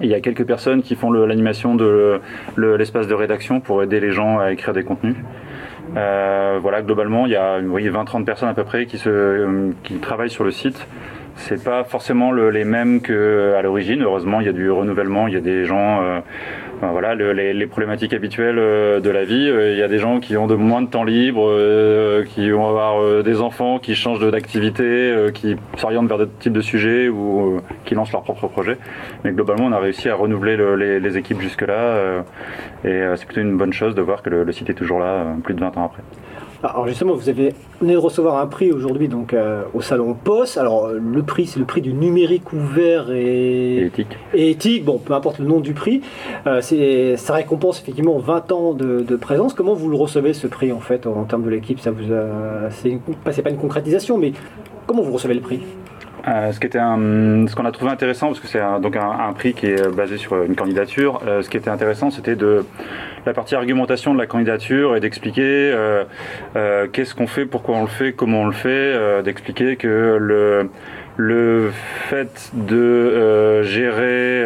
il 0.00 0.08
y 0.08 0.14
a 0.14 0.20
quelques 0.20 0.44
personnes 0.44 0.82
qui 0.82 0.94
font 0.94 1.10
l'animation 1.10 1.74
de 1.74 2.20
l'espace 2.56 3.06
de 3.06 3.14
rédaction 3.14 3.60
pour 3.60 3.82
aider 3.82 4.00
les 4.00 4.10
gens 4.10 4.38
à 4.38 4.52
écrire 4.52 4.74
des 4.74 4.82
contenus. 4.82 5.16
Euh, 5.96 6.58
voilà, 6.60 6.82
globalement, 6.82 7.26
il 7.26 7.32
y 7.32 7.36
a 7.36 7.60
20-30 7.60 8.24
personnes 8.24 8.48
à 8.48 8.54
peu 8.54 8.64
près 8.64 8.86
qui 8.86 9.94
travaillent 10.00 10.30
sur 10.30 10.44
le 10.44 10.50
site. 10.50 10.86
C'est 11.36 11.62
pas 11.62 11.84
forcément 11.84 12.32
les 12.32 12.64
mêmes 12.64 13.00
qu'à 13.00 13.62
l'origine. 13.62 14.02
Heureusement, 14.02 14.40
il 14.40 14.46
y 14.46 14.50
a 14.50 14.52
du 14.52 14.70
renouvellement. 14.70 15.28
Il 15.28 15.34
y 15.34 15.38
a 15.38 15.40
des 15.40 15.64
gens 15.64 16.22
voilà, 16.88 17.14
les, 17.14 17.66
problématiques 17.66 18.14
habituelles 18.14 18.58
euh, 18.58 19.00
de 19.00 19.10
la 19.10 19.24
vie. 19.24 19.48
Euh, 19.48 19.72
il 19.72 19.78
y 19.78 19.82
a 19.82 19.88
des 19.88 19.98
gens 19.98 20.18
qui 20.18 20.36
ont 20.36 20.46
de 20.46 20.54
moins 20.54 20.80
de 20.80 20.88
temps 20.88 21.04
libre, 21.04 21.46
euh, 21.46 22.24
qui 22.24 22.50
vont 22.50 22.68
avoir 22.68 23.22
des 23.22 23.40
enfants, 23.40 23.78
qui 23.78 23.94
changent 23.94 24.30
d'activité, 24.30 25.30
qui 25.34 25.56
s'orientent 25.76 26.08
vers 26.08 26.18
d'autres 26.18 26.38
types 26.38 26.52
de 26.52 26.60
sujets 26.60 27.08
ou 27.08 27.60
qui 27.84 27.94
lancent 27.94 28.12
leur 28.12 28.22
propre 28.22 28.48
projet. 28.48 28.78
Mais 29.24 29.32
globalement, 29.32 29.66
on 29.66 29.72
a 29.72 29.78
réussi 29.78 30.08
à 30.08 30.14
renouveler 30.14 30.56
les, 31.00 31.16
équipes 31.16 31.40
jusque-là. 31.40 32.22
et 32.84 33.02
c'est 33.16 33.26
plutôt 33.26 33.40
une 33.40 33.56
bonne 33.56 33.72
chose 33.72 33.94
de 33.94 34.02
voir 34.02 34.22
que 34.22 34.30
le 34.30 34.52
site 34.52 34.70
est 34.70 34.74
toujours 34.74 35.00
là 35.00 35.24
plus 35.42 35.54
de 35.54 35.60
20 35.60 35.76
ans 35.76 35.86
après. 35.86 36.02
Alors 36.62 36.86
justement, 36.86 37.14
vous 37.14 37.30
avez 37.30 37.54
venez 37.80 37.94
de 37.94 37.98
recevoir 37.98 38.36
un 38.36 38.46
prix 38.46 38.70
aujourd'hui 38.70 39.08
donc 39.08 39.32
euh, 39.32 39.62
au 39.72 39.80
salon 39.80 40.12
POS. 40.12 40.58
Alors 40.58 40.88
le 40.88 41.22
prix, 41.22 41.46
c'est 41.46 41.58
le 41.58 41.64
prix 41.64 41.80
du 41.80 41.94
numérique 41.94 42.52
ouvert 42.52 43.10
et, 43.10 43.86
éthique. 43.86 44.18
Et 44.34 44.50
éthique. 44.50 44.84
Bon, 44.84 44.98
peu 44.98 45.14
importe 45.14 45.38
le 45.38 45.46
nom 45.46 45.60
du 45.60 45.72
prix, 45.72 46.02
euh, 46.46 46.60
c'est 46.60 47.16
ça 47.16 47.32
récompense 47.34 47.80
effectivement 47.80 48.18
20 48.18 48.52
ans 48.52 48.74
de, 48.74 49.16
présence. 49.16 49.54
Comment 49.54 49.72
vous 49.72 49.88
le 49.88 49.96
recevez 49.96 50.34
ce 50.34 50.46
prix 50.46 50.70
en 50.70 50.80
fait 50.80 51.06
en, 51.06 51.24
termes 51.24 51.44
de 51.44 51.50
l'équipe? 51.50 51.80
Ça 51.80 51.90
vous, 51.90 52.02
c'est 52.70 53.42
pas 53.42 53.50
une 53.50 53.56
concrétisation, 53.56 54.18
mais 54.18 54.32
comment 54.86 55.02
vous 55.02 55.12
recevez 55.12 55.34
le 55.34 55.40
prix? 55.40 55.60
Euh, 56.28 56.52
ce 56.52 56.60
qui 56.60 56.66
était 56.66 56.78
ce 56.78 57.54
qu'on 57.54 57.64
a 57.64 57.72
trouvé 57.72 57.90
intéressant, 57.90 58.26
parce 58.26 58.40
que 58.40 58.46
c'est 58.46 58.60
donc 58.82 58.96
un, 58.96 59.32
prix 59.32 59.54
qui 59.54 59.66
est 59.66 59.88
basé 59.88 60.18
sur 60.18 60.42
une 60.42 60.54
candidature. 60.54 61.20
ce 61.24 61.48
qui 61.48 61.56
était 61.56 61.70
intéressant, 61.70 62.10
c'était 62.10 62.36
de 62.36 62.64
la 63.26 63.32
partie 63.34 63.54
argumentation 63.54 64.14
de 64.14 64.18
la 64.18 64.26
candidature 64.26 64.96
et 64.96 65.00
d'expliquer 65.00 65.42
euh, 65.42 66.04
euh, 66.56 66.88
qu'est-ce 66.92 67.14
qu'on 67.14 67.26
fait, 67.26 67.46
pourquoi 67.46 67.76
on 67.76 67.82
le 67.82 67.88
fait, 67.88 68.12
comment 68.12 68.42
on 68.42 68.46
le 68.46 68.52
fait, 68.52 68.68
euh, 68.68 69.22
d'expliquer 69.22 69.76
que 69.76 70.16
le 70.20 70.70
le 71.16 71.70
fait 72.08 72.50
de 72.54 73.62
gérer 73.62 74.44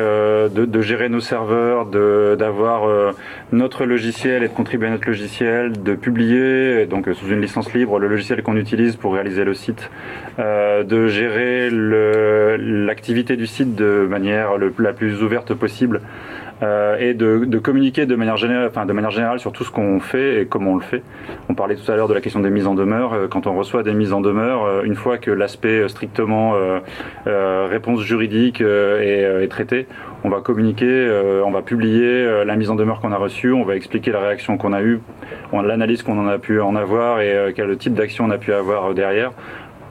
de, 0.50 0.81
gérer 0.81 1.09
nos 1.09 1.20
serveurs, 1.20 1.87
d'avoir 1.87 3.14
notre 3.53 3.85
logiciel 3.85 4.42
et 4.42 4.48
de 4.48 4.53
contribuer 4.53 4.88
à 4.88 4.90
notre 4.90 5.07
logiciel, 5.07 5.83
de 5.83 5.94
publier 5.94 6.87
donc 6.87 7.09
sous 7.14 7.29
une 7.29 7.40
licence 7.40 7.72
libre 7.74 7.98
le 7.98 8.09
logiciel 8.09 8.42
qu'on 8.42 8.57
utilise 8.57 8.96
pour 8.96 9.14
réaliser 9.14 9.44
le 9.44 9.55
site, 9.55 9.90
de 10.38 11.07
gérer 11.07 11.68
l'activité 11.70 13.37
du 13.37 13.46
site 13.46 13.74
de 13.74 14.07
manière 14.09 14.50
la 14.79 14.92
plus 14.92 15.22
ouverte 15.22 15.55
possible. 15.55 16.00
Euh, 16.62 16.96
et 16.98 17.14
de, 17.14 17.59
communiquer 17.59 18.07
de 18.07 18.14
manière, 18.14 18.37
générale, 18.37 18.68
enfin, 18.70 18.87
de 18.87 18.92
manière 18.92 19.11
générale 19.11 19.40
sur 19.40 19.53
tout 19.53 19.64
ce 19.64 19.70
qu'on 19.70 19.98
fait 19.98 20.40
et 20.40 20.46
comment 20.46 20.72
on 20.72 20.77
le 20.77 20.83
fait. 20.83 21.03
On 21.48 21.55
parlait 21.55 21.74
tout 21.74 21.90
à 21.90 21.96
l'heure 21.96 22.09
de 22.09 22.14
la 22.14 22.20
question 22.20 22.40
des 22.40 22.50
mises 22.50 22.66
en 22.66 22.74
demeure. 22.74 23.12
Euh, 23.12 23.27
quand 23.29 23.46
on 23.46 23.57
reçoit 23.57 23.83
des 23.83 23.92
mises 23.92 24.12
en 24.12 24.20
demeure, 24.20 24.64
euh, 24.64 24.83
une 24.85 24.94
fois 24.94 25.18
que 25.18 25.31
l'aspect 25.31 25.88
strictement 25.88 26.53
réponse 27.26 28.00
juridique 28.02 28.60
est, 28.60 29.48
traité, 29.50 29.86
on 30.24 30.28
va 30.28 30.40
communiquer, 30.40 31.10
on 31.44 31.50
va 31.50 31.62
publier 31.62 32.44
la 32.44 32.56
mise 32.56 32.70
en 32.70 32.74
demeure 32.74 33.00
qu'on 33.00 33.12
a 33.12 33.16
reçue, 33.16 33.52
on 33.52 33.64
va 33.64 33.76
expliquer 33.76 34.10
la 34.12 34.20
réaction 34.20 34.56
qu'on 34.56 34.72
a 34.72 34.82
eue, 34.82 35.00
l'analyse 35.52 36.02
qu'on 36.02 36.18
en 36.18 36.26
a 36.26 36.38
pu 36.38 36.60
en 36.60 36.76
avoir 36.76 37.20
et 37.20 37.52
quel 37.54 37.76
type 37.76 37.94
d'action 37.94 38.24
on 38.24 38.30
a 38.30 38.38
pu 38.38 38.52
avoir 38.52 38.94
derrière 38.94 39.32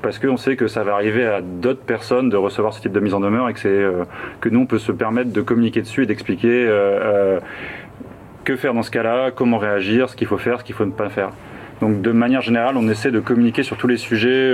parce 0.04 0.20
qu'on 0.20 0.38
sait 0.38 0.56
que 0.56 0.68
ça 0.68 0.84
va 0.84 0.94
arriver 0.94 1.26
à 1.26 1.42
d'autres 1.42 1.82
personnes 1.82 2.30
de 2.30 2.36
recevoir 2.36 2.74
ce 2.74 2.82
type 2.82 2.92
de 2.92 3.00
mise 3.00 3.16
en 3.16 3.22
demeure 3.22 3.50
et 3.50 3.54
que, 3.54 3.68
euh, 3.68 4.04
nous, 4.52 4.60
on 4.60 4.66
peut 4.68 4.78
se 4.78 4.92
permettre 4.92 5.32
de 5.32 5.42
communiquer 5.42 5.82
dessus 5.82 6.04
et 6.04 6.06
d'expliquer 6.06 6.68
euh, 6.68 7.38
euh, 7.38 7.40
que 8.44 8.58
faire 8.58 8.74
dans 8.74 8.84
ce 8.84 8.92
cas-là, 8.92 9.32
comment 9.32 9.58
réagir, 9.58 10.10
ce 10.10 10.16
qu'il 10.18 10.28
faut 10.28 10.38
faire, 10.38 10.60
ce 10.60 10.66
qu'il 10.66 10.76
faut 10.76 10.86
ne 10.86 10.92
pas 10.92 11.10
faire. 11.10 11.30
Donc 11.84 12.02
de 12.02 12.14
manière 12.14 12.42
générale, 12.42 12.78
on 12.78 12.88
essaie 12.88 13.12
de 13.12 13.20
communiquer 13.20 13.62
sur 13.62 13.76
tous 13.76 13.88
les 13.88 13.98
sujets 13.98 14.54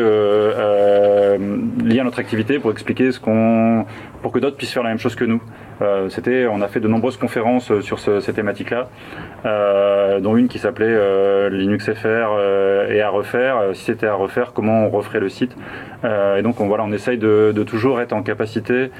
liés 1.85 1.99
à 1.99 2.03
notre 2.03 2.17
activité 2.17 2.57
pour 2.57 2.71
expliquer 2.71 3.11
ce 3.11 3.19
qu'on, 3.19 3.85
pour 4.23 4.31
que 4.31 4.39
d'autres 4.39 4.57
puissent 4.57 4.73
faire 4.73 4.81
la 4.81 4.89
même 4.89 4.97
chose 4.97 5.13
que 5.13 5.25
nous. 5.25 5.39
Euh, 5.81 6.09
c'était, 6.09 6.45
on 6.47 6.61
a 6.61 6.67
fait 6.67 6.79
de 6.79 6.87
nombreuses 6.87 7.17
conférences 7.17 7.71
euh, 7.71 7.81
sur 7.81 7.99
ces 7.99 8.33
thématiques-là, 8.33 8.89
euh, 9.45 10.19
dont 10.19 10.35
une 10.35 10.47
qui 10.47 10.60
s'appelait 10.60 11.49
Linux 11.49 11.91
FR 11.93 12.39
et 12.89 13.01
à 13.01 13.10
refaire. 13.10 13.62
si 13.73 13.85
c'était 13.85 14.08
à 14.08 14.13
refaire, 14.13 14.51
comment 14.54 14.85
on 14.85 14.89
referait 14.89 15.19
le 15.19 15.29
site? 15.29 15.56
Et 16.04 16.41
donc, 16.41 16.60
on, 16.62 16.67
voilà, 16.67 16.83
on 16.83 16.91
essaye 16.91 17.17
de, 17.17 17.51
toujours 17.63 18.01
être 18.01 18.13
en 18.13 18.23
capacité 18.23 18.91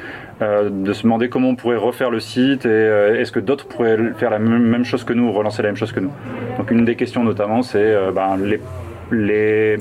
de 0.42 0.94
se 0.94 1.04
demander 1.04 1.30
comment 1.30 1.50
on 1.50 1.56
pourrait 1.56 1.78
refaire 1.78 2.10
le 2.10 2.20
site 2.20 2.66
et 2.66 3.20
est-ce 3.20 3.32
que 3.32 3.40
d'autres 3.40 3.68
pourraient 3.68 3.98
faire 4.18 4.30
la 4.30 4.40
même 4.40 4.86
chose 4.86 5.04
que 5.04 5.14
nous, 5.14 5.32
relancer 5.32 5.62
la 5.62 5.70
même 5.70 5.78
chose 5.78 5.92
que 5.92 6.00
nous? 6.00 6.12
Donc, 6.58 6.72
une 6.72 6.86
des 6.86 6.96
questions 6.96 7.24
notamment, 7.24 7.62
c'est 7.62 7.96
ben, 8.14 8.38
les 8.38 8.60
les 9.12 9.78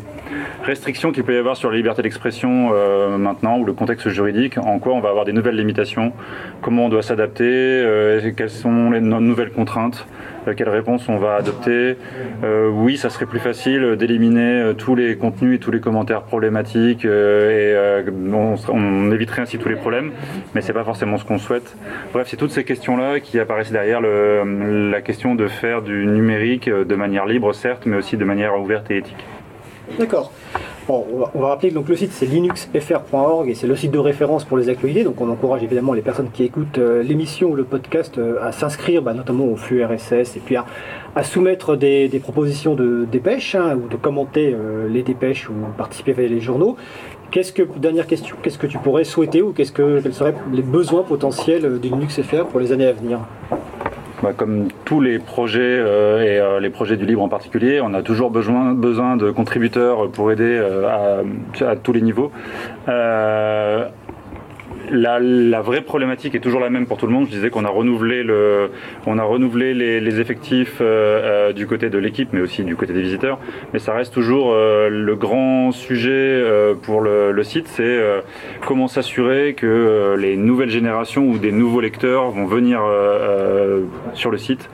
restrictions 0.63 1.13
qu'il 1.13 1.25
peut 1.25 1.35
y 1.35 1.39
avoir 1.39 1.57
sur 1.57 1.71
la 1.71 1.77
liberté 1.77 2.03
d'expression 2.03 2.71
euh, 2.73 3.17
maintenant 3.19 3.59
ou 3.59 3.65
le 3.65 3.73
contexte 3.73 4.09
juridique, 4.09 4.59
en 4.59 4.79
quoi 4.79 4.95
on 4.95 5.01
va 5.01 5.09
avoir 5.09 5.25
des 5.25 5.33
nouvelles 5.33 5.57
limitations, 5.57 6.13
comment 6.61 6.87
on 6.87 6.89
doit 6.89 7.03
s'adapter, 7.03 7.45
euh, 7.45 8.31
quelles 8.37 8.51
sont 8.51 8.91
les 8.91 9.01
nouvelles 9.01 9.51
contraintes, 9.51 10.07
euh, 10.47 10.55
quelles 10.55 10.69
réponses 10.69 11.09
on 11.09 11.17
va 11.17 11.37
adopter. 11.37 11.97
oui, 12.71 12.97
ça 12.97 13.11
serait 13.11 13.27
plus 13.27 13.39
facile 13.39 13.97
d'éliminer 13.97 14.73
tous 14.77 14.95
les 14.95 15.17
contenus 15.17 15.57
et 15.57 15.59
tous 15.59 15.71
les 15.71 15.81
commentaires 15.81 16.23
problématiques 16.23 17.05
et 17.05 17.75
on, 18.33 19.13
éviterait 19.13 19.43
ainsi 19.43 19.59
tous 19.59 19.69
les 19.69 19.77
problèmes, 19.77 20.13
mais 20.55 20.61
c'est 20.61 20.73
pas 20.73 20.85
forcément 20.85 21.17
ce 21.19 21.25
qu'on 21.25 21.39
souhaite. 21.39 21.77
Bref, 22.13 22.29
c'est 22.31 22.37
toutes 22.37 22.51
ces 22.51 22.65
questions-là 22.65 23.21
qui 23.21 23.39
apparaissent 23.39 23.73
derrière 23.73 24.01
la 24.01 25.01
question 25.01 25.35
de 25.35 25.49
faire 25.49 25.83
du 25.83 26.07
numérique 26.07 26.69
de 26.69 26.95
manière 26.95 27.27
libre, 27.27 27.53
certes, 27.53 27.85
mais 27.87 27.97
aussi 27.97 28.17
de 28.17 28.25
manière 28.25 28.59
ouverte 28.61 28.91
et 28.91 28.99
éthique. 28.99 29.25
D'accord. 29.99 30.33
Bon, 30.89 31.05
on, 31.35 31.41
va, 31.41 31.49
rappeler 31.49 31.69
que 31.69 31.75
donc, 31.75 31.87
le 31.91 31.97
site 31.97 32.13
c'est 32.13 32.25
linuxfr.org 32.25 33.51
et 33.51 33.55
c'est 33.55 33.67
le 33.67 33.77
site 33.77 33.91
de 33.91 33.99
référence 33.99 34.47
pour 34.47 34.57
les 34.57 34.71
actualités. 34.71 35.05
Donc 35.05 35.21
on 35.21 35.29
encourage 35.29 35.63
évidemment 35.63 35.93
les 35.93 36.01
personnes 36.01 36.31
qui 36.33 36.45
écoutent 36.45 36.79
euh, 36.79 37.03
l'émission 37.03 37.51
ou 37.51 37.55
le 37.55 37.65
podcast 37.65 38.17
euh, 38.17 38.39
à 38.43 38.53
s'inscrire 38.53 39.03
bah, 39.03 39.13
notamment 39.13 39.45
au 39.45 39.57
flux 39.57 39.85
RSS 39.85 40.37
et 40.37 40.41
puis 40.43 40.57
à, 40.57 40.65
soumettre 41.25 41.77
des, 41.77 42.09
des 42.09 42.21
propositions 42.21 42.75
de 42.75 43.05
dépêches 43.05 43.55
hein, 43.55 43.77
ou 43.77 43.89
de 43.89 43.97
commenter 43.97 44.55
euh, 44.55 44.89
les 44.89 45.03
dépêches 45.03 45.51
ou 45.51 45.53
participer 45.77 46.13
à 46.13 46.27
les 46.27 46.41
journaux. 46.41 46.79
Qu'est-ce 47.31 47.53
que, 47.53 47.63
dernière 47.63 48.07
question, 48.07 48.37
qu'est-ce 48.43 48.57
que 48.57 48.67
tu 48.67 48.79
pourrais 48.79 49.05
souhaiter 49.05 49.43
ou 49.43 49.53
qu'est-ce 49.53 49.73
que, 49.73 50.01
quels 50.01 50.15
seraient 50.15 50.35
les 50.55 50.63
besoins 50.63 51.03
potentiels 51.03 51.79
du 51.81 51.91
Linux 51.91 52.23
FR 52.23 52.47
pour 52.47 52.61
les 52.61 52.73
années 52.73 52.87
à 52.87 52.93
venir? 52.93 53.19
Bah, 54.23 54.33
comme 54.37 54.69
tous 54.85 55.01
les 55.01 55.19
projets 55.19 55.61
euh, 55.61 56.23
et 56.23 56.39
euh, 56.39 56.61
les 56.61 56.71
projets 56.71 56.97
du 56.97 57.07
libre 57.07 57.23
en 57.23 57.29
particulier, 57.29 57.81
on 57.81 57.95
a 57.95 58.03
toujours 58.03 58.31
besoin, 58.31 58.75
de 59.17 59.31
contributeurs 59.31 60.11
pour 60.11 60.33
aider 60.33 60.59
euh, 60.61 61.23
à, 61.61 61.77
tous 61.77 61.93
les 61.93 62.01
niveaux. 62.01 62.33
La, 64.91 65.19
la, 65.21 65.61
vraie 65.61 65.83
problématique 65.83 66.35
est 66.35 66.41
toujours 66.41 66.61
la 66.61 66.71
même 66.71 66.87
pour 66.87 66.97
tout 66.97 67.07
le 67.07 67.13
monde. 67.13 67.27
Je 67.27 67.31
disais 67.31 67.51
qu'on 67.51 67.65
a 67.65 67.69
renouvelé, 67.69 68.23
le, 68.23 68.71
on 69.07 69.19
a 69.19 69.23
renouvelé 69.23 69.75
les, 69.75 70.01
les 70.01 70.21
effectifs 70.21 70.79
euh, 70.81 71.49
euh, 71.49 71.53
du 71.53 71.67
côté 71.67 71.91
de 71.91 71.99
l'équipe, 71.99 72.31
mais 72.33 72.41
aussi 72.41 72.65
du 72.65 72.77
côté 72.77 72.93
des 72.93 73.03
visiteurs. 73.03 73.39
Mais 73.73 73.79
ça 73.79 73.93
reste 73.93 74.15
toujours 74.15 74.53
euh, 74.53 74.89
le 74.89 75.15
grand 75.17 75.73
sujet 75.73 76.11
euh, 76.11 76.75
pour 76.75 77.01
le, 77.01 77.33
le 77.33 77.43
site, 77.43 77.69
c'est 77.69 77.83
euh, 77.83 78.21
comment 78.67 78.89
s'assurer 78.89 79.55
que 79.55 79.67
euh, 79.67 80.17
les 80.17 80.37
nouvelles 80.37 80.71
générations 80.71 81.27
ou 81.27 81.39
des 81.39 81.53
nouveaux 81.53 81.81
lecteurs 81.81 82.31
vont 82.31 82.47
venir 82.47 82.81
sur 84.15 84.31
le 84.31 84.39
site. 84.39 84.69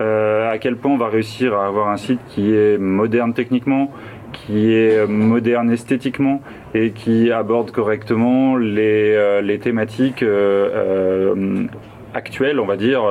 à 0.00 0.56
quel 0.60 0.76
point 0.76 0.92
on 0.92 0.96
va 0.96 1.08
réussir 1.08 1.54
à 1.54 1.66
avoir 1.66 1.88
un 1.88 1.96
site 1.96 2.20
qui 2.28 2.54
est 2.54 2.78
moderne 2.78 3.34
techniquement, 3.34 3.92
qui 4.32 4.72
est 4.72 5.06
moderne 5.06 5.70
esthétiquement 5.70 6.40
et 6.74 6.90
qui 6.90 7.32
aborde 7.32 7.70
correctement 7.70 8.56
les, 8.56 9.14
euh, 9.14 9.40
les 9.40 9.58
thématiques 9.58 10.22
euh, 10.22 11.34
euh, 11.34 11.66
actuelles, 12.14 12.58
on 12.58 12.66
va 12.66 12.76
dire. 12.76 13.02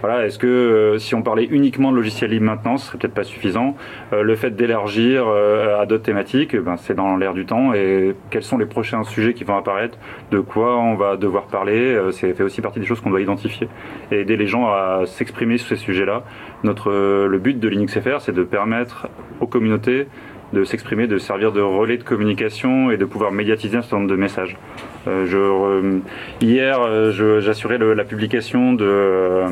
Voilà, 0.00 0.24
est-ce 0.24 0.38
que 0.38 0.96
si 0.98 1.14
on 1.14 1.22
parlait 1.22 1.44
uniquement 1.44 1.92
de 1.92 1.96
logiciel 1.96 2.30
libre 2.30 2.46
maintenant, 2.46 2.76
ce 2.78 2.86
serait 2.86 2.98
peut-être 2.98 3.14
pas 3.14 3.22
suffisant. 3.22 3.76
le 4.10 4.34
fait 4.36 4.56
d'élargir 4.56 5.28
à 5.28 5.84
d'autres 5.84 6.04
thématiques, 6.04 6.56
ben, 6.56 6.76
c'est 6.78 6.94
dans 6.94 7.18
l'air 7.18 7.34
du 7.34 7.44
temps. 7.44 7.74
Et 7.74 8.16
quels 8.30 8.42
sont 8.42 8.56
les 8.56 8.64
prochains 8.64 9.04
sujets 9.04 9.34
qui 9.34 9.44
vont 9.44 9.56
apparaître? 9.56 9.98
De 10.30 10.40
quoi 10.40 10.78
on 10.78 10.94
va 10.94 11.16
devoir 11.16 11.44
parler? 11.44 12.00
C'est 12.10 12.32
fait 12.32 12.42
aussi 12.42 12.62
partie 12.62 12.80
des 12.80 12.86
choses 12.86 13.02
qu'on 13.02 13.10
doit 13.10 13.20
identifier 13.20 13.68
et 14.10 14.20
aider 14.20 14.36
les 14.36 14.46
gens 14.46 14.66
à 14.68 15.02
s'exprimer 15.04 15.58
sur 15.58 15.68
ces 15.68 15.84
sujets-là. 15.84 16.24
Notre 16.64 16.90
le 16.90 17.38
but 17.38 17.60
de 17.60 17.68
LinuxFR, 17.68 18.20
c'est 18.20 18.34
de 18.34 18.44
permettre 18.44 19.08
aux 19.40 19.46
communautés 19.46 20.06
de 20.52 20.64
s'exprimer, 20.64 21.06
de 21.06 21.18
servir 21.18 21.52
de 21.52 21.60
relais 21.60 21.98
de 21.98 22.02
communication 22.02 22.90
et 22.90 22.96
de 22.96 23.04
pouvoir 23.04 23.32
médiatiser 23.32 23.76
un 23.76 23.82
certain 23.82 23.98
nombre 23.98 24.10
de 24.10 24.16
messages. 24.16 24.56
Euh, 25.06 25.26
je, 25.26 25.38
euh, 25.38 25.98
hier, 26.40 26.80
euh, 26.80 27.40
j'assurais 27.40 27.78
la 27.78 28.04
publication 28.04 28.72
de 28.72 28.84
euh, 28.84 29.48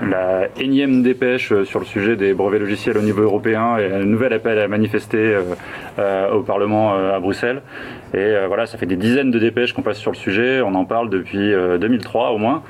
la 0.00 0.48
énième 0.60 1.02
dépêche 1.02 1.52
sur 1.64 1.80
le 1.80 1.86
sujet 1.86 2.16
des 2.16 2.34
brevets 2.34 2.60
logiciels 2.60 2.98
au 2.98 3.02
niveau 3.02 3.22
européen 3.22 3.78
et 3.78 3.92
un 3.92 4.04
nouvel 4.04 4.32
appel 4.32 4.58
à 4.58 4.68
manifester 4.68 5.38
au 5.98 6.40
Parlement 6.40 6.94
à 6.94 7.18
Bruxelles. 7.20 7.62
Et 8.14 8.34
voilà, 8.46 8.66
ça 8.66 8.78
fait 8.78 8.86
des 8.86 8.96
dizaines 8.96 9.30
de 9.30 9.38
dépêches 9.38 9.72
qu'on 9.72 9.82
passe 9.82 9.98
sur 9.98 10.10
le 10.10 10.16
sujet. 10.16 10.60
On 10.60 10.74
en 10.74 10.84
parle 10.84 11.08
depuis 11.08 11.52
2003 11.80 12.30
au 12.30 12.38
moins. 12.38 12.62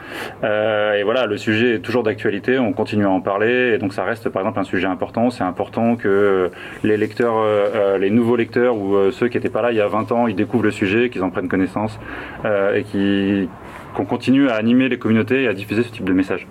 et 0.42 1.02
voilà, 1.02 1.26
le 1.26 1.36
sujet 1.36 1.76
est 1.76 1.78
toujours 1.80 2.02
d'actualité. 2.02 2.58
On 2.58 2.72
continue 2.72 3.06
à 3.06 3.10
en 3.10 3.20
parler. 3.20 3.72
Et 3.74 3.78
donc 3.78 3.92
ça 3.92 4.04
reste 4.04 4.28
par 4.28 4.42
exemple 4.42 4.60
un 4.60 4.64
sujet 4.64 4.86
important. 4.86 5.30
C'est 5.30 5.44
important 5.44 5.96
que 5.96 6.50
les 6.84 6.96
lecteurs, 6.96 7.34
les 7.98 8.10
nouveaux 8.10 8.36
lecteurs 8.36 8.76
ou 8.76 9.10
ceux 9.10 9.28
qui 9.28 9.36
n'étaient 9.36 9.48
pas 9.48 9.62
là 9.62 9.72
il 9.72 9.78
y 9.78 9.80
a 9.80 9.88
20 9.88 10.12
ans, 10.12 10.26
ils 10.26 10.36
découvrent 10.36 10.64
le 10.64 10.70
sujet, 10.70 11.10
qu'ils 11.10 11.22
en 11.22 11.30
prennent 11.30 11.48
connaissance 11.48 11.98
euh, 12.44 12.80
et 12.92 13.48
qu'on 13.94 14.04
continue 14.04 14.48
à 14.48 14.54
animer 14.54 14.88
les 14.88 14.98
communautés 14.98 15.42
et 15.42 15.48
à 15.48 15.54
diffuser 15.54 15.82
ce 15.82 15.90
type 15.90 16.04
de 16.04 16.12
message. 16.12 16.46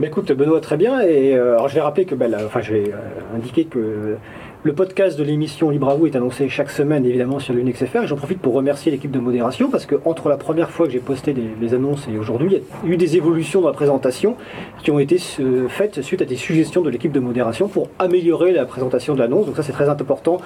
Mais 0.00 0.06
écoute, 0.08 0.32
Benoît, 0.32 0.60
très 0.60 0.76
bien. 0.76 1.00
Et 1.00 1.36
euh, 1.36 1.54
alors, 1.54 1.68
je 1.68 1.74
vais 1.74 1.80
rappeler 1.80 2.06
que, 2.06 2.14
ben, 2.14 2.34
enfin, 2.44 2.60
je 2.60 2.72
vais 2.72 2.90
euh, 2.90 3.36
indiquer 3.36 3.66
que 3.66 4.16
le 4.64 4.72
podcast 4.72 5.18
de 5.18 5.24
l'émission 5.24 5.70
Libre 5.70 5.88
à 5.88 5.96
vous 5.96 6.06
est 6.06 6.14
annoncé 6.14 6.48
chaque 6.48 6.70
semaine 6.70 7.04
évidemment 7.04 7.40
sur 7.40 7.52
l'UNXFR. 7.52 8.06
J'en 8.06 8.14
profite 8.14 8.38
pour 8.38 8.54
remercier 8.54 8.92
l'équipe 8.92 9.10
de 9.10 9.18
modération 9.18 9.68
parce 9.68 9.86
que 9.86 9.96
entre 10.04 10.28
la 10.28 10.36
première 10.36 10.70
fois 10.70 10.86
que 10.86 10.92
j'ai 10.92 11.00
posté 11.00 11.34
les 11.60 11.74
annonces 11.74 12.06
et 12.06 12.16
aujourd'hui, 12.16 12.60
il 12.84 12.88
y 12.88 12.92
a 12.92 12.94
eu 12.94 12.96
des 12.96 13.16
évolutions 13.16 13.60
dans 13.60 13.66
la 13.66 13.74
présentation 13.74 14.36
qui 14.84 14.92
ont 14.92 15.00
été 15.00 15.16
euh, 15.40 15.66
faites 15.68 16.00
suite 16.02 16.22
à 16.22 16.26
des 16.26 16.36
suggestions 16.36 16.82
de 16.82 16.90
l'équipe 16.90 17.10
de 17.10 17.18
modération 17.18 17.66
pour 17.66 17.88
améliorer 17.98 18.52
la 18.52 18.64
présentation 18.64 19.14
de 19.14 19.18
l'annonce. 19.18 19.46
Donc 19.46 19.56
ça 19.56 19.64
c'est 19.64 19.72
très 19.72 19.88
important 19.88 20.40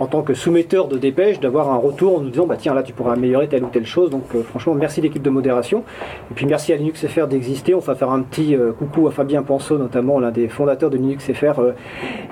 en 0.00 0.06
tant 0.06 0.20
que 0.20 0.34
soumetteur 0.34 0.86
de 0.86 0.98
dépêche 0.98 1.40
d'avoir 1.40 1.70
un 1.70 1.78
retour 1.78 2.18
en 2.18 2.20
nous 2.20 2.28
disant 2.28 2.46
bah 2.46 2.56
tiens 2.58 2.74
là 2.74 2.82
tu 2.82 2.92
pourrais 2.92 3.12
améliorer 3.12 3.48
telle 3.48 3.64
ou 3.64 3.68
telle 3.68 3.86
chose. 3.86 4.10
Donc 4.10 4.24
euh, 4.34 4.42
franchement 4.42 4.74
merci 4.74 5.00
l'équipe 5.00 5.22
de 5.22 5.30
modération 5.30 5.82
et 6.30 6.34
puis 6.34 6.44
merci 6.44 6.74
à 6.74 6.76
LinuxFR 6.76 7.26
d'exister. 7.26 7.74
On 7.74 7.78
va 7.78 7.94
faire 7.94 8.10
un 8.10 8.20
petit 8.20 8.54
euh, 8.54 8.72
coucou 8.72 9.08
à 9.08 9.12
Fabien 9.12 9.42
Penseau 9.42 9.78
notamment 9.78 10.20
l'un 10.20 10.30
des 10.30 10.48
fondateurs 10.48 10.90
de 10.90 10.98
LinuxFR 10.98 11.72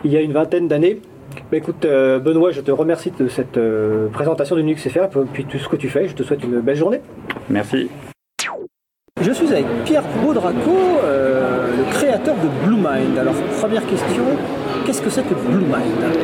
il 0.04 0.12
y 0.12 0.18
a 0.18 0.20
une 0.20 0.32
vingtaine 0.32 0.68
d'années. 0.68 1.00
Bah 1.50 1.56
écoute, 1.56 1.84
euh, 1.84 2.18
Benoît, 2.18 2.50
je 2.50 2.60
te 2.60 2.70
remercie 2.70 3.10
de 3.10 3.28
cette 3.28 3.56
euh, 3.56 4.08
présentation 4.08 4.54
de 4.56 4.60
Linux 4.60 4.88
FR 4.88 5.04
et 5.04 5.24
puis 5.32 5.44
tout 5.44 5.58
ce 5.58 5.68
que 5.68 5.76
tu 5.76 5.88
fais. 5.88 6.08
Je 6.08 6.14
te 6.14 6.22
souhaite 6.22 6.42
une 6.44 6.60
belle 6.60 6.76
journée. 6.76 7.00
Merci. 7.48 7.88
Je 9.20 9.32
suis 9.32 9.48
avec 9.52 9.66
Pierre 9.84 10.04
Baudraco, 10.22 10.70
euh, 11.04 11.76
le 11.76 11.92
créateur 11.92 12.34
de 12.36 12.66
BlueMind. 12.66 13.18
Alors, 13.18 13.34
première 13.60 13.86
question, 13.86 14.24
qu'est-ce 14.86 15.02
que 15.02 15.10
c'est 15.10 15.22
que 15.22 15.34
BlueMind? 15.34 16.16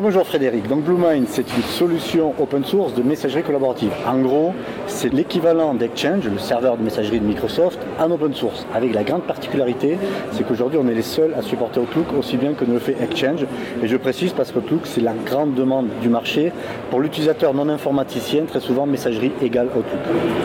Bonjour 0.00 0.26
Frédéric. 0.26 0.66
Donc 0.68 0.84
BlueMind, 0.84 1.26
c'est 1.28 1.46
une 1.54 1.62
solution 1.62 2.34
open 2.40 2.64
source 2.64 2.94
de 2.94 3.02
messagerie 3.02 3.42
collaborative. 3.42 3.90
En 4.06 4.18
gros, 4.18 4.52
c'est 4.86 5.12
l'équivalent 5.12 5.74
d'Exchange, 5.74 6.26
le 6.28 6.38
serveur 6.38 6.76
de 6.76 6.82
messagerie 6.82 7.20
de 7.20 7.24
Microsoft, 7.24 7.78
en 8.00 8.10
open 8.10 8.34
source. 8.34 8.66
Avec 8.74 8.94
la 8.94 9.04
grande 9.04 9.22
particularité, 9.22 9.98
c'est 10.32 10.44
qu'aujourd'hui, 10.44 10.78
on 10.82 10.88
est 10.88 10.94
les 10.94 11.02
seuls 11.02 11.34
à 11.38 11.42
supporter 11.42 11.78
Outlook 11.78 12.06
aussi 12.18 12.36
bien 12.36 12.54
que 12.54 12.64
ne 12.64 12.72
le 12.72 12.78
fait 12.78 12.96
Exchange. 13.00 13.46
Et 13.82 13.86
je 13.86 13.96
précise 13.96 14.32
parce 14.32 14.50
qu'Outlook, 14.50 14.80
c'est 14.84 15.02
la 15.02 15.12
grande 15.12 15.54
demande 15.54 15.86
du 16.00 16.08
marché. 16.08 16.52
Pour 16.90 17.00
l'utilisateur 17.00 17.54
non 17.54 17.68
informaticien, 17.68 18.44
très 18.44 18.60
souvent, 18.60 18.86
messagerie 18.86 19.32
égale 19.40 19.66
Outlook. 19.66 19.84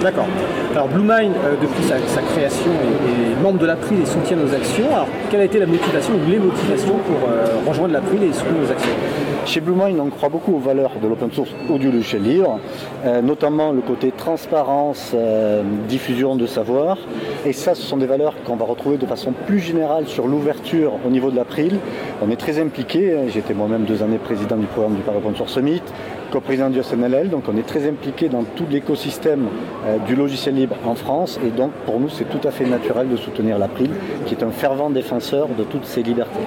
D'accord. 0.03 0.27
Alors 0.73 0.89
BlueMind, 0.89 1.33
euh, 1.45 1.55
depuis 1.59 1.83
sa, 1.83 2.21
création, 2.21 2.71
est, 2.71 3.41
membre 3.41 3.59
de 3.59 3.65
l'April 3.65 4.01
et 4.01 4.05
soutient 4.05 4.37
nos 4.37 4.53
actions. 4.53 4.87
Alors, 4.93 5.07
quelle 5.31 5.41
a 5.41 5.45
été 5.45 5.57
la 5.57 5.67
motivation 5.67 6.13
ou 6.13 6.29
les 6.29 6.37
motivations 6.37 6.97
pour 6.97 7.29
euh, 7.29 7.45
rejoindre 7.67 7.93
l'April 7.93 8.21
et 8.23 8.33
soutenir 8.33 8.61
nos 8.61 8.71
actions? 8.71 9.36
Chez 9.47 9.61
BlueMind, 9.61 9.97
on 10.01 10.09
croit 10.09 10.27
beaucoup 10.27 10.55
aux 10.55 10.59
valeurs 10.59 10.91
de 11.01 11.07
l'open 11.07 11.31
source 11.31 11.51
ou 11.69 11.77
du 11.77 11.89
logiciel 11.89 12.21
libre, 12.23 12.59
euh, 13.05 13.21
notamment 13.21 13.71
le 13.71 13.79
côté 13.79 14.11
transparence, 14.11 15.13
euh, 15.15 15.63
diffusion 15.87 16.35
de 16.35 16.45
savoir. 16.45 16.97
Et 17.45 17.53
ça, 17.53 17.73
ce 17.73 17.81
sont 17.81 17.95
des 17.95 18.07
valeurs 18.07 18.33
qu'on 18.43 18.57
va 18.57 18.65
retrouver 18.65 18.97
de 18.97 19.05
façon 19.05 19.31
plus 19.31 19.59
générale 19.59 20.05
sur 20.05 20.27
l'ouverture 20.27 20.91
au 21.07 21.09
niveau 21.09 21.31
de 21.31 21.37
l'April. 21.37 21.79
On 22.21 22.29
est 22.29 22.35
très 22.35 22.59
impliqué. 22.59 23.15
J'étais 23.29 23.53
moi-même 23.53 23.85
deux 23.85 24.03
années 24.03 24.17
président 24.17 24.57
du 24.57 24.65
programme 24.65 24.95
du 24.95 25.01
Paris 25.01 25.19
Open 25.19 25.37
Source 25.37 25.53
Summit, 25.53 25.81
co-président 26.29 26.69
du 26.69 26.83
SNLL. 26.83 27.29
Donc 27.29 27.43
on 27.47 27.55
est 27.55 27.65
très 27.65 27.87
impliqué 27.87 28.27
dans 28.27 28.43
tout 28.43 28.65
l'écosystème 28.69 29.45
euh, 29.85 29.97
du 29.99 30.17
logiciel 30.17 30.55
libre 30.55 30.75
en 30.85 30.95
France. 30.95 31.39
Et 31.47 31.51
donc 31.51 31.71
pour 31.85 32.01
nous, 32.01 32.09
c'est 32.09 32.29
tout 32.29 32.45
à 32.45 32.51
fait 32.51 32.65
naturel 32.65 33.07
de 33.07 33.15
soutenir 33.15 33.57
l'April, 33.57 33.91
qui 34.25 34.35
est 34.35 34.43
un 34.43 34.51
fervent 34.51 34.89
défenseur 34.89 35.47
de 35.57 35.63
toutes 35.63 35.85
ces 35.85 36.03
libertés. 36.03 36.43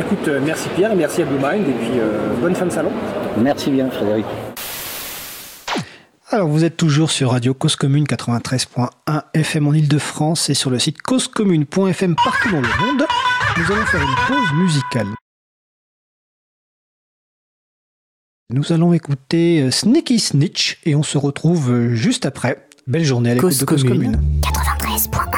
Bah, 0.00 0.06
écoute, 0.06 0.28
euh, 0.28 0.40
merci 0.42 0.70
Pierre, 0.70 0.96
merci 0.96 1.20
à 1.20 1.26
BlueMind 1.26 1.68
et 1.68 1.72
puis 1.72 1.98
euh, 1.98 2.34
bonne 2.40 2.54
fin 2.54 2.64
de 2.64 2.70
salon. 2.70 2.90
Merci 3.36 3.70
bien 3.70 3.90
Frédéric. 3.90 4.24
Alors 6.30 6.48
vous 6.48 6.64
êtes 6.64 6.78
toujours 6.78 7.10
sur 7.10 7.32
Radio 7.32 7.52
Cause 7.52 7.76
Commune 7.76 8.04
93.1 8.04 8.88
FM 9.34 9.66
en 9.66 9.74
Ile-de-France 9.74 10.48
et 10.48 10.54
sur 10.54 10.70
le 10.70 10.78
site 10.78 11.02
causecommune.fm 11.02 12.16
partout 12.16 12.50
dans 12.50 12.62
le 12.62 12.68
monde. 12.68 13.06
Nous 13.58 13.72
allons 13.72 13.84
faire 13.84 14.00
une 14.00 14.16
pause 14.26 14.54
musicale. 14.54 15.08
Nous 18.48 18.72
allons 18.72 18.94
écouter 18.94 19.60
euh, 19.60 19.70
Sneaky 19.70 20.18
Snitch 20.18 20.78
et 20.86 20.94
on 20.94 21.02
se 21.02 21.18
retrouve 21.18 21.88
juste 21.92 22.24
après. 22.24 22.66
Belle 22.86 23.04
journée 23.04 23.32
à 23.32 23.34
l'écoute 23.34 23.60
de 23.60 23.64
Cause 23.66 23.84
Commune. 23.84 24.18
93.1 24.40 25.29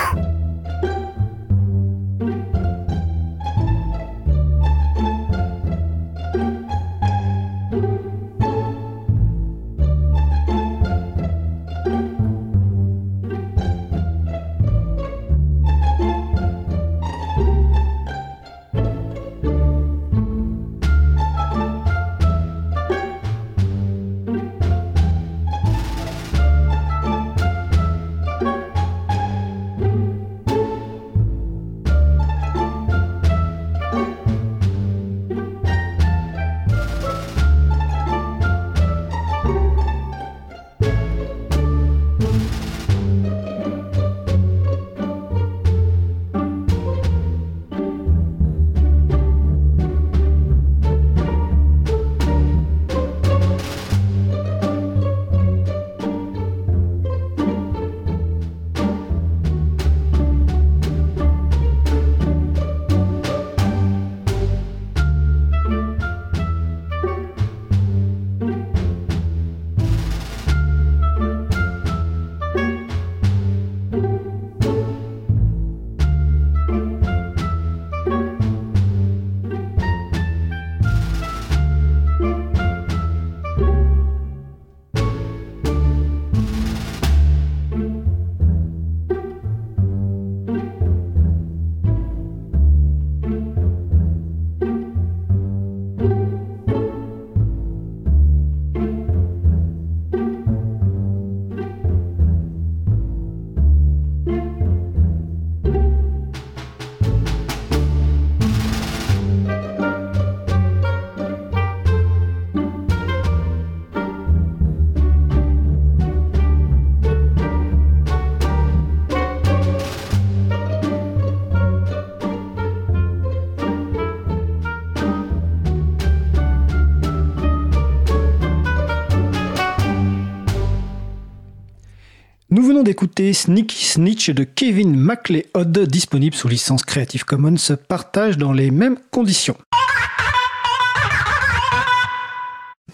d'écouter 132.93 133.33
Sneaky 133.33 133.87
Snitch 133.87 134.29
de 134.29 134.45
Kevin 134.45 134.95
MacLeod, 134.95 135.79
disponible 135.89 136.37
sous 136.37 136.47
licence 136.47 136.83
Creative 136.83 137.25
Commons, 137.25 137.57
partage 137.89 138.37
dans 138.37 138.53
les 138.53 138.71
mêmes 138.71 138.99
conditions. 139.11 139.57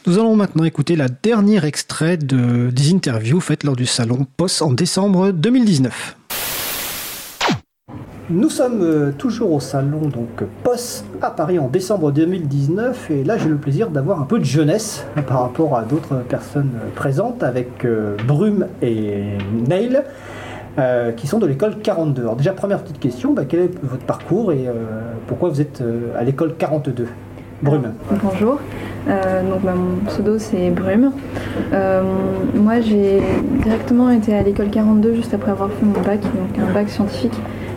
Nous 0.06 0.16
allons 0.16 0.36
maintenant 0.36 0.62
écouter 0.62 0.94
la 0.94 1.08
dernière 1.08 1.64
extrait 1.64 2.16
de, 2.16 2.70
des 2.70 2.92
interviews 2.92 3.40
faites 3.40 3.64
lors 3.64 3.74
du 3.74 3.86
salon 3.86 4.24
POS 4.36 4.62
en 4.62 4.70
décembre 4.70 5.32
2019. 5.32 6.17
Nous 8.30 8.50
sommes 8.50 8.82
euh, 8.82 9.10
toujours 9.16 9.52
au 9.52 9.60
salon 9.60 10.00
donc 10.02 10.44
POS 10.62 11.02
à 11.22 11.30
Paris 11.30 11.58
en 11.58 11.68
décembre 11.68 12.12
2019 12.12 13.10
et 13.10 13.24
là 13.24 13.38
j'ai 13.38 13.48
le 13.48 13.56
plaisir 13.56 13.88
d'avoir 13.88 14.20
un 14.20 14.24
peu 14.24 14.38
de 14.38 14.44
jeunesse 14.44 15.06
par 15.26 15.40
rapport 15.40 15.74
à 15.78 15.82
d'autres 15.82 16.16
personnes 16.28 16.72
présentes 16.94 17.42
avec 17.42 17.86
euh, 17.86 18.16
Brume 18.26 18.66
et 18.82 19.38
Neil 19.66 20.02
euh, 20.78 21.12
qui 21.12 21.26
sont 21.26 21.38
de 21.38 21.46
l'école 21.46 21.78
42. 21.78 22.20
Alors 22.20 22.36
déjà 22.36 22.52
première 22.52 22.82
petite 22.82 23.00
question, 23.00 23.32
bah, 23.32 23.44
quel 23.48 23.60
est 23.60 23.70
votre 23.82 24.04
parcours 24.04 24.52
et 24.52 24.68
euh, 24.68 24.74
pourquoi 25.26 25.48
vous 25.48 25.62
êtes 25.62 25.80
euh, 25.80 26.10
à 26.18 26.22
l'école 26.22 26.54
42 26.58 27.06
Brume. 27.62 27.94
Bonjour, 28.22 28.58
Euh, 29.08 29.42
donc 29.50 29.62
bah, 29.62 29.72
mon 29.74 30.04
pseudo 30.06 30.38
c'est 30.38 30.68
Brume. 30.70 31.12
Euh, 31.72 32.02
moi 32.54 32.80
j'ai 32.82 33.22
directement 33.62 34.10
été 34.10 34.34
à 34.36 34.42
l'école 34.42 34.68
42 34.68 35.14
juste 35.14 35.32
après 35.32 35.50
avoir 35.50 35.70
fait 35.70 35.84
mon 35.86 35.98
bac, 36.02 36.20
donc 36.20 36.58
un 36.68 36.72
bac 36.74 36.90
scientifique, 36.90 37.32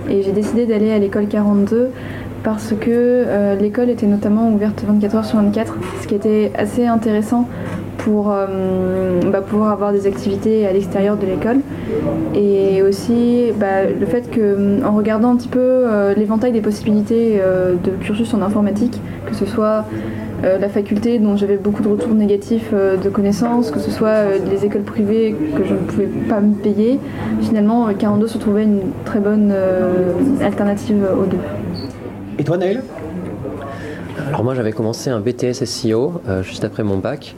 et 0.10 0.24
j'ai 0.24 0.32
décidé 0.32 0.66
d'aller 0.66 0.91
à 0.91 0.99
l'école 0.99 1.28
42 1.28 1.91
parce 2.43 2.72
que 2.72 2.89
euh, 2.89 3.56
l'école 3.56 3.89
était 3.89 4.08
notamment 4.08 4.49
ouverte 4.49 4.84
24 4.86 5.16
heures 5.16 5.26
sur 5.26 5.38
24, 5.38 5.78
ce 6.02 6.08
qui 6.08 6.16
était 6.16 6.52
assez 6.58 6.88
intéressant 6.88 7.47
pour 7.99 8.32
euh, 8.32 9.20
bah, 9.32 9.41
pouvoir 9.41 9.72
avoir 9.72 9.91
des 9.91 10.08
activités 10.08 10.66
à 10.66 10.74
l'extérieur 10.74 11.18
de 11.18 11.26
l'école. 11.26 11.60
Et 12.34 12.82
aussi 12.82 13.52
bah, 13.60 13.86
le 13.86 14.06
fait 14.06 14.30
que, 14.32 14.84
en 14.84 14.95
regardant 14.95 15.32
un 15.32 15.36
petit 15.36 15.47
peu 15.47 15.60
euh, 15.60 16.14
l'éventail 16.16 16.52
des 16.52 16.62
possibilités 16.62 17.39
euh, 17.39 17.76
de 17.76 17.91
cursus 17.91 18.34
en 18.34 18.41
informatique, 18.41 18.99
que 19.26 19.36
ce 19.36 19.45
soit 19.45 19.86
euh, 19.93 20.20
la 20.44 20.70
faculté 20.70 21.20
dont 21.20 21.36
j'avais 21.38 21.58
beaucoup 21.58 21.84
de 21.84 21.88
retours 21.88 22.14
négatifs 22.14 22.70
euh, 22.74 22.98
de 22.98 23.10
connaissances, 23.10 23.72
que 23.72 23.80
ce 23.80 23.92
soit 23.92 24.08
euh, 24.08 24.38
les 24.50 24.66
écoles 24.66 24.82
privées 24.84 25.36
que 25.56 25.64
je 25.64 25.74
ne 25.74 25.80
pouvais 25.80 26.08
pas 26.28 26.39
me 26.39 26.54
payer, 26.56 27.00
finalement 27.42 27.88
euh, 27.88 27.94
42 27.94 28.28
se 28.28 28.38
trouvait 28.38 28.64
une 28.64 28.82
très 29.06 29.20
bonne 29.20 29.52
euh, 29.52 30.14
alternative 30.42 31.06
aux 31.20 31.26
deux. 31.26 31.38
Et 32.39 32.44
toi 32.44 32.58
Neil 32.58 32.82
Alors 34.32 34.45
moi 34.45 34.55
j'avais 34.55 34.71
commencé 34.71 35.09
un 35.09 35.19
BTS 35.19 35.65
SEO 35.65 36.21
euh, 36.29 36.41
juste 36.41 36.63
après 36.63 36.84
mon 36.84 36.97
bac 36.99 37.36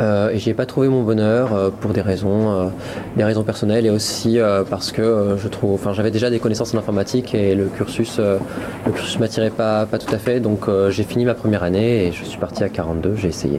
euh, 0.00 0.30
et 0.30 0.38
j'y 0.38 0.48
ai 0.48 0.54
pas 0.54 0.64
trouvé 0.64 0.88
mon 0.88 1.02
bonheur 1.02 1.52
euh, 1.52 1.68
pour 1.68 1.92
des 1.92 2.00
raisons, 2.00 2.50
euh, 2.50 2.66
des 3.14 3.24
raisons 3.24 3.42
personnelles 3.42 3.84
et 3.84 3.90
aussi 3.90 4.38
parce 4.70 4.90
que 4.90 5.36
je 5.36 5.48
trouve, 5.48 5.74
enfin 5.74 5.92
j'avais 5.92 6.10
déjà 6.10 6.30
des 6.30 6.38
connaissances 6.38 6.74
en 6.74 6.78
informatique 6.78 7.34
et 7.34 7.54
le 7.54 7.66
cursus, 7.66 8.18
le 8.18 8.92
cursus 8.92 9.18
m'attirait 9.18 9.50
pas, 9.50 9.84
pas 9.84 9.98
tout 9.98 10.14
à 10.14 10.16
fait 10.16 10.40
donc 10.40 10.66
j'ai 10.88 11.02
fini 11.02 11.26
ma 11.26 11.34
première 11.34 11.62
année 11.62 12.06
et 12.06 12.12
je 12.12 12.24
suis 12.24 12.38
parti 12.38 12.64
à 12.64 12.70
42, 12.70 13.16
j'ai 13.16 13.28
essayé 13.28 13.58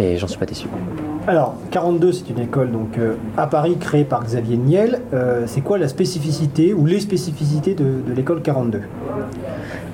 et 0.00 0.16
j'en 0.16 0.26
suis 0.26 0.38
pas 0.38 0.46
déçu. 0.46 0.66
Alors 1.28 1.54
42 1.70 2.12
c'est 2.12 2.30
une 2.30 2.40
école 2.40 2.72
donc 2.72 2.98
à 3.36 3.46
Paris 3.46 3.76
créée 3.78 4.04
par 4.04 4.24
Xavier 4.24 4.56
Niel. 4.56 5.02
C'est 5.46 5.60
quoi 5.60 5.78
la 5.78 5.88
spécificité 5.88 6.74
ou 6.74 6.86
les 6.86 6.98
spécificités 6.98 7.74
de 7.74 8.02
l'école 8.14 8.42
42 8.42 8.80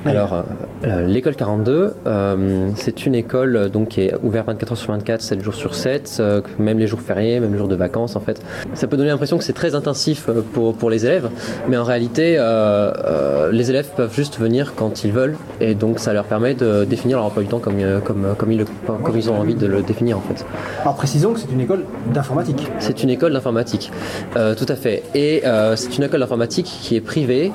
Alors, 0.06 0.34
euh, 0.34 0.42
euh, 0.84 1.06
l'école 1.06 1.34
42, 1.34 1.94
euh, 2.06 2.68
c'est 2.76 3.06
une 3.06 3.14
école 3.14 3.56
euh, 3.56 3.68
donc, 3.70 3.88
qui 3.88 4.02
est 4.02 4.14
ouverte 4.22 4.46
24 4.48 4.72
heures 4.72 4.78
sur 4.78 4.92
24, 4.92 5.22
7 5.22 5.42
jours 5.42 5.54
sur 5.54 5.74
7, 5.74 6.16
euh, 6.20 6.40
même 6.58 6.78
les 6.78 6.86
jours 6.86 7.00
fériés, 7.00 7.40
même 7.40 7.52
les 7.52 7.58
jours 7.58 7.68
de 7.68 7.74
vacances 7.74 8.14
en 8.14 8.20
fait. 8.20 8.42
Ça 8.74 8.86
peut 8.86 8.98
donner 8.98 9.08
l'impression 9.08 9.38
que 9.38 9.44
c'est 9.44 9.54
très 9.54 9.74
intensif 9.74 10.26
euh, 10.28 10.42
pour, 10.52 10.74
pour 10.74 10.90
les 10.90 11.06
élèves, 11.06 11.30
mais 11.68 11.78
en 11.78 11.84
réalité, 11.84 12.36
euh, 12.38 12.92
euh, 13.04 13.50
les 13.52 13.70
élèves 13.70 13.88
peuvent 13.96 14.12
juste 14.14 14.38
venir 14.38 14.74
quand 14.76 15.04
ils 15.04 15.12
veulent, 15.12 15.36
et 15.60 15.74
donc 15.74 15.98
ça 15.98 16.12
leur 16.12 16.24
permet 16.24 16.54
de 16.54 16.84
définir 16.84 17.16
leur 17.16 17.26
emploi 17.26 17.42
du 17.42 17.48
temps 17.48 17.58
comme, 17.60 17.76
comme, 18.04 18.34
comme, 18.36 18.52
ils, 18.52 18.58
le- 18.58 18.66
comme 18.86 19.16
ils 19.16 19.30
ont 19.30 19.38
envie 19.38 19.54
de 19.54 19.66
le 19.66 19.80
définir 19.82 20.18
en 20.18 20.22
fait. 20.22 20.44
Alors 20.82 20.96
précisons 20.96 21.32
que 21.32 21.40
c'est 21.40 21.50
une 21.50 21.60
école 21.60 21.84
d'informatique. 22.12 22.68
C'est 22.78 23.02
une 23.02 23.10
école 23.10 23.32
d'informatique, 23.32 23.90
Euh, 24.36 24.54
tout 24.54 24.66
à 24.68 24.76
fait. 24.76 25.02
Et 25.14 25.42
euh, 25.46 25.76
c'est 25.76 25.96
une 25.96 26.04
école 26.04 26.20
d'informatique 26.20 26.66
qui 26.66 26.96
est 26.96 27.00
privée 27.00 27.52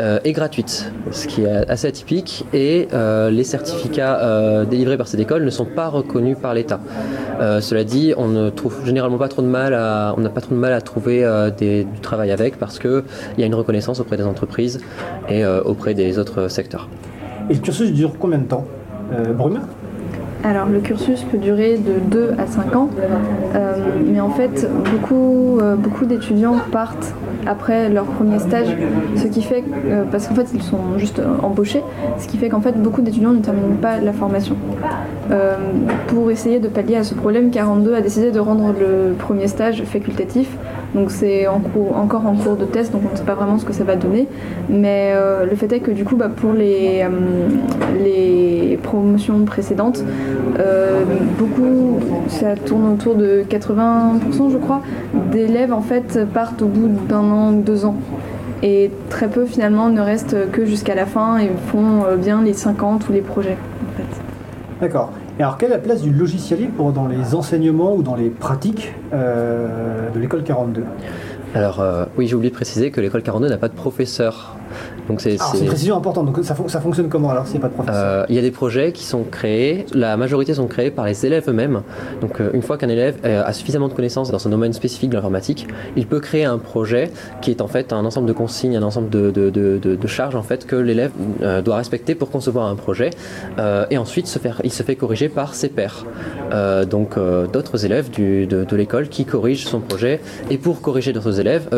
euh, 0.00 0.18
et 0.24 0.32
gratuite, 0.32 0.90
ce 1.10 1.26
qui 1.26 1.42
est 1.42 1.68
assez 1.70 1.89
atypique. 1.90 2.44
Et 2.54 2.88
euh, 2.92 3.30
les 3.30 3.44
certificats 3.44 4.18
euh, 4.20 4.64
délivrés 4.64 4.96
par 4.96 5.06
cette 5.08 5.20
école 5.20 5.44
ne 5.44 5.50
sont 5.50 5.66
pas 5.66 5.88
reconnus 5.88 6.36
par 6.40 6.54
l'État. 6.54 6.80
Euh, 7.40 7.60
cela 7.60 7.84
dit, 7.84 8.14
on 8.16 8.28
ne 8.28 8.50
trouve 8.50 8.74
généralement 8.84 9.18
pas 9.18 9.28
trop 9.28 9.42
de 9.42 9.46
mal 9.46 9.74
à, 9.74 10.14
on 10.16 10.20
n'a 10.20 10.30
pas 10.30 10.40
trop 10.40 10.54
de 10.54 10.60
mal 10.60 10.72
à 10.72 10.80
trouver 10.80 11.24
euh, 11.24 11.50
des- 11.50 11.84
du 11.84 12.00
travail 12.00 12.30
avec 12.30 12.58
parce 12.58 12.78
que 12.78 13.04
il 13.36 13.40
y 13.40 13.44
a 13.44 13.46
une 13.46 13.54
reconnaissance 13.54 14.00
auprès 14.00 14.16
des 14.16 14.24
entreprises 14.24 14.80
et 15.28 15.44
euh, 15.44 15.60
auprès 15.62 15.94
des 15.94 16.18
autres 16.18 16.48
secteurs. 16.48 16.88
Et 17.50 17.54
le 17.54 17.60
cursus 17.60 17.92
dure 17.92 18.12
combien 18.18 18.38
de 18.38 18.44
temps 18.44 18.64
euh, 19.12 19.32
Brume 19.32 19.60
Alors 20.44 20.66
le 20.68 20.80
cursus 20.80 21.22
peut 21.24 21.38
durer 21.38 21.76
de 21.78 21.98
2 22.10 22.34
à 22.38 22.46
5 22.46 22.76
ans, 22.76 22.90
euh, 23.54 23.74
mais 24.06 24.20
en 24.20 24.30
fait 24.30 24.68
beaucoup, 24.92 25.58
euh, 25.60 25.76
beaucoup 25.76 26.04
d'étudiants 26.06 26.56
partent 26.70 27.12
après 27.46 27.88
leur 27.88 28.04
premier 28.04 28.38
stage, 28.38 28.68
ce 29.16 29.26
qui 29.26 29.42
fait, 29.42 29.64
euh, 29.86 30.04
parce 30.10 30.26
qu'en 30.26 30.34
fait 30.34 30.48
ils 30.54 30.62
sont 30.62 30.98
juste 30.98 31.18
euh, 31.18 31.36
embauchés, 31.42 31.82
ce 32.18 32.28
qui 32.28 32.36
fait 32.36 32.48
qu'en 32.48 32.60
fait 32.60 32.80
beaucoup 32.80 33.02
d'étudiants 33.02 33.32
ne 33.32 33.40
terminent 33.40 33.76
pas 33.80 33.98
la 33.98 34.12
formation. 34.12 34.56
Euh, 35.30 35.56
pour 36.08 36.30
essayer 36.30 36.58
de 36.58 36.68
pallier 36.68 36.96
à 36.96 37.04
ce 37.04 37.14
problème, 37.14 37.50
42 37.50 37.94
a 37.94 38.00
décidé 38.00 38.30
de 38.30 38.40
rendre 38.40 38.72
le 38.78 39.14
premier 39.14 39.48
stage 39.48 39.82
facultatif. 39.84 40.48
Donc 40.94 41.10
c'est 41.10 41.46
en 41.46 41.62
encore 41.94 42.26
en 42.26 42.34
cours 42.34 42.56
de 42.56 42.64
test, 42.64 42.92
donc 42.92 43.02
on 43.08 43.12
ne 43.12 43.16
sait 43.16 43.24
pas 43.24 43.34
vraiment 43.34 43.58
ce 43.58 43.64
que 43.64 43.72
ça 43.72 43.84
va 43.84 43.96
donner. 43.96 44.26
Mais 44.68 45.12
euh, 45.14 45.46
le 45.46 45.54
fait 45.54 45.72
est 45.72 45.80
que 45.80 45.90
du 45.90 46.04
coup, 46.04 46.16
bah, 46.16 46.28
pour 46.34 46.52
les, 46.52 47.02
euh, 47.02 47.48
les 48.02 48.78
promotions 48.82 49.44
précédentes, 49.44 50.02
euh, 50.58 51.04
beaucoup, 51.38 52.00
ça 52.28 52.56
tourne 52.56 52.92
autour 52.92 53.14
de 53.14 53.44
80%, 53.48 54.50
je 54.50 54.58
crois, 54.58 54.82
d'élèves 55.30 55.72
en 55.72 55.82
fait 55.82 56.18
partent 56.32 56.62
au 56.62 56.66
bout 56.66 56.88
d'un 57.08 57.30
an, 57.30 57.52
deux 57.52 57.84
ans. 57.84 57.96
Et 58.62 58.90
très 59.08 59.28
peu 59.28 59.46
finalement 59.46 59.88
ne 59.88 60.02
restent 60.02 60.50
que 60.50 60.66
jusqu'à 60.66 60.94
la 60.94 61.06
fin 61.06 61.38
et 61.38 61.50
font 61.68 62.04
bien 62.18 62.42
les 62.42 62.52
50 62.52 63.08
ou 63.08 63.12
les 63.12 63.22
projets. 63.22 63.56
En 63.56 63.96
fait. 63.96 64.20
D'accord. 64.82 65.12
Alors 65.42 65.56
quelle 65.56 65.70
est 65.70 65.76
la 65.76 65.80
place 65.80 66.02
du 66.02 66.12
logiciel 66.12 66.60
libre 66.60 66.92
dans 66.92 67.06
les 67.06 67.34
enseignements 67.34 67.94
ou 67.94 68.02
dans 68.02 68.14
les 68.14 68.28
pratiques 68.28 68.92
euh, 69.14 70.10
de 70.10 70.18
l'école 70.18 70.44
42 70.44 70.84
Alors 71.54 71.80
euh, 71.80 72.04
oui, 72.18 72.26
j'ai 72.26 72.34
oublié 72.34 72.50
de 72.50 72.54
préciser 72.54 72.90
que 72.90 73.00
l'école 73.00 73.22
42 73.22 73.48
n'a 73.48 73.56
pas 73.56 73.68
de 73.68 73.74
professeur. 73.74 74.54
Donc 75.10 75.20
c'est 75.20 75.36
une 75.58 75.66
précision 75.66 75.96
importante. 75.96 76.26
Donc 76.26 76.38
ça, 76.44 76.54
fon- 76.54 76.68
ça 76.68 76.80
fonctionne 76.80 77.08
comment 77.08 77.30
alors 77.30 77.44
s'il 77.46 77.58
n'y 77.58 77.58
a 77.58 77.62
pas 77.62 77.68
de 77.68 77.74
professeur 77.74 78.00
Euh, 78.04 78.26
il 78.28 78.36
y 78.36 78.38
a 78.38 78.42
des 78.42 78.52
projets 78.52 78.92
qui 78.92 79.02
sont 79.04 79.24
créés, 79.24 79.84
la 79.92 80.16
majorité 80.16 80.54
sont 80.54 80.68
créés 80.68 80.92
par 80.92 81.04
les 81.04 81.26
élèves 81.26 81.44
eux-mêmes. 81.48 81.82
Donc 82.20 82.40
euh, 82.40 82.50
une 82.54 82.62
fois 82.62 82.78
qu'un 82.78 82.88
élève 82.88 83.16
euh, 83.24 83.42
a 83.44 83.52
suffisamment 83.52 83.88
de 83.88 83.92
connaissances 83.94 84.30
dans 84.30 84.46
un 84.46 84.50
domaine 84.50 84.72
spécifique 84.72 85.10
de 85.10 85.16
l'informatique, 85.16 85.66
il 85.96 86.06
peut 86.06 86.20
créer 86.20 86.44
un 86.44 86.58
projet 86.58 87.10
qui 87.42 87.50
est 87.50 87.60
en 87.60 87.66
fait 87.66 87.92
un 87.92 88.04
ensemble 88.04 88.28
de 88.28 88.32
consignes, 88.32 88.76
un 88.76 88.82
ensemble 88.84 89.10
de, 89.10 89.32
de, 89.32 89.50
de, 89.50 89.78
de- 89.78 89.96
de 89.96 90.06
charges 90.06 90.36
en 90.36 90.42
fait 90.42 90.64
que 90.64 90.76
l'élève 90.76 91.10
doit 91.64 91.76
respecter 91.76 92.14
pour 92.14 92.30
concevoir 92.30 92.66
un 92.68 92.76
projet. 92.76 93.10
Et 93.90 93.98
ensuite 93.98 94.28
se 94.28 94.38
faire, 94.38 94.60
il 94.62 94.72
se 94.72 94.82
fait 94.84 94.94
corriger 94.94 95.28
par 95.28 95.54
ses 95.54 95.68
pairs. 95.70 96.04
Donc 96.88 97.16
d'autres 97.52 97.84
élèves 97.84 98.10
du, 98.10 98.46
de, 98.46 98.76
l'école 98.76 99.08
qui 99.08 99.24
corrigent 99.24 99.66
son 99.66 99.80
projet. 99.80 100.20
Et 100.50 100.58
pour 100.58 100.80
corriger 100.80 101.12
d'autres 101.12 101.40
élèves, 101.40 101.68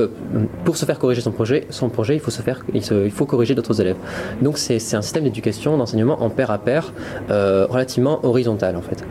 pour 0.64 0.76
se 0.76 0.84
faire 0.84 0.98
corriger 0.98 1.20
son 1.22 1.32
projet, 1.32 1.66
son 1.70 1.88
projet, 1.88 2.14
il 2.14 2.20
faut 2.20 2.30
se 2.30 2.42
faire, 2.42 2.64
il, 2.74 2.84
se- 2.84 3.04
il 3.04 3.10
faut 3.10 3.21
corriger 3.26 3.54
d'autres 3.54 3.80
élèves. 3.80 3.96
Donc 4.40 4.58
c'est 4.58 4.76
un 4.94 5.02
système 5.02 5.24
d'éducation, 5.24 5.76
d'enseignement 5.76 6.22
en 6.22 6.30
pair 6.30 6.50
à 6.50 6.58
pair, 6.58 6.92
euh, 7.30 7.66
relativement 7.68 8.20
horizontal 8.24 8.76
en 8.76 8.82
fait. 8.82 9.04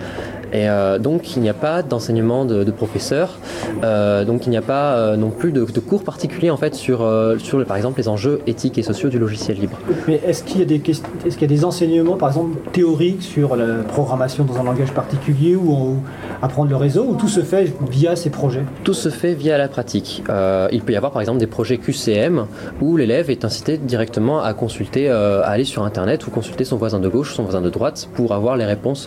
Et 0.54 0.70
euh, 0.70 1.00
donc 1.00 1.38
il 1.38 1.42
n'y 1.42 1.50
a 1.50 1.54
pas 1.54 1.82
d'enseignement 1.82 2.44
de, 2.44 2.64
de 2.66 2.72
professeurs, 2.72 3.38
euh, 3.84 4.26
donc 4.26 4.46
il 4.46 4.50
n'y 4.50 4.58
a 4.58 4.62
pas 4.62 5.16
non 5.16 5.30
plus 5.30 5.52
de, 5.54 5.64
de 5.64 5.80
cours 5.80 6.04
particuliers 6.04 6.50
en 6.52 6.58
fait 6.58 6.76
sur, 6.76 7.08
sur 7.40 7.64
par 7.66 7.78
exemple 7.78 8.00
les 8.00 8.08
enjeux 8.10 8.42
éthiques 8.48 8.78
et 8.78 8.84
sociaux 8.84 9.10
du 9.10 9.18
logiciel 9.20 9.58
libre. 9.58 9.78
Mais 10.08 10.20
est-ce 10.26 10.44
qu'il 10.44 10.60
y, 10.60 10.62
a 10.62 10.66
des 10.66 10.80
quest- 10.80 11.06
est-ce 11.26 11.38
qu'il 11.38 11.50
y 11.50 11.54
a 11.54 11.56
des 11.56 11.64
enseignements, 11.66 12.18
par 12.18 12.30
exemple, 12.30 12.58
théoriques 12.74 13.22
sur 13.24 13.56
la 13.56 13.84
programmation 13.88 14.44
dans 14.44 14.58
un 14.60 14.64
langage 14.64 14.92
particulier 14.92 15.56
ou, 15.56 15.72
en- 15.72 15.82
ou 15.92 15.96
apprendre 16.42 16.70
le 16.70 16.76
réseau, 16.76 17.06
ou 17.08 17.16
tout 17.16 17.28
se 17.30 17.42
fait 17.42 17.74
via 17.90 18.16
ces 18.18 18.30
projets? 18.30 18.64
Tout 18.84 18.94
se 18.94 19.10
fait 19.10 19.34
via 19.34 19.58
la 19.58 19.68
pratique. 19.70 20.24
Il 20.72 20.82
peut 20.82 20.94
y 20.94 20.96
avoir 20.98 21.12
par 21.14 21.22
exemple 21.22 21.40
des 21.40 21.48
projets 21.48 21.78
QCM 21.78 22.46
où 22.82 22.98
l'élève 22.98 23.30
est 23.30 23.46
incité 23.46 23.78
directement 23.94 24.38
à 24.42 24.52
consulter, 24.64 25.04
euh, 25.10 25.44
à 25.44 25.50
aller 25.56 25.68
sur 25.74 25.82
Internet 25.84 26.26
ou 26.26 26.32
consulter 26.40 26.64
son 26.72 26.78
voisin 26.78 27.00
de 27.06 27.10
gauche, 27.16 27.30
son 27.38 27.44
voisin 27.44 27.64
de 27.68 27.70
droite 27.78 28.00
pour 28.16 28.30
avoir 28.40 28.54
les 28.62 28.68
réponses 28.76 29.04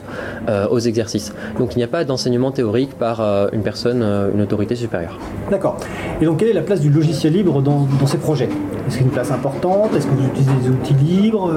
euh, 0.49 0.75
aux 0.75 0.83
exercices. 0.91 1.29
Donc 1.59 1.69
il 1.75 1.79
n'y 1.79 1.89
a 1.91 1.93
pas 1.97 2.05
d'enseignement 2.05 2.53
théorique 2.59 2.95
par 3.07 3.17
euh, 3.21 3.49
une 3.57 3.63
personne, 3.71 4.03
euh, 4.03 4.35
une 4.35 4.43
autorité 4.47 4.75
supérieure. 4.85 5.17
D'accord. 5.51 5.77
Et 6.21 6.25
donc 6.27 6.35
quelle 6.39 6.51
est 6.55 6.61
la 6.63 6.69
place 6.69 6.81
du 6.87 6.91
logiciel 6.91 7.33
libre 7.33 7.63
dans, 7.69 7.81
dans 8.01 8.07
ces 8.07 8.19
projets? 8.19 8.51
Est-ce 8.87 8.97
qu'il 8.97 9.07
y 9.07 9.09
a 9.09 9.11
une 9.11 9.17
place 9.19 9.33
importante? 9.33 9.91
Est-ce 9.97 10.07
que 10.07 10.15
vous 10.15 10.27
utilisez 10.27 10.53
des 10.63 10.69
outils 10.69 10.95
libres? 10.95 11.51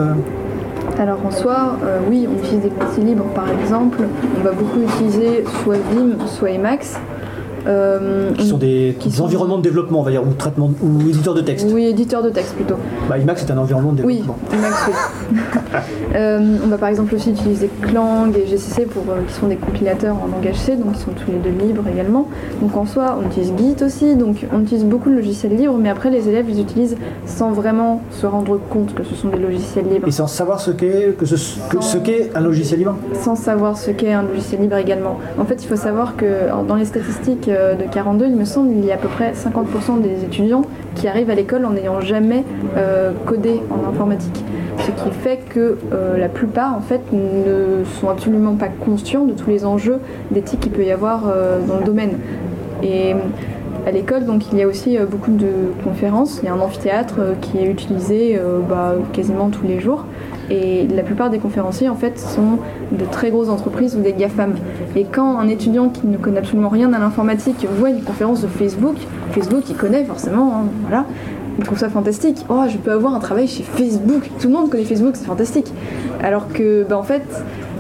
Alors 0.98 1.20
en 1.24 1.32
soi, 1.32 1.78
euh, 1.84 2.00
oui, 2.10 2.28
on 2.28 2.36
utilise 2.44 2.64
des 2.68 2.72
outils 2.84 3.06
libres 3.10 3.30
par 3.36 3.48
exemple. 3.52 4.00
On 4.40 4.44
va 4.44 4.52
beaucoup 4.52 4.82
utiliser 4.82 5.44
soit 5.64 5.78
Vim, 5.92 6.26
soit 6.26 6.52
Emacs. 6.52 6.90
Euh, 7.68 8.32
Qui 8.38 8.48
sont 8.48 8.58
des, 8.58 8.96
qui 9.00 9.10
des 9.10 9.16
sont- 9.16 9.26
environnements 9.26 9.58
de 9.58 9.64
développement, 9.64 10.00
on 10.00 10.04
va 10.04 10.12
dire, 10.12 10.24
ou 10.24 10.34
traitement, 10.34 10.72
ou 10.82 11.02
éditeurs 11.10 11.34
de 11.34 11.42
texte. 11.42 11.68
Oui, 11.74 11.86
éditeur 11.86 12.24
de 12.24 12.30
texte 12.30 12.56
plutôt. 12.56 12.76
Bah, 13.10 13.18
Emacs 13.18 13.40
c'est 13.40 13.52
un 13.52 13.58
environnement 13.58 13.94
de 13.94 14.04
Oui, 14.04 14.18
développement. 14.18 14.38
Oui. 14.52 14.58
Euh, 16.16 16.40
on 16.64 16.68
va 16.68 16.78
par 16.78 16.88
exemple 16.90 17.14
aussi 17.14 17.32
utiliser 17.32 17.70
Clang 17.82 18.32
et 18.36 18.48
GCC 18.48 18.86
pour, 18.86 19.04
euh, 19.10 19.22
qui 19.28 19.34
sont 19.34 19.48
des 19.48 19.58
compilateurs 19.58 20.16
en 20.16 20.28
langage 20.28 20.56
C, 20.56 20.76
donc 20.78 20.94
qui 20.94 21.02
sont 21.02 21.12
tous 21.12 21.30
les 21.30 21.38
deux 21.38 21.56
libres 21.66 21.84
également. 21.94 22.28
Donc 22.62 22.76
en 22.78 22.86
soi, 22.86 23.20
on 23.22 23.26
utilise 23.28 23.52
Git 23.58 23.84
aussi, 23.84 24.16
donc 24.16 24.46
on 24.54 24.62
utilise 24.62 24.86
beaucoup 24.86 25.10
de 25.10 25.16
logiciels 25.16 25.56
libres, 25.56 25.78
mais 25.80 25.90
après 25.90 26.10
les 26.10 26.28
élèves 26.30 26.48
les 26.48 26.60
utilisent 26.62 26.96
sans 27.26 27.52
vraiment 27.52 28.02
se 28.12 28.26
rendre 28.26 28.58
compte 28.70 28.96
que 28.96 29.04
ce 29.04 29.16
sont 29.16 29.28
des 29.28 29.38
logiciels 29.38 29.86
libres. 29.90 30.08
Et 30.08 30.12
sans 30.12 30.28
savoir 30.28 30.60
ce 30.62 30.72
qu'est 30.72 31.16
que 31.18 31.26
ce, 31.26 31.36
que 31.70 31.84
ce 31.84 31.98
qu'est 31.98 32.32
un 32.34 32.42
logiciel 32.42 32.80
libre? 32.80 32.96
sans 33.14 33.36
savoir 33.36 33.78
ce 33.78 33.92
qu'est 33.92 34.14
un 34.14 34.24
logiciel 34.24 34.62
libre 34.62 34.78
également. 34.78 35.20
En 35.38 35.46
fait, 35.46 35.62
il 35.64 35.68
faut 35.68 35.76
savoir 35.76 36.16
que 36.16 36.26
alors, 36.46 36.64
dans 36.64 36.76
les 36.76 36.86
statistiques 36.86 37.50
de 37.76 37.84
42, 37.92 38.26
il 38.28 38.36
me 38.36 38.46
semble, 38.46 38.72
il 38.72 38.86
y 38.86 38.92
a 38.92 38.96
à 38.96 38.98
peu 38.98 39.08
près 39.08 39.34
50% 39.34 40.02
des 40.02 40.24
étudiants 40.24 40.64
qui 40.96 41.08
arrivent 41.08 41.30
à 41.30 41.36
l'école 41.36 41.66
en 41.66 41.72
n'ayant 41.72 42.02
jamais 42.02 42.44
euh, 42.76 43.12
codé 43.26 43.62
en 43.70 43.90
informatique. 43.90 44.44
Ce 44.80 44.92
qui 44.92 45.12
fait 45.12 45.40
que 45.50 45.78
euh, 45.92 46.18
la 46.18 46.30
plupart, 46.30 46.76
en 46.76 46.82
fait, 46.82 47.02
ne 47.12 47.84
sont 48.00 48.10
absolument 48.10 48.56
pas 48.56 48.68
conscients 48.68 49.26
de 49.26 49.34
tous 49.34 49.50
les 49.50 49.66
enjeux 49.66 50.00
d'éthique 50.32 50.62
qu'il 50.62 50.72
peut 50.72 50.86
y 50.86 50.92
avoir 50.92 51.24
euh, 51.28 51.60
dans 51.66 51.78
le 51.78 51.84
domaine. 51.84 52.18
Et 52.84 53.16
à 53.88 53.92
l'école, 53.92 54.26
donc, 54.26 54.52
il 54.52 54.58
y 54.58 54.64
a 54.64 54.68
aussi 54.68 54.98
euh, 54.98 55.06
beaucoup 55.06 55.32
de 55.32 55.72
conférences. 55.82 56.40
Il 56.44 56.48
y 56.48 56.50
a 56.50 56.54
un 56.54 56.60
amphithéâtre 56.60 57.16
euh, 57.20 57.34
qui 57.40 57.58
est 57.58 57.72
utilisé 57.72 58.38
euh, 58.38 58.60
bah, 58.60 58.96
quasiment 59.14 59.50
tous 59.50 59.66
les 59.66 59.80
jours. 59.80 60.04
Et 60.50 60.88
la 60.88 61.04
plupart 61.04 61.30
des 61.30 61.40
conférenciers, 61.40 61.90
en 61.90 61.96
fait, 61.96 62.20
sont 62.20 62.60
de 62.92 63.06
très 63.06 63.32
grosses 63.32 63.50
entreprises 63.50 63.96
ou 63.96 64.02
des 64.02 64.14
GAFAM. 64.14 64.56
Et 64.96 65.04
quand 65.04 65.38
un 65.38 65.48
étudiant 65.48 65.90
qui 65.90 66.08
ne 66.08 66.18
connaît 66.18 66.40
absolument 66.40 66.70
rien 66.70 66.94
à 66.94 67.00
l'informatique 67.00 67.68
voit 67.78 67.90
une 67.90 68.02
conférence 68.02 68.42
de 68.42 68.48
Facebook, 68.48 68.96
Facebook, 69.32 69.64
il 69.70 69.76
connaît 69.76 70.06
forcément, 70.06 70.54
hein, 70.56 70.66
voilà. 70.88 71.06
Il 71.60 71.66
trouve 71.66 71.80
ça 71.80 71.90
fantastique. 71.90 72.46
Oh, 72.50 72.64
je 72.70 72.78
peux 72.78 72.92
avoir 72.92 73.16
un 73.16 73.20
travail 73.20 73.48
chez 73.48 73.64
Facebook. 73.64 74.30
Tout 74.40 74.48
le 74.48 74.54
monde 74.54 74.70
connaît 74.70 74.84
Facebook, 74.84 75.16
c'est 75.16 75.26
fantastique. 75.26 75.74
Alors 76.22 76.48
que, 76.50 76.86
bah, 76.88 76.98
en 76.98 77.04
fait, 77.04 77.24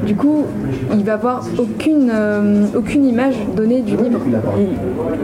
du 0.06 0.16
coup, 0.16 0.45
il 0.93 1.04
va 1.04 1.14
avoir 1.14 1.43
aucune, 1.58 2.12
euh, 2.14 2.66
aucune 2.76 3.06
image 3.06 3.36
donnée 3.56 3.82
du 3.82 3.95
livre. 3.98 4.20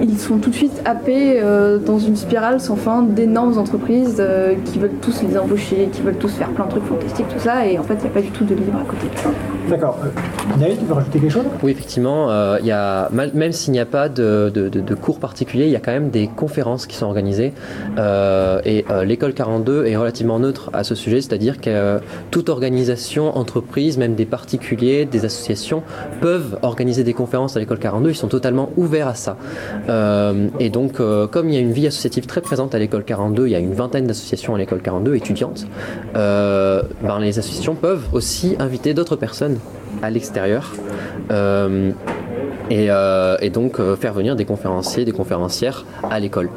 Ils, 0.02 0.18
sont 0.18 0.38
tout 0.38 0.50
de 0.50 0.56
suite 0.56 0.82
happés 0.86 1.40
euh, 1.42 1.78
dans 1.78 2.00
une 2.00 2.16
spirale 2.16 2.60
sans 2.60 2.76
fin 2.76 3.02
d'énormes 3.04 3.58
entreprises 3.58 4.18
euh, 4.20 4.54
qui 4.66 4.80
veulent 4.80 4.92
tous 5.02 5.22
les 5.24 5.38
embaucher, 5.38 5.90
qui 5.92 6.02
veulent 6.02 6.18
tous 6.18 6.32
faire 6.34 6.50
plein 6.50 6.66
de 6.66 6.72
trucs 6.72 6.86
fantastiques, 6.86 7.28
tout 7.30 7.40
ça. 7.40 7.66
Et 7.68 7.78
en 7.78 7.84
fait, 7.84 7.96
il 7.96 8.02
n'y 8.04 8.08
a 8.08 8.14
pas 8.14 8.22
du 8.22 8.30
tout 8.30 8.46
de 8.46 8.56
livre 8.56 8.78
à 8.80 8.84
côté. 8.86 9.08
D'accord. 9.70 9.98
Naïd, 10.60 10.78
tu 10.80 10.86
veux 10.86 10.94
rajouter 10.94 11.20
quelque 11.20 11.32
chose? 11.32 11.46
Oui, 11.64 11.72
effectivement, 11.72 12.30
euh, 12.30 12.58
il 12.62 12.66
y 12.68 12.72
a, 12.72 13.10
même 13.12 13.52
s'il 13.52 13.72
n'y 13.74 13.80
a 13.80 13.86
pas 13.86 14.10
de, 14.10 14.52
de- 14.54 14.70
de- 14.70 14.82
de 14.82 14.96
cours 14.96 15.20
particuliers, 15.20 15.66
il 15.66 15.72
y 15.72 15.76
a 15.76 15.80
quand 15.80 15.92
même 15.94 16.10
des 16.10 16.28
conférences 16.28 16.86
qui 16.86 16.96
sont 16.98 17.06
organisées. 17.06 17.54
Euh, 17.98 18.60
et 18.66 18.86
euh, 18.90 19.04
l'école 19.06 19.34
42 19.34 19.86
est 19.86 19.96
relativement 19.96 20.40
neutre 20.40 20.70
à 20.74 20.84
ce 20.84 20.96
sujet, 20.96 21.22
c'est-à-dire 21.22 21.60
que 21.62 21.70
euh, 21.70 22.00
toute 22.32 22.50
organisation, 22.50 23.38
entreprise, 23.38 23.98
même 23.98 24.16
des 24.16 24.26
particuliers, 24.26 24.63
des 24.72 25.26
associations, 25.26 25.84
peuvent 26.22 26.58
organiser 26.62 27.04
des 27.04 27.14
conférences 27.14 27.56
à 27.56 27.60
l'école 27.60 27.80
42. 27.80 28.10
Ils 28.12 28.16
sont 28.16 28.28
totalement 28.28 28.72
ouverts 28.78 29.08
à 29.08 29.16
ça. 29.16 29.38
Euh, 29.90 30.48
et 30.60 30.70
donc, 30.70 31.00
euh, 31.00 31.28
comme 31.28 31.50
il 31.50 31.56
y 31.56 31.58
a 31.58 31.62
une 31.62 31.72
vie 31.72 31.88
associative 31.88 32.26
très 32.26 32.42
présente 32.42 32.74
à 32.76 32.80
l'école 32.80 33.04
42, 33.04 33.48
il 33.48 33.52
y 33.52 33.56
a 33.56 33.60
une 33.60 33.74
vingtaine 33.74 34.08
d'associations 34.08 34.56
à 34.56 34.58
l'école 34.58 34.82
42 34.82 35.16
étudiantes, 35.16 35.68
euh, 36.16 36.82
ben, 37.02 37.20
les 37.20 37.40
associations 37.40 37.76
peuvent 37.76 38.06
aussi 38.14 38.56
inviter 38.60 38.94
d'autres 38.94 39.16
personnes 39.16 39.58
à 40.02 40.10
l'extérieur. 40.10 40.74
Et, 42.70 42.88
euh, 42.90 43.36
et 43.42 43.50
donc 43.50 43.80
euh, 43.80 43.96
faire 43.96 44.14
venir 44.14 44.36
des 44.36 44.46
conférenciers, 44.46 45.06
des 45.06 45.12
conférencières 45.12 45.86
à 46.10 46.20
l'école. 46.20 46.50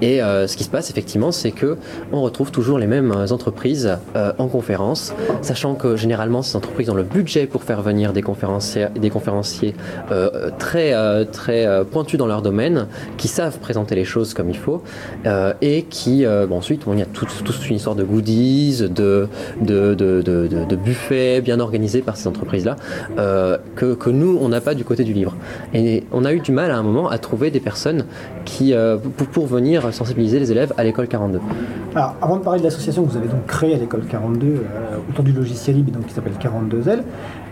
Et 0.00 0.22
euh, 0.22 0.46
ce 0.46 0.56
qui 0.56 0.64
se 0.64 0.70
passe 0.70 0.90
effectivement, 0.90 1.30
c'est 1.32 1.52
que 1.52 1.76
on 2.12 2.22
retrouve 2.22 2.50
toujours 2.50 2.78
les 2.78 2.86
mêmes 2.86 3.12
entreprises 3.30 3.96
euh, 4.16 4.32
en 4.38 4.48
conférence, 4.48 5.14
sachant 5.40 5.74
que 5.74 5.96
généralement 5.96 6.42
ces 6.42 6.56
entreprises 6.56 6.90
ont 6.90 6.94
le 6.94 7.04
budget 7.04 7.46
pour 7.46 7.62
faire 7.62 7.80
venir 7.82 8.12
des 8.12 8.22
conférenciers, 8.22 8.88
des 8.98 9.10
conférenciers 9.10 9.74
euh, 10.10 10.50
très 10.58 10.94
euh, 10.94 11.24
très 11.24 11.66
pointus 11.84 12.18
dans 12.18 12.26
leur 12.26 12.42
domaine, 12.42 12.86
qui 13.16 13.28
savent 13.28 13.58
présenter 13.58 13.94
les 13.94 14.04
choses 14.04 14.34
comme 14.34 14.50
il 14.50 14.58
faut, 14.58 14.82
et 15.60 15.84
qui 15.84 16.24
bon, 16.48 16.56
ensuite 16.56 16.84
bon, 16.84 16.92
il 16.94 16.98
y 16.98 17.02
a 17.02 17.06
toute 17.06 17.44
toute 17.44 17.68
une 17.68 17.76
histoire 17.76 17.96
de 17.96 18.04
goodies, 18.04 18.80
de 18.88 19.28
de, 19.60 19.94
de, 19.94 20.22
de, 20.22 20.46
de- 20.46 20.76
buffets 20.76 21.40
bien 21.40 21.60
organisés 21.60 22.02
par 22.02 22.16
ces 22.16 22.26
entreprises-là, 22.26 22.76
euh, 23.18 23.56
que, 23.76 23.94
que 23.94 24.10
nous 24.10 24.38
on 24.40 24.48
n'a 24.48 24.60
pas 24.60 24.74
du 24.74 24.84
côté 24.84 25.04
du 25.04 25.12
livre. 25.12 25.36
Et 25.74 26.04
on 26.12 26.24
a 26.24 26.32
eu 26.32 26.40
du 26.40 26.52
mal 26.52 26.70
à 26.70 26.76
un 26.76 26.82
moment 26.82 27.08
à 27.08 27.18
trouver 27.18 27.50
des 27.50 27.60
personnes 27.60 28.04
qui 28.44 28.74
euh, 28.74 28.96
pour, 28.96 29.26
pour 29.26 29.46
venir 29.46 29.92
sensibiliser 29.92 30.38
les 30.38 30.50
élèves 30.52 30.72
à 30.76 30.84
l'école 30.84 31.08
42. 31.08 31.40
Alors, 31.94 32.14
avant 32.20 32.36
de 32.36 32.42
parler 32.42 32.60
de 32.60 32.64
l'association 32.64 33.04
que 33.04 33.10
vous 33.10 33.16
avez 33.16 33.28
donc 33.28 33.46
créée 33.46 33.74
à 33.74 33.78
l'école 33.78 34.04
42 34.08 34.46
euh, 34.46 34.60
autour 35.10 35.24
du 35.24 35.32
logiciel 35.32 35.76
libre, 35.76 35.92
donc 35.92 36.06
qui 36.06 36.14
s'appelle 36.14 36.34
42L, 36.40 37.02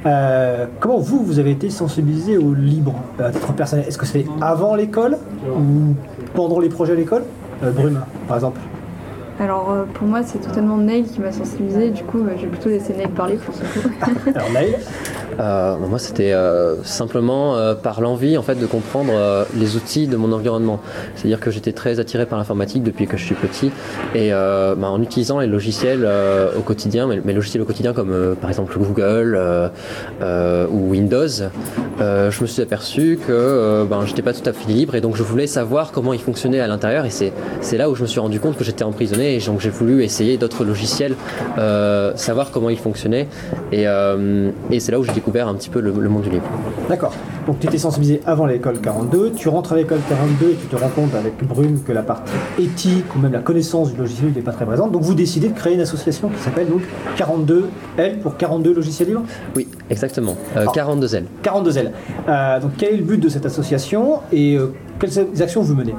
euh, 0.06 0.66
comment 0.78 0.98
vous, 0.98 1.22
vous 1.24 1.38
avez 1.38 1.50
été 1.50 1.70
sensibilisé 1.70 2.38
au 2.38 2.54
libre 2.54 2.94
à 3.18 3.30
titre 3.30 3.52
personnel? 3.52 3.84
Est-ce 3.86 3.98
que 3.98 4.06
c'était 4.06 4.26
avant 4.40 4.74
l'école 4.74 5.18
ou 5.46 5.94
pendant 6.34 6.58
les 6.58 6.68
projets 6.68 6.92
à 6.92 6.96
l'école? 6.96 7.24
Euh, 7.62 7.70
Brume, 7.70 8.00
par 8.26 8.36
exemple. 8.36 8.60
Alors 9.40 9.70
euh, 9.70 9.84
pour 9.94 10.06
moi, 10.06 10.22
c'est 10.22 10.38
totalement 10.38 10.76
Neil 10.76 11.04
qui 11.04 11.20
m'a 11.20 11.32
sensibilisée. 11.32 11.90
Du 11.90 12.04
coup, 12.04 12.18
euh, 12.18 12.34
je 12.36 12.42
vais 12.42 12.48
plutôt 12.48 12.68
laisser 12.68 12.92
Neil 12.92 13.08
parler 13.08 13.36
pour 13.36 13.54
ce 13.54 13.60
coup. 13.60 13.88
Alors, 14.34 14.52
Naïl 14.52 14.76
Euh, 15.38 15.76
moi, 15.76 15.98
c'était 15.98 16.32
euh, 16.32 16.82
simplement 16.82 17.56
euh, 17.56 17.74
par 17.74 18.00
l'envie 18.00 18.36
en 18.36 18.42
fait 18.42 18.56
de 18.56 18.66
comprendre 18.66 19.12
euh, 19.14 19.44
les 19.56 19.76
outils 19.76 20.06
de 20.06 20.16
mon 20.16 20.32
environnement. 20.32 20.80
C'est-à-dire 21.14 21.40
que 21.40 21.50
j'étais 21.50 21.72
très 21.72 22.00
attiré 22.00 22.26
par 22.26 22.38
l'informatique 22.38 22.82
depuis 22.82 23.06
que 23.06 23.16
je 23.16 23.24
suis 23.24 23.34
petit, 23.34 23.70
et 24.14 24.32
euh, 24.32 24.74
bah, 24.74 24.88
en 24.88 25.00
utilisant 25.00 25.38
les 25.38 25.46
logiciels 25.46 26.04
euh, 26.04 26.50
au 26.58 26.62
quotidien, 26.62 27.06
mes, 27.06 27.20
mes 27.20 27.32
logiciels 27.32 27.62
au 27.62 27.66
quotidien 27.66 27.92
comme 27.92 28.34
par 28.40 28.50
exemple 28.50 28.76
Google 28.78 29.38
ou 30.20 30.90
Windows, 30.90 31.28
je 31.98 32.40
me 32.40 32.46
suis 32.46 32.62
aperçu 32.62 33.18
que 33.26 33.84
ben, 33.84 34.04
j'étais 34.06 34.22
pas 34.22 34.32
tout 34.32 34.48
à 34.48 34.52
fait 34.52 34.70
libre, 34.70 34.94
et 34.94 35.00
donc 35.00 35.16
je 35.16 35.22
voulais 35.22 35.46
savoir 35.46 35.92
comment 35.92 36.12
ils 36.12 36.20
fonctionnaient 36.20 36.60
à 36.60 36.66
l'intérieur, 36.66 37.04
et 37.04 37.10
c'est 37.10 37.32
c'est 37.60 37.76
là 37.76 37.90
où 37.90 37.94
je 37.94 38.02
me 38.02 38.06
suis 38.06 38.20
rendu 38.20 38.40
compte 38.40 38.56
que 38.56 38.64
j'étais 38.64 38.84
emprisonné, 38.84 39.36
et 39.36 39.40
donc 39.40 39.60
j'ai 39.60 39.70
voulu 39.70 40.02
essayer 40.02 40.36
d'autres 40.38 40.64
logiciels, 40.64 41.14
savoir 42.14 42.50
comment 42.50 42.70
ils 42.70 42.78
fonctionnaient, 42.78 43.28
et, 43.72 43.84
et 44.70 44.80
c'est 44.80 44.92
là 44.92 44.98
où 44.98 45.04
j'ai 45.04 45.12
découvert 45.20 45.48
un 45.48 45.54
petit 45.54 45.68
peu 45.70 45.80
le, 45.80 45.92
le 45.92 46.08
monde 46.08 46.22
du 46.22 46.30
livre. 46.30 46.44
D'accord. 46.88 47.12
Donc 47.46 47.58
tu 47.60 47.66
étais 47.66 47.78
sensibilisé 47.78 48.20
avant 48.26 48.46
l'école 48.46 48.80
42, 48.80 49.32
tu 49.32 49.48
rentres 49.48 49.72
à 49.72 49.76
l'école 49.76 50.00
42 50.08 50.50
et 50.50 50.54
tu 50.54 50.66
te 50.66 50.76
rends 50.76 50.88
compte 50.88 51.14
avec 51.14 51.34
Brume 51.46 51.80
que 51.82 51.92
la 51.92 52.02
partie 52.02 52.32
éthique 52.58 53.14
ou 53.14 53.18
même 53.18 53.32
la 53.32 53.40
connaissance 53.40 53.92
du 53.92 53.98
logiciel 53.98 54.32
n'est 54.32 54.40
pas 54.40 54.52
très 54.52 54.64
présente. 54.64 54.92
Donc 54.92 55.02
vous 55.02 55.14
décidez 55.14 55.48
de 55.48 55.54
créer 55.54 55.74
une 55.74 55.80
association 55.80 56.28
qui 56.28 56.38
s'appelle 56.38 56.68
donc 56.68 56.82
42L 57.18 58.20
pour 58.22 58.36
42 58.36 58.72
logiciels 58.74 59.08
libres? 59.08 59.22
Oui, 59.54 59.68
exactement. 59.90 60.36
Euh, 60.56 60.66
42 60.72 61.14
L. 61.16 61.24
42L. 61.44 61.90
Euh, 62.28 62.60
donc 62.60 62.72
quel 62.78 62.94
est 62.94 62.96
le 62.98 63.04
but 63.04 63.18
de 63.18 63.28
cette 63.28 63.44
association 63.46 64.20
et 64.32 64.56
euh, 64.56 64.72
quelles 64.98 65.42
actions 65.42 65.62
vous 65.62 65.74
menez? 65.74 65.94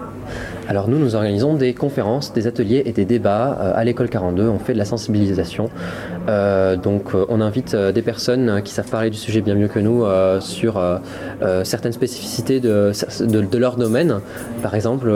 Alors 0.67 0.87
nous, 0.87 0.99
nous 0.99 1.15
organisons 1.15 1.55
des 1.55 1.73
conférences, 1.73 2.33
des 2.33 2.47
ateliers 2.47 2.83
et 2.85 2.91
des 2.91 3.05
débats 3.05 3.57
euh, 3.59 3.71
à 3.75 3.83
l'école 3.83 4.09
42. 4.09 4.47
On 4.47 4.59
fait 4.59 4.73
de 4.73 4.77
la 4.77 4.85
sensibilisation. 4.85 5.69
Euh, 6.29 6.75
donc 6.75 7.15
euh, 7.15 7.25
on 7.29 7.41
invite 7.41 7.73
euh, 7.73 7.91
des 7.91 8.03
personnes 8.03 8.61
qui 8.63 8.71
savent 8.73 8.89
parler 8.89 9.09
du 9.09 9.17
sujet 9.17 9.41
bien 9.41 9.55
mieux 9.55 9.67
que 9.67 9.79
nous 9.79 10.05
euh, 10.05 10.39
sur 10.39 10.77
euh, 10.77 11.63
certaines 11.63 11.91
spécificités 11.93 12.59
de, 12.59 12.91
de, 13.21 13.41
de 13.41 13.57
leur 13.57 13.75
domaine. 13.75 14.19
Par 14.61 14.75
exemple, 14.75 15.11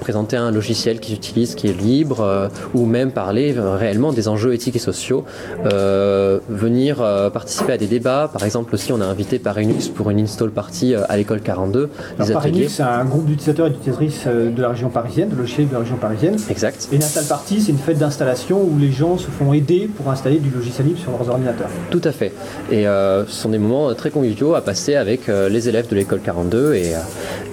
présenter 0.00 0.36
un 0.36 0.50
logiciel 0.50 1.00
qu'ils 1.00 1.16
utilisent 1.16 1.54
qui 1.54 1.66
est 1.66 1.78
libre 1.78 2.20
euh, 2.20 2.48
ou 2.72 2.86
même 2.86 3.10
parler 3.10 3.54
réellement 3.58 4.12
des 4.12 4.28
enjeux 4.28 4.54
éthiques 4.54 4.76
et 4.76 4.80
sociaux. 4.80 5.24
Euh, 5.66 6.38
venir 6.48 6.96
participer 7.32 7.72
à 7.72 7.78
des 7.78 7.86
débats. 7.86 8.30
Par 8.32 8.44
exemple 8.44 8.74
aussi, 8.74 8.92
on 8.92 9.00
a 9.00 9.04
invité 9.04 9.38
Parinux 9.38 9.88
pour 9.94 10.10
une 10.10 10.20
install 10.20 10.50
party 10.50 10.94
à 10.94 11.16
l'école 11.16 11.40
42. 11.40 11.90
Alors, 12.16 12.26
des 12.26 12.32
Parinux, 12.32 12.68
c'est 12.68 12.82
un 12.82 13.04
groupe 13.04 13.26
d'utilisateurs 13.26 13.66
et 13.66 13.70
d'utilisatrices 13.70 14.26
de 14.26 14.62
la 14.62 14.68
région 14.68 14.83
parisienne, 14.88 15.28
de 15.28 15.36
logiciels 15.36 15.68
de 15.68 15.72
la 15.72 15.80
région 15.80 15.96
parisienne. 15.96 16.36
Exact. 16.50 16.88
Et 16.92 16.96
une 16.96 17.02
install 17.02 17.24
party, 17.24 17.60
c'est 17.60 17.72
une 17.72 17.78
fête 17.78 17.98
d'installation 17.98 18.62
où 18.62 18.78
les 18.78 18.92
gens 18.92 19.18
se 19.18 19.30
font 19.30 19.52
aider 19.52 19.88
pour 19.96 20.10
installer 20.10 20.38
du 20.38 20.50
logiciel 20.50 20.88
libre 20.88 21.00
sur 21.00 21.10
leurs 21.10 21.28
ordinateurs. 21.28 21.70
Tout 21.90 22.02
à 22.04 22.12
fait. 22.12 22.32
Et 22.70 22.86
euh, 22.86 23.26
ce 23.26 23.32
sont 23.32 23.48
des 23.48 23.58
moments 23.58 23.90
euh, 23.90 23.94
très 23.94 24.10
conviviaux 24.10 24.54
à 24.54 24.60
passer 24.60 24.94
avec 24.96 25.28
euh, 25.28 25.48
les 25.48 25.68
élèves 25.68 25.88
de 25.88 25.94
l'école 25.94 26.20
42 26.20 26.74
et, 26.74 26.92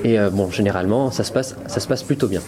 et 0.04 0.18
bon, 0.32 0.50
généralement, 0.50 1.12
ça 1.12 1.24
se 1.24 1.32
passe, 1.32 1.56
ça 1.68 1.80
se 1.80 1.88
passe 1.88 2.04
plutôt 2.04 2.28
bien. 2.28 2.42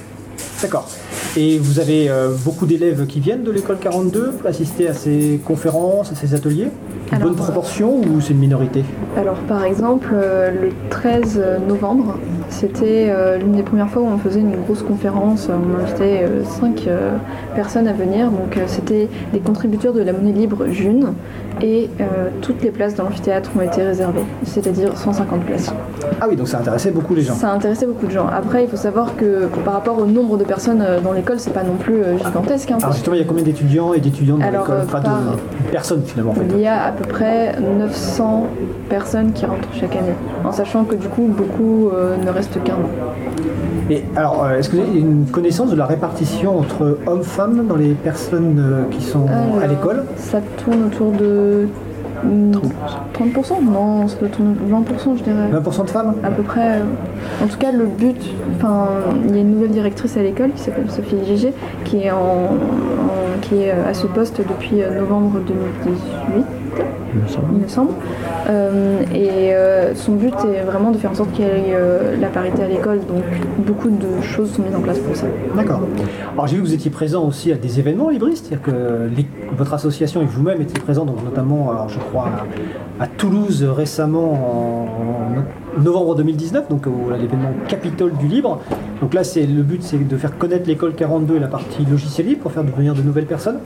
D'accord. 0.61 0.89
Et 1.36 1.57
vous 1.57 1.79
avez 1.79 2.09
euh, 2.09 2.29
beaucoup 2.45 2.67
d'élèves 2.67 3.07
qui 3.07 3.19
viennent 3.19 3.43
de 3.43 3.49
l'école 3.49 3.77
42 3.79 4.34
pour 4.34 4.47
assister 4.47 4.88
à 4.88 4.93
ces 4.93 5.41
conférences, 5.43 6.11
à 6.11 6.15
ces 6.15 6.36
ateliers 6.36 6.67
Une 7.07 7.15
Alors, 7.15 7.29
bonne 7.29 7.38
proportion 7.38 8.01
ou 8.01 8.21
c'est 8.21 8.34
une 8.34 8.39
minorité 8.39 8.84
Alors 9.17 9.38
par 9.47 9.63
exemple, 9.63 10.09
euh, 10.13 10.51
le 10.51 10.69
13 10.91 11.41
novembre, 11.67 12.19
C'était 12.49 13.07
euh, 13.09 13.39
l'une 13.39 13.53
des 13.53 13.63
premières 13.63 13.89
fois 13.89 14.03
où 14.03 14.07
on 14.07 14.19
faisait 14.19 14.41
une 14.41 14.55
grosse 14.63 14.84
conférence. 14.84 15.49
On 15.49 15.81
invitait 15.81 16.23
euh, 16.23 16.43
cinq 16.43 16.86
euh, 16.88 17.17
personnes 17.55 17.88
à 17.88 17.93
venir. 17.93 18.29
Donc 18.29 18.57
euh, 18.57 18.65
c'était 18.67 19.09
des 19.34 19.39
contributeurs 19.39 19.93
de 19.93 20.01
la 20.01 20.13
monnaie 20.13 20.34
libre 20.34 20.67
June 20.69 21.13
et 21.62 21.89
euh, 22.01 22.30
toutes 22.41 22.62
les 22.62 22.72
places 22.72 22.95
dans 22.95 23.04
l'amphithéâtre 23.04 23.51
ont 23.58 23.62
été 23.62 23.84
réservées, 23.84 24.24
c'est-à-dire 24.43 24.97
150 24.97 25.41
places. 25.45 25.74
Ah 26.22 26.26
oui, 26.30 26.36
donc 26.36 26.47
ça 26.47 26.60
intéressait 26.60 26.91
beaucoup 26.91 27.14
les 27.16 27.22
gens. 27.22 27.34
Ça 27.36 27.49
a 27.49 27.54
intéressé 27.54 27.86
beaucoup 27.86 28.06
de 28.08 28.12
gens. 28.12 28.28
Après, 28.28 28.64
il 28.64 28.70
faut 28.70 28.78
savoir 28.78 29.16
que 29.16 29.45
par 29.64 29.74
rapport 29.76 29.97
au 29.99 30.06
nombre 30.06 30.38
de 30.38 30.43
personnes 30.43 30.82
euh, 30.82 30.99
dans 30.99 31.14
l'école, 31.14 31.39
c'est 31.39 31.54
pas 31.54 31.64
non 31.64 31.76
plus 31.76 32.01
euh, 32.04 32.18
gigantesque. 32.18 32.72
hein, 32.72 32.78
Alors 32.82 32.93
justement, 32.93 33.16
il 33.16 33.20
y 33.22 33.24
a 33.24 33.28
combien 33.28 33.43
d'étudiants 33.43 33.93
et 33.93 33.99
d'étudiantes 33.99 34.39
dans 34.39 34.45
l'école 34.49 34.82
Enfin, 34.84 35.01
par- 35.01 35.20
de 35.22 35.72
personnes 35.72 36.04
finalement 36.06 36.32
en 36.32 36.36
fait. 36.36 36.45
Il 36.51 36.60
y 36.60 36.68
a 36.68 36.84
à 36.86 36.91
peu 36.91 37.08
près 37.08 37.56
900 37.60 38.47
personnes 38.89 39.32
qui 39.34 39.45
rentrent 39.45 39.68
chaque 39.80 39.95
année, 39.95 40.14
en 40.43 40.51
sachant 40.51 40.84
que 40.84 40.95
du 40.95 41.08
coup, 41.08 41.28
beaucoup 41.28 41.89
euh, 41.93 42.16
ne 42.18 42.30
restent 42.30 42.62
qu'un 42.64 42.74
an. 42.74 42.89
Et 43.89 44.03
alors, 44.15 44.43
euh, 44.45 44.57
est-ce 44.57 44.69
que 44.69 44.77
vous 44.77 44.81
avez 44.84 44.99
une 44.99 45.25
connaissance 45.25 45.69
de 45.71 45.75
la 45.75 45.86
répartition 45.86 46.57
entre 46.59 46.97
hommes-femmes 47.05 47.67
dans 47.67 47.75
les 47.75 47.93
personnes 47.93 48.57
euh, 48.59 48.84
qui 48.91 49.01
sont 49.03 49.25
à 49.61 49.67
l'école? 49.67 50.05
Ça 50.17 50.39
tourne 50.63 50.86
autour 50.86 51.11
de. 51.11 51.67
mm, 52.23 52.51
30% 53.13 53.61
Non, 53.63 54.07
ça 54.07 54.17
doit 54.19 54.29
tourner 54.29 54.53
20%, 54.69 55.17
je 55.17 55.23
dirais. 55.23 55.49
20% 55.51 55.84
de 55.86 55.89
femmes? 55.89 56.13
À 56.23 56.29
peu 56.31 56.43
près. 56.43 56.77
euh, 56.79 56.84
En 57.43 57.47
tout 57.47 57.57
cas, 57.57 57.71
le 57.71 57.86
but. 57.86 58.21
Enfin, 58.55 58.88
il 59.27 59.36
y 59.36 59.38
a 59.39 59.41
une 59.41 59.51
nouvelle 59.51 59.71
directrice 59.71 60.15
à 60.17 60.21
l'école 60.23 60.51
qui 60.51 60.61
s'appelle 60.61 60.89
Sophie 60.89 61.17
Gégé, 61.27 61.53
qui 61.84 61.97
est, 62.03 62.11
en, 62.11 62.15
en- 62.17 63.39
qui 63.41 63.55
est 63.63 63.71
à 63.71 63.93
ce 63.93 64.07
poste 64.07 64.38
depuis 64.39 64.77
novembre 64.97 65.39
2018 65.45 66.45
il 67.16 67.61
me 67.64 67.68
semble. 67.68 67.91
Euh, 68.49 69.01
et 69.14 69.53
euh, 69.53 69.93
son 69.95 70.14
but 70.14 70.34
est 70.53 70.64
vraiment 70.64 70.91
de 70.91 70.97
faire 70.97 71.11
en 71.11 71.16
sorte 71.16 71.32
qu'il 71.32 71.45
y 71.45 71.47
ait 71.47 71.74
euh, 71.74 72.16
la 72.20 72.28
parité 72.28 72.64
à 72.64 72.68
l'école. 72.68 72.99
Donc 72.99 73.24
beaucoup 73.59 73.89
de 73.89 74.22
choses 74.22 74.51
sont 74.51 74.61
mises 74.64 74.76
en 74.76 74.82
place 74.82 74.99
pour 74.99 75.16
ça. 75.16 75.26
D'accord. 75.55 75.82
Alors 76.34 76.47
j'ai 76.47 76.55
vu 76.55 76.61
que 76.64 76.68
vous 76.68 76.74
étiez 76.74 76.91
présent 76.91 77.26
aussi 77.26 77.51
à 77.51 77.55
des 77.55 77.80
événements 77.80 78.09
libristes, 78.09 78.47
c'est-à-dire 78.47 78.66
que 78.66 79.09
les- 79.16 79.28
votre 79.55 79.74
association 79.74 80.22
et 80.22 80.26
vous-même 80.26 80.61
étiez 80.61 80.80
présents, 80.80 81.05
donc 81.05 81.24
notamment, 81.24 81.70
alors, 81.72 81.88
je 81.89 81.99
crois, 81.99 82.28
à, 82.99 83.03
à 83.03 83.07
Toulouse 83.07 83.64
récemment 83.64 84.32
en, 84.34 85.80
en 85.80 85.82
novembre 85.84 86.16
2019, 86.16 86.70
donc 86.70 86.88
à 86.88 87.18
l'événement 87.18 87.49
Capitole 87.68 88.14
du 88.14 88.28
Libre. 88.28 88.59
Donc 89.01 89.14
là, 89.14 89.24
c'est 89.24 89.45
le 89.45 89.61
but, 89.61 89.84
c'est 89.84 90.07
de 90.07 90.18
faire 90.18 90.38
connaître 90.38 90.68
l'école 90.68 90.93
42 90.95 91.36
et 91.36 91.39
la 91.39 91.47
partie 91.47 91.86
logiciel 91.86 92.28
libre 92.28 92.41
pour 92.43 92.51
faire 92.51 92.64
devenir 92.64 92.93
de 92.93 93.01
nouvelles 93.01 93.26
personnes. 93.26 93.57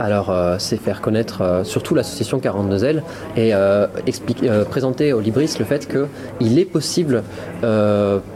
Alors, 0.00 0.30
euh, 0.30 0.56
c'est 0.58 0.76
faire 0.76 1.00
connaître 1.00 1.42
euh, 1.42 1.64
surtout 1.64 1.94
l'association 1.94 2.38
42L 2.38 3.02
et 3.36 3.50
euh, 3.52 3.86
présenter 4.70 5.12
aux 5.12 5.20
libristes 5.20 5.58
le 5.58 5.64
fait 5.64 5.88
qu'il 5.88 6.58
est 6.58 6.64
possible 6.64 7.22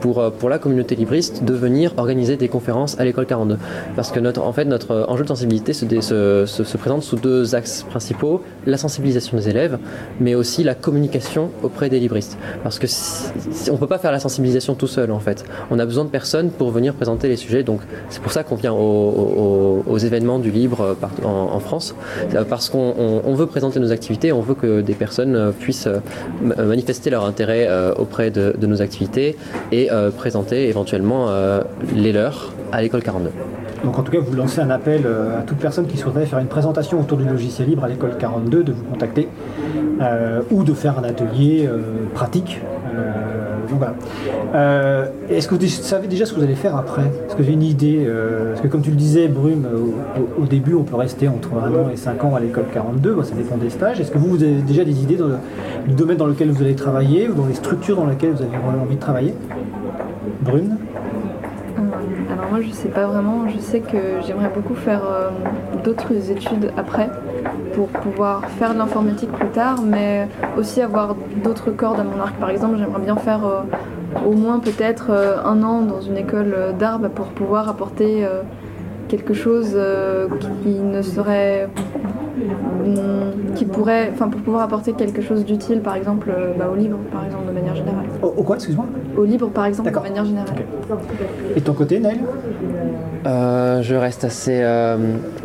pour, 0.01 0.33
pour 0.33 0.49
la 0.49 0.59
communauté 0.59 0.97
libriste 0.97 1.45
de 1.45 1.53
venir 1.55 1.93
organiser 1.97 2.37
des 2.37 2.49
conférences 2.49 2.99
à 2.99 3.05
l'école 3.05 3.27
42. 3.27 3.57
Parce 3.95 4.11
que 4.11 4.19
notre, 4.21 4.43
en 4.43 4.53
fait, 4.53 4.65
notre 4.65 5.07
enjeu 5.09 5.23
de 5.23 5.29
sensibilité 5.29 5.73
se, 5.73 5.87
se, 6.01 6.45
se- 6.47 6.65
se 6.65 6.77
présente 6.77 7.03
sous 7.03 7.17
deux 7.17 7.55
axes 7.55 7.85
principaux 7.89 8.43
la 8.67 8.77
sensibilisation 8.77 9.37
des 9.37 9.49
élèves, 9.49 9.79
mais 10.21 10.35
aussi 10.35 10.65
la 10.65 10.75
communication 10.75 11.51
auprès 11.63 11.89
des 11.89 12.01
libristes. 12.01 12.37
Parce 12.63 12.79
que 12.79 12.87
si- 12.89 13.71
on 13.71 13.77
peut 13.77 13.87
pas 13.87 13.99
faire 13.99 14.13
la 14.13 14.19
sensibilisation 14.21 14.75
tout 14.75 14.87
seul, 14.89 15.11
en 15.13 15.21
fait. 15.21 15.45
On 15.71 15.79
a 15.79 15.85
besoin 15.87 16.05
de 16.05 16.11
personnes 16.11 16.51
pour 16.51 16.71
venir 16.71 16.95
présenter 16.95 17.29
les 17.29 17.37
sujets. 17.37 17.63
Donc, 17.63 17.81
c'est 18.09 18.23
pour 18.23 18.33
ça 18.33 18.43
qu'on 18.43 18.57
vient 18.57 18.73
aux, 18.73 19.85
aux- 19.87 19.99
événements 19.99 20.39
du 20.41 20.51
libre 20.51 20.97
en, 21.25 21.52
en 21.53 21.61
France, 21.61 21.95
Euh, 22.35 22.45
parce 22.49 22.69
qu'on 22.71 22.95
on- 22.99 23.23
on 23.25 23.35
veut 23.35 23.47
présenter 23.47 23.79
nos 23.81 23.93
activités, 23.93 24.33
on 24.33 24.41
veut 24.41 24.55
que 24.55 24.81
des 24.81 24.95
personnes 24.95 25.37
euh, 25.37 25.51
puissent 25.53 25.87
euh, 25.87 25.99
ma- 26.43 26.57
manifester 26.63 27.11
leur 27.11 27.25
intérêt 27.25 27.69
auprès 27.99 28.31
de, 28.31 28.55
nos 28.67 28.81
activités 28.83 29.37
et 29.73 29.89
présenter 30.17 30.69
éventuellement 30.69 31.29
les 31.95 32.13
leurs 32.13 32.53
à 32.73 32.81
l'école 32.83 33.03
42. 33.03 33.31
Donc 33.85 33.99
en 33.99 34.03
tout 34.03 34.13
cas, 34.13 34.19
vous 34.21 34.35
lancez 34.35 34.61
un 34.61 34.71
appel 34.71 35.03
à 35.39 35.43
toute 35.43 35.59
personne 35.59 35.87
qui 35.87 35.97
souhaiterait 35.97 36.27
faire 36.27 36.39
une 36.39 36.47
présentation 36.47 37.01
autour 37.01 37.19
du 37.19 37.25
logiciel 37.25 37.69
libre 37.69 37.85
à 37.85 37.89
l'école 37.89 38.17
42 38.19 38.63
de 38.65 38.73
vous 38.73 38.85
contacter 38.85 39.29
ou 40.51 40.63
de 40.65 40.73
faire 40.73 40.99
un 40.99 41.05
atelier 41.05 41.69
pratique. 42.15 42.61
Euh, 44.55 45.07
Est-ce 45.29 45.49
que 45.49 45.55
vous 45.55 45.67
savez 45.67 46.09
déjà 46.09 46.27
ce 46.27 46.33
que 46.33 46.39
vous 46.39 46.45
allez 46.45 46.55
faire 46.55 46.77
après? 46.77 47.03
Est-ce 47.03 47.37
que 47.37 47.43
avez 47.43 47.53
une 47.53 47.63
idée 47.63 48.05
euh, 48.07 48.51
Parce 48.51 48.61
que 48.61 48.69
comme 48.69 48.83
tu 48.83 48.91
le 48.91 48.97
disais, 48.97 49.29
Brume, 49.29 49.67
au, 50.39 50.45
début, 50.45 50.75
on 50.75 50.83
peut 50.83 50.97
rester 50.97 51.29
entre 51.29 51.51
1 51.55 51.75
an 51.75 51.91
et 51.93 51.97
5 51.97 52.25
ans 52.25 52.35
à 52.35 52.41
l'école 52.41 52.65
42, 52.73 53.15
Bon, 53.15 53.23
ça 53.23 53.35
dépend 53.35 53.57
des 53.57 53.71
stages. 53.71 54.01
Est-ce 54.01 54.11
que 54.11 54.19
vous, 54.19 54.43
avez 54.43 54.63
déjà 54.63 54.85
des 54.85 55.03
idées 55.03 55.17
dans 55.17 55.29
le, 55.29 55.37
du 55.87 55.95
domaine 55.95 56.17
dans 56.17 56.27
lequel 56.27 56.51
vous 56.51 56.63
allez 56.63 56.75
travailler 56.75 57.29
ou 57.29 57.35
dans 57.35 57.47
les 57.47 57.55
structures 57.55 57.97
dans 57.97 58.07
lesquelles 58.07 58.33
vous 58.33 58.43
avez 58.43 58.57
envie 58.57 58.97
de 58.97 59.01
travailler? 59.01 59.35
Brune 60.41 60.77
Euh, 61.79 62.33
Alors 62.33 62.51
moi 62.51 62.61
je 62.61 62.71
sais 62.71 62.89
pas 62.89 63.07
vraiment, 63.07 63.49
je 63.49 63.59
sais 63.59 63.81
que 63.81 64.21
j'aimerais 64.27 64.51
beaucoup 64.55 64.75
faire 64.75 65.03
d'autres 65.85 66.31
études 66.31 66.71
après 66.77 67.09
pour 67.75 67.89
pouvoir 67.89 68.45
faire 68.59 68.73
de 68.75 68.79
l'informatique 68.79 69.31
plus 69.33 69.49
tard, 69.49 69.83
mais 69.83 70.29
aussi 70.59 70.81
avoir 70.81 71.17
d'autres 71.43 71.71
cordes 71.71 72.01
à 72.01 72.05
mon 72.05 72.21
arc. 72.21 72.35
Par 72.37 72.51
exemple, 72.51 72.77
j'aimerais 72.79 73.01
bien 73.01 73.17
faire 73.17 73.47
euh, 73.47 74.27
au 74.27 74.33
moins 74.33 74.59
peut-être 74.59 75.07
euh, 75.11 75.37
un 75.45 75.63
an 75.63 75.83
dans 75.83 76.01
une 76.01 76.17
école 76.17 76.55
d'art 76.79 76.99
bah, 76.99 77.11
pour 77.15 77.27
pouvoir 77.27 77.69
apporter 77.69 78.25
euh, 78.25 78.43
quelque 79.09 79.35
chose 79.35 79.79
qui 80.63 80.71
ne 80.71 81.03
serait 81.03 81.69
hum, 82.85 83.55
qui 83.55 83.67
pourrait, 83.67 84.11
enfin 84.13 84.29
pour 84.29 84.41
pouvoir 84.41 84.63
apporter 84.63 84.95
quelque 84.95 85.21
chose 85.21 85.45
d'utile, 85.45 85.81
par 85.81 85.97
exemple 85.97 86.33
bah, 86.59 86.71
au 86.73 86.77
livre, 86.77 86.99
par 87.13 87.25
exemple 87.25 87.47
de 87.49 87.53
manière 87.53 87.75
générale. 87.75 88.07
Au, 88.23 88.29
au 88.29 88.43
quoi, 88.43 88.57
excuse-moi? 88.57 88.87
Au 89.17 89.25
livre, 89.25 89.49
par 89.49 89.67
exemple, 89.67 89.91
de 89.91 89.99
manière 89.99 90.25
générale. 90.25 90.49
Et 91.55 91.61
ton 91.61 91.75
côté, 91.75 92.01
Naël 92.01 92.21
Euh, 93.25 93.83
je 93.83 93.95
reste 93.95 94.25
assez, 94.25 94.61
euh, 94.63 94.97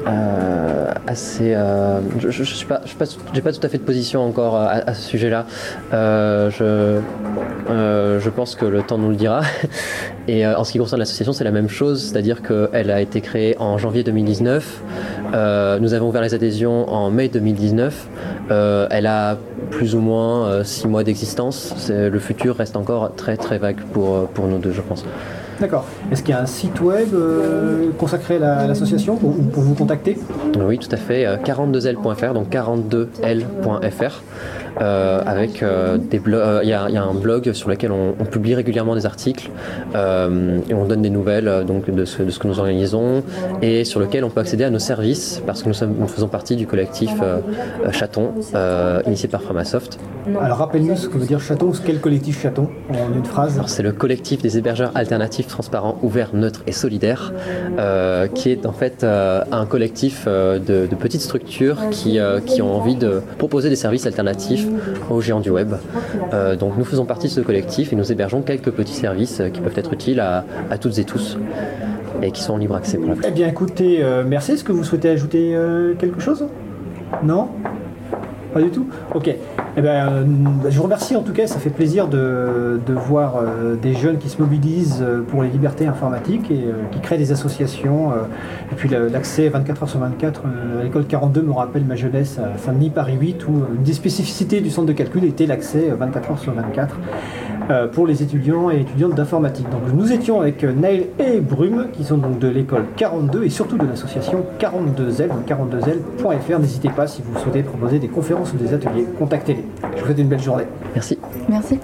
euh, 0.08 0.92
assez. 1.06 1.54
euh, 1.54 2.00
je, 2.20 2.30
je, 2.32 2.44
je 2.44 2.66
pas, 2.66 2.82
je 2.86 2.96
pas, 2.96 3.06
pas 3.42 3.54
tout 3.54 3.60
à 3.66 3.70
fait 3.70 3.78
de 3.78 3.84
position 3.84 4.26
encore 4.26 4.56
à, 4.56 4.70
à 4.70 4.94
ce 4.94 5.08
sujet-là. 5.08 5.46
Euh, 5.94 6.50
je, 6.50 7.02
euh, 7.70 8.20
je 8.20 8.30
pense 8.30 8.56
que 8.56 8.66
le 8.66 8.82
temps 8.82 8.98
nous 8.98 9.10
le 9.10 9.16
dira. 9.16 9.42
Et 10.28 10.46
euh, 10.46 10.58
en 10.58 10.64
ce 10.64 10.72
qui 10.72 10.80
concerne 10.80 11.00
l'association, 11.00 11.34
c'est 11.34 11.44
la 11.44 11.52
même 11.52 11.70
chose, 11.70 12.04
c'est-à-dire 12.04 12.42
qu'elle 12.42 12.92
a 12.92 13.00
été 13.00 13.22
créée 13.22 13.56
en 13.60 13.78
janvier 13.78 14.04
2019. 14.04 14.82
Euh, 15.34 15.80
nous 15.80 15.94
avons 15.94 16.08
ouvert 16.10 16.22
les 16.22 16.34
adhésions 16.34 16.90
en 16.90 17.10
mai 17.12 17.30
2019. 17.30 18.08
Euh, 18.50 18.88
elle 18.90 19.06
a 19.06 19.38
plus 19.72 19.96
ou 19.96 20.00
moins 20.00 20.48
euh, 20.48 20.64
six 20.64 20.88
mois 20.88 21.04
d'existence. 21.04 21.90
Le 21.90 22.20
futur 22.20 22.56
reste 22.58 22.76
encore 22.76 23.14
très 23.16 23.38
très 23.38 23.58
vague 23.58 23.80
pour, 23.94 24.28
pour 24.30 24.48
nous 24.48 24.58
deux, 24.58 24.72
je 24.72 24.82
pense. 24.82 25.06
D'accord. 25.60 25.86
Est-ce 26.12 26.24
qu'il 26.24 26.34
y 26.34 26.38
a 26.38 26.42
un 26.42 26.46
site 26.46 26.80
web 26.82 27.10
euh, 27.14 27.90
consacré 27.98 28.36
à 28.38 28.40
la- 28.40 28.58
à 28.60 28.68
l'association 28.68 29.16
pour, 29.18 29.30
ou 29.32 29.44
pour 29.44 29.62
vous 29.64 29.74
contacter? 29.76 30.18
Oui, 30.60 30.78
tout 30.78 30.90
à 30.92 30.98
fait. 30.98 31.26
euh, 31.26 31.36
42l.fr, 31.38 32.34
donc 32.34 32.50
42l.fr. 32.50 34.22
euh, 34.80 35.22
avec 35.26 35.64
euh, 35.64 35.98
des 35.98 36.20
blogs. 36.20 36.40
euh, 36.40 36.60
Il 36.64 36.70
y, 36.70 36.74
a- 36.74 36.86
il 36.88 36.94
y 36.94 36.98
a 36.98 37.04
un 37.04 37.14
blog 37.16 37.52
sur 37.54 37.68
lequel 37.70 37.92
on, 37.92 38.14
on 38.20 38.26
publie 38.26 38.54
régulièrement 38.54 38.94
des 38.96 39.08
articles 39.08 39.50
euh, 39.96 40.60
et 40.70 40.74
on 40.76 40.86
donne 40.86 41.02
des 41.02 41.10
nouvelles 41.10 41.48
euh, 41.48 41.64
donc 41.64 41.90
de 41.90 42.06
ce, 42.06 42.22
de 42.22 42.30
ce 42.30 42.38
que 42.38 42.48
nous 42.48 42.60
organisons 42.60 43.24
et 43.64 43.84
sur 43.86 44.00
lequel 44.00 44.24
on 44.24 44.30
peut 44.30 44.40
accéder 44.42 44.64
à 44.66 44.70
nos 44.70 44.78
services 44.80 45.42
parce 45.48 45.64
que 45.64 45.68
nous, 45.68 45.74
sommes, 45.74 45.96
nous 46.00 46.08
faisons 46.08 46.28
partie 46.28 46.56
du 46.56 46.68
collectif 46.68 47.12
euh, 47.24 47.40
euh, 47.88 47.92
Chaton 47.92 48.30
euh, 48.54 49.02
initié 49.08 49.28
par 49.28 49.42
Framasoft. 49.42 49.98
Alors 50.42 50.58
rappelle-nous 50.60 50.96
ce 50.96 51.08
que 51.10 51.18
veut 51.18 51.26
dire 51.26 51.40
chaton, 51.40 51.72
quel 51.86 52.00
collectif 52.00 52.42
chaton 52.42 52.68
en 52.90 53.14
une 53.18 53.26
phrase? 53.26 53.60
C'est 53.66 53.82
le 53.82 53.94
collectif 53.94 54.42
des 54.44 54.58
hébergeurs 54.60 54.92
alternatifs, 54.94 55.48
transparents, 55.48 55.97
ouverts, 56.02 56.32
neutres 56.34 56.64
et 56.68 56.72
solidaires, 56.72 57.34
euh, 57.78 58.28
qui 58.28 58.52
est 58.52 58.66
en 58.66 58.72
fait 58.72 59.04
euh, 59.04 59.44
un 59.52 59.66
collectif 59.66 60.26
euh, 60.28 60.60
de, 60.60 60.88
petites 60.96 61.22
structures 61.22 61.90
qui, 61.92 62.20
qui 62.46 62.62
ont 62.62 62.76
envie 62.76 62.96
de 62.96 63.22
proposer 63.38 63.70
des 63.70 63.76
services 63.76 64.08
alternatifs 64.08 64.66
aux 65.10 65.22
géants 65.22 65.40
du 65.40 65.52
web. 65.52 65.76
Donc 66.60 66.78
nous 66.78 66.86
faisons 66.86 67.06
partie 67.06 67.28
de 67.28 67.32
ce 67.32 67.42
collectif 67.42 67.94
et 67.94 67.96
nous 67.96 68.12
hébergeons 68.12 68.42
quelques 68.42 68.72
petits 68.72 68.94
services 68.94 69.42
qui 69.54 69.62
peuvent 69.62 69.78
être 69.78 69.94
utiles 69.94 70.20
à, 70.20 70.44
toutes 70.80 70.98
et 70.98 71.04
tous 71.04 71.38
et 72.22 72.32
qui 72.32 72.42
sont 72.42 72.54
en 72.54 72.58
libre 72.58 72.76
accès 72.76 72.98
pour 72.98 73.10
la 73.10 73.16
Eh 73.28 73.32
bien 73.32 73.48
écoutez, 73.48 74.04
merci. 74.26 74.54
Est-ce 74.54 74.64
que 74.64 74.72
vous 74.72 74.84
souhaitez 74.84 75.10
ajouter 75.10 75.56
quelque 76.00 76.20
chose? 76.20 76.48
Non? 77.24 77.50
Pas 78.54 78.62
du 78.62 78.70
tout 78.70 78.88
Ok. 79.14 79.30
Eh 79.30 79.82
ben, 79.82 80.08
euh, 80.10 80.26
je 80.70 80.78
vous 80.78 80.84
remercie 80.84 81.16
en 81.16 81.22
tout 81.22 81.34
cas, 81.34 81.48
ça 81.48 81.60
fait 81.60 81.70
plaisir 81.70 82.08
de, 82.08 82.80
de 82.86 82.94
voir 82.94 83.36
euh, 83.38 83.76
des 83.76 83.94
jeunes 83.94 84.18
qui 84.18 84.30
se 84.30 84.42
mobilisent 84.42 85.02
euh, 85.02 85.22
pour 85.22 85.44
les 85.44 85.50
libertés 85.50 85.86
informatiques 85.86 86.50
et 86.50 86.66
qui 86.92 87.00
créent 87.00 87.18
des 87.18 87.32
associations. 87.32 88.12
et 88.72 88.76
puis 88.76 88.90
l'accès 88.90 89.50
24 89.50 89.84
heures 89.84 89.90
sur 89.90 90.00
24 90.00 90.44
euh, 90.46 90.82
à 90.82 90.84
l'école 90.84 91.06
42 91.06 91.42
me 91.42 91.52
rappelle 91.52 91.86
ma 91.86 91.96
jeunesse 91.96 92.40
à 92.40 92.58
Saint-Denis, 92.58 92.90
Paris 92.90 93.18
8, 93.20 93.48
où 93.48 93.64
une 93.76 93.84
des 93.84 93.94
spécificités 93.94 94.62
du 94.62 94.70
centre 94.70 94.88
de 94.88 94.94
calcul 94.94 95.24
était 95.24 95.46
l'accès 95.46 95.90
euh, 95.90 95.96
24 95.96 96.32
heures 96.32 96.40
sur 96.40 96.54
24 96.54 96.98
euh, 97.70 97.88
pour 97.88 98.08
les 98.08 98.24
étudiants 98.24 98.72
et 98.72 98.82
étudiantes 98.82 99.16
d'informatique. 99.16 99.70
Donc 99.70 99.82
nous 99.94 100.12
étions 100.12 100.42
avec 100.42 100.64
euh, 100.64 100.72
Naël 100.72 101.08
et 101.20 101.40
Brume, 101.40 101.88
qui 101.92 102.04
sont 102.04 102.18
donc 102.18 102.40
de 102.40 102.48
l'école 102.48 102.86
42 102.96 103.44
et 103.44 103.50
surtout 103.50 103.78
de 103.78 103.86
l'association 103.86 104.46
42L, 104.60 105.28
donc 105.30 105.48
42L.fr. 105.48 106.60
N'hésitez 106.60 106.90
pas 106.90 107.08
si 107.08 107.22
vous 107.22 107.38
souhaitez 107.40 107.64
proposer 107.64 108.00
des 108.00 108.08
conférences 108.08 108.54
ou 108.54 108.58
des 108.58 108.74
ateliers, 108.74 109.06
contactez-les. 109.20 109.66
Je 109.96 110.00
vous 110.00 110.06
souhaite 110.06 110.20
une 110.20 110.28
belle 110.28 110.42
journée. 110.42 110.66
Merci. 110.94 111.20
Merci. 111.50 111.80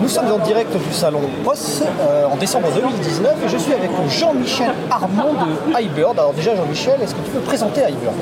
Nous 0.00 0.08
sommes 0.08 0.30
en 0.30 0.38
direct 0.38 0.72
du 0.72 0.92
salon 0.92 1.20
POS 1.44 1.82
euh, 1.82 2.26
en 2.26 2.36
décembre 2.36 2.68
2019 2.74 3.44
et 3.44 3.48
je 3.48 3.56
suis 3.58 3.72
avec 3.72 3.90
Jean-Michel 4.08 4.70
Armand 4.90 5.34
de 5.34 5.82
iBird. 5.82 6.18
Alors 6.18 6.32
déjà 6.32 6.54
Jean-Michel, 6.54 7.02
est-ce 7.02 7.14
que 7.14 7.20
tu 7.24 7.30
peux 7.32 7.40
présenter 7.40 7.80
iBird 7.80 8.14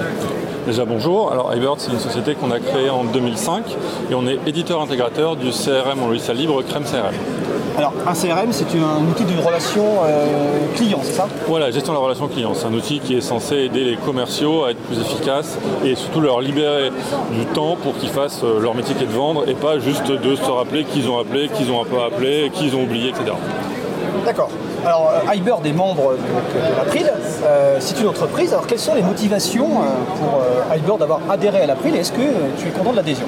Déjà 0.69 0.85
bonjour, 0.85 1.33
alors 1.33 1.55
iBird 1.57 1.81
c'est 1.81 1.91
une 1.91 1.99
société 1.99 2.35
qu'on 2.35 2.51
a 2.51 2.61
créée 2.61 2.91
en 2.91 3.03
2005 3.05 3.65
et 4.11 4.15
on 4.15 4.27
est 4.27 4.39
éditeur 4.47 4.83
intégrateur 4.83 5.35
du 5.35 5.49
CRM 5.49 6.03
en 6.03 6.09
logiciel 6.09 6.37
libre 6.37 6.61
Crème 6.61 6.85
CRM. 6.85 7.15
Alors 7.79 7.95
un 8.07 8.13
CRM 8.13 8.53
c'est 8.53 8.67
un 8.77 9.11
outil 9.11 9.25
de 9.25 9.43
relation 9.43 9.83
euh, 10.05 10.59
client, 10.77 10.99
c'est 11.03 11.15
ça? 11.15 11.27
Voilà, 11.47 11.71
gestion 11.71 11.95
de 11.95 11.99
la 11.99 12.05
relation 12.05 12.29
client, 12.29 12.53
c'est 12.53 12.67
un 12.67 12.75
outil 12.75 13.01
qui 13.01 13.17
est 13.17 13.23
censé 13.23 13.57
aider 13.57 13.83
les 13.83 13.97
commerciaux 13.97 14.65
à 14.65 14.73
être 14.73 14.81
plus 14.81 15.01
efficaces 15.01 15.57
et 15.87 15.95
surtout 15.95 16.21
leur 16.21 16.43
libérer 16.43 16.91
du 17.33 17.47
temps 17.47 17.79
pour 17.83 17.97
qu'ils 17.97 18.11
fassent 18.11 18.45
euh, 18.45 18.61
leur 18.61 18.75
métier 18.75 18.95
qui 18.95 19.05
est 19.05 19.07
de 19.07 19.13
vendre 19.13 19.49
et 19.49 19.55
pas 19.55 19.79
juste 19.79 20.07
de 20.07 20.37
se 20.37 20.51
rappeler 20.51 20.85
qu'ils 20.85 21.09
ont 21.09 21.19
appelé, 21.19 21.49
qu'ils 21.49 21.73
ont 21.73 21.81
un 21.81 21.87
peu 21.87 21.99
appelé, 22.03 22.51
qu'ils 22.53 22.77
ont 22.77 22.83
oublié, 22.83 23.09
etc. 23.09 23.33
D'accord. 24.27 24.51
Alors, 24.85 25.11
euh, 25.13 25.35
iBird 25.35 25.67
est 25.67 25.73
membre 25.73 26.13
de 26.15 26.77
l'April. 26.77 27.11
Euh, 27.45 27.77
c'est 27.81 28.01
une 28.01 28.09
entreprise. 28.09 28.53
Alors, 28.53 28.67
quelles 28.67 28.79
sont 28.79 28.95
les 28.95 29.03
motivations 29.03 29.67
euh, 29.67 30.19
pour 30.19 30.41
euh, 30.41 30.77
iBird 30.77 30.99
d'avoir 30.99 31.21
adhéré 31.31 31.63
à 31.63 31.67
l'April 31.67 31.95
Est-ce 31.97 32.13
que 32.13 32.21
euh, 32.21 32.51
tu 32.59 32.69
es 32.69 32.71
content 32.71 32.93
de 32.93 32.97
l'adhésion? 32.97 33.27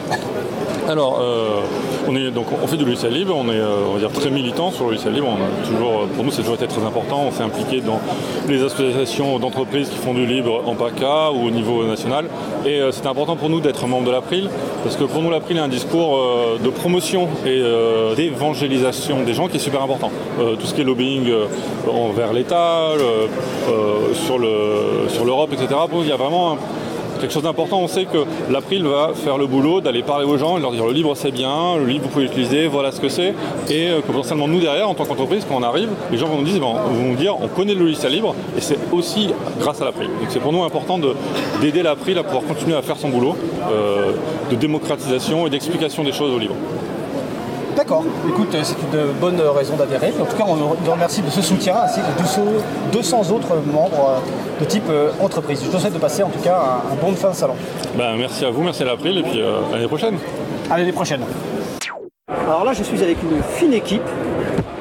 Alors, 0.89 1.19
euh, 1.21 1.61
on, 2.09 2.17
est, 2.17 2.31
donc, 2.31 2.47
on 2.63 2.67
fait 2.67 2.77
du 2.77 2.85
logiciel 2.85 3.13
libre, 3.13 3.35
on 3.37 3.45
est 3.51 3.57
euh, 3.57 3.77
on 3.91 3.95
va 3.95 3.99
dire, 4.01 4.11
très 4.13 4.31
militant 4.31 4.71
sur 4.73 4.89
le 4.89 4.97
libre. 5.13 5.29
A 5.29 5.67
toujours, 5.67 6.07
pour 6.15 6.25
nous, 6.25 6.31
c'est 6.31 6.43
toujours 6.43 6.57
été 6.57 6.67
très 6.67 6.83
important. 6.85 7.25
On 7.29 7.31
s'est 7.33 7.43
impliqué 7.45 7.81
dans 7.81 8.01
les 8.49 8.63
associations 8.63 9.39
d'entreprises 9.39 9.89
qui 9.89 9.97
font 9.99 10.15
du 10.15 10.27
libre 10.27 10.63
en 10.67 10.75
PACA 10.75 11.31
ou 11.33 11.47
au 11.47 11.51
niveau 11.51 11.85
national. 11.85 12.27
Et 12.67 12.81
euh, 12.81 12.91
c'était 12.93 13.07
important 13.09 13.37
pour 13.37 13.51
nous 13.51 13.61
d'être 13.61 13.87
membre 13.87 14.07
de 14.07 14.11
l'April, 14.13 14.49
parce 14.83 14.97
que 14.97 15.05
pour 15.05 15.23
nous, 15.23 15.31
l'April 15.31 15.57
est 15.59 15.61
un 15.61 15.69
discours 15.69 16.17
euh, 16.17 16.59
de 16.63 16.71
promotion 16.71 17.29
et 17.47 17.61
euh, 17.63 18.15
d'évangélisation 18.17 19.23
des 19.25 19.35
gens 19.35 19.47
qui 19.49 19.57
est 19.59 19.61
super 19.61 19.83
important. 19.83 20.11
Euh, 20.41 20.57
tout 20.57 20.67
ce 20.67 20.75
qui 20.75 20.81
est 20.81 20.85
lobbying 20.85 21.29
euh, 21.29 21.45
envers 21.93 22.33
l'État, 22.33 22.89
euh, 22.91 23.27
euh, 23.69 24.15
sur 24.15 24.39
l'Europe, 25.25 25.51
etc. 25.53 25.69
Pour 25.89 25.99
nous, 25.99 26.05
il 26.05 26.09
y 26.11 26.13
a 26.13 26.17
vraiment 26.17 26.53
un- 26.53 26.57
quelque 27.21 27.33
chose 27.33 27.43
d'important. 27.43 27.79
On 27.81 27.89
sait 27.89 28.05
que 28.07 28.19
l'April 28.51 28.83
va 28.85 29.11
faire 29.15 29.39
le 29.39 29.47
boulot 29.47 29.81
d'aller 29.81 30.03
parler 30.03 30.25
aux 30.27 30.39
gens 30.39 30.57
et 30.59 30.61
leur 30.61 30.73
dire 30.73 30.85
le 30.87 30.93
libre 30.93 31.13
c'est 31.15 31.31
bien, 31.31 31.77
le 31.77 31.85
libre 31.87 32.05
vous 32.05 32.11
pouvez 32.11 32.25
l'utiliser, 32.25 32.67
voilà 32.67 32.91
ce 32.93 33.01
que 33.01 33.09
c'est. 33.09 33.35
Et 33.69 33.89
euh, 33.91 34.01
que 34.01 34.07
potentiellement 34.07 34.49
nous 34.49 34.61
derrière, 34.61 34.89
en 34.89 34.95
tant 34.95 35.05
qu'entreprise, 35.05 35.45
quand 35.49 35.57
on 35.57 35.63
arrive, 35.63 35.89
les 36.11 36.19
gens 36.19 36.27
vont 36.27 36.39
nous 36.39 36.45
dire, 36.45 36.61
bon, 36.61 36.75
vont 36.75 37.09
nous 37.11 37.17
dire 37.17 37.37
on 37.41 37.49
connaît 37.49 37.75
le 37.75 37.81
logiciel 37.85 38.13
libre 38.13 38.35
et 38.57 38.61
c'est 38.61 38.79
aussi 38.93 39.31
grâce 39.61 39.81
à 39.81 39.85
l'April. 39.85 40.07
Donc 40.09 40.29
c'est 40.31 40.41
pour 40.41 40.53
nous 40.53 40.63
important 40.63 40.99
de- 40.99 41.15
d'aider 41.61 41.83
l'April 41.83 42.19
à 42.19 42.23
pouvoir 42.23 42.43
continuer 42.45 42.77
à 42.77 42.83
faire 42.83 42.97
son 42.97 43.09
boulot 43.09 43.37
euh, 43.71 44.13
de 44.51 44.57
démocratisation 44.57 45.47
et 45.47 45.51
d'explication 45.51 46.03
des 46.05 46.13
choses 46.13 46.35
au 46.35 46.39
libre. 46.39 46.55
D'accord. 47.81 48.05
Écoute, 48.29 48.55
euh, 48.55 48.61
c'est 48.63 48.75
une 48.93 49.13
bonne 49.19 49.41
raison 49.41 49.75
d'adhérer. 49.75 50.13
En 50.21 50.27
tout 50.27 50.37
cas, 50.37 50.45
on 50.47 50.55
nous 50.55 50.91
remercie 50.93 51.23
de 51.23 51.31
ce 51.31 51.41
soutien 51.41 51.77
ainsi 51.83 52.01
que 52.01 52.21
200, 52.21 52.43
200 52.93 53.31
autres 53.31 53.57
membres 53.73 54.19
euh, 54.19 54.61
de 54.61 54.67
type 54.67 54.85
euh, 54.91 55.13
entreprise. 55.19 55.63
Je 55.65 55.71
te 55.71 55.79
souhaite 55.79 55.95
de 55.95 55.99
passer 55.99 56.23
en 56.23 56.29
tout 56.29 56.41
cas 56.41 56.57
un, 56.57 56.93
un 56.93 56.97
bon 57.01 57.15
fin 57.15 57.31
de 57.31 57.35
salon. 57.35 57.55
Ben, 57.97 58.17
merci 58.19 58.45
à 58.45 58.51
vous, 58.51 58.63
merci 58.63 58.83
à 58.83 58.85
l'April 58.85 59.17
et 59.17 59.23
puis 59.23 59.41
euh, 59.41 59.61
à 59.73 59.77
l'année 59.77 59.89
prochaine. 59.89 60.19
À 60.71 60.77
l'année 60.77 60.93
prochaine. 60.93 61.23
Alors 62.47 62.67
là, 62.67 62.75
je 62.75 62.83
suis 62.83 63.03
avec 63.03 63.17
une 63.23 63.43
fine 63.43 63.73
équipe, 63.73 64.03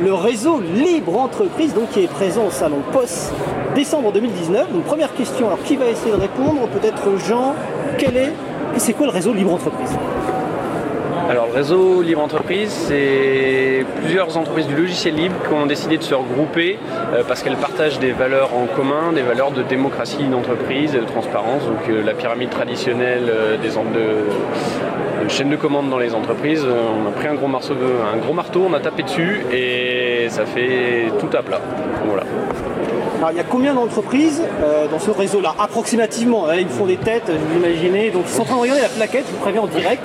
le 0.01 0.13
réseau 0.13 0.59
Libre 0.59 1.17
Entreprise, 1.19 1.73
donc 1.73 1.91
qui 1.91 2.03
est 2.03 2.07
présent 2.07 2.47
au 2.47 2.51
salon 2.51 2.81
POS 2.91 3.31
décembre 3.75 4.11
2019. 4.11 4.73
Donc 4.73 4.83
première 4.83 5.13
question, 5.13 5.47
alors 5.47 5.63
qui 5.63 5.77
va 5.77 5.85
essayer 5.85 6.11
de 6.11 6.19
répondre? 6.19 6.67
Peut-être 6.67 7.17
Jean, 7.17 7.55
quel 7.97 8.17
est, 8.17 8.33
c'est 8.75 8.91
quoi 8.91 9.05
le 9.05 9.13
réseau 9.13 9.31
Libre 9.31 9.53
Entreprise? 9.53 9.95
Alors 11.29 11.45
le 11.45 11.53
réseau 11.53 12.01
Libre 12.01 12.21
Entreprise, 12.21 12.71
c'est 12.71 13.85
plusieurs 13.97 14.35
entreprises 14.35 14.65
du 14.65 14.75
logiciel 14.75 15.13
libre 15.13 15.35
qui 15.47 15.53
ont 15.53 15.67
décidé 15.67 15.99
de 15.99 16.01
se 16.01 16.15
regrouper 16.15 16.79
euh, 17.13 17.21
parce 17.27 17.43
qu'elles 17.43 17.55
partagent 17.55 17.99
des 17.99 18.13
valeurs 18.13 18.55
en 18.55 18.65
commun, 18.65 19.13
des 19.13 19.21
valeurs 19.21 19.51
de 19.51 19.61
démocratie 19.61 20.23
d'entreprise 20.23 20.95
et 20.95 20.97
de 20.97 21.05
transparence. 21.05 21.63
Donc 21.67 21.87
euh, 21.87 22.03
la 22.03 22.15
pyramide 22.15 22.49
traditionnelle 22.49 23.29
euh, 23.29 23.57
des 23.57 23.69
de, 23.69 25.23
de 25.23 25.29
chaîne 25.29 25.51
de 25.51 25.55
commande 25.55 25.91
dans 25.91 25.99
les 25.99 26.15
entreprises, 26.15 26.65
on 26.65 27.07
a 27.07 27.11
pris 27.11 27.27
un 27.27 27.35
gros, 27.35 27.45
un 27.47 28.17
gros 28.17 28.33
marteau, 28.33 28.65
on 28.67 28.73
a 28.73 28.79
tapé 28.79 29.03
dessus 29.03 29.45
et 29.53 30.29
ça 30.29 30.47
fait 30.47 31.11
tout 31.19 31.29
à 31.37 31.43
plat. 31.43 31.61
Voilà. 32.07 32.23
Alors 33.19 33.31
il 33.31 33.37
y 33.37 33.41
a 33.41 33.43
combien 33.43 33.73
d'entreprises 33.73 34.41
euh, 34.63 34.87
dans 34.87 34.97
ce 34.97 35.11
réseau-là 35.11 35.53
Approximativement, 35.59 36.47
hein, 36.47 36.55
ils 36.57 36.69
font 36.69 36.85
des 36.85 36.95
têtes, 36.95 37.29
vous 37.29 37.57
imaginez. 37.57 38.11
Donc 38.11 38.23
ils 38.27 38.31
sont 38.33 38.43
en 38.43 38.45
train 38.45 38.55
de 38.55 38.61
regarder 38.61 38.81
la 38.81 38.87
plaquette, 38.87 39.25
je 39.27 39.33
vous 39.33 39.41
préviens 39.41 39.61
en 39.61 39.67
direct. 39.67 40.01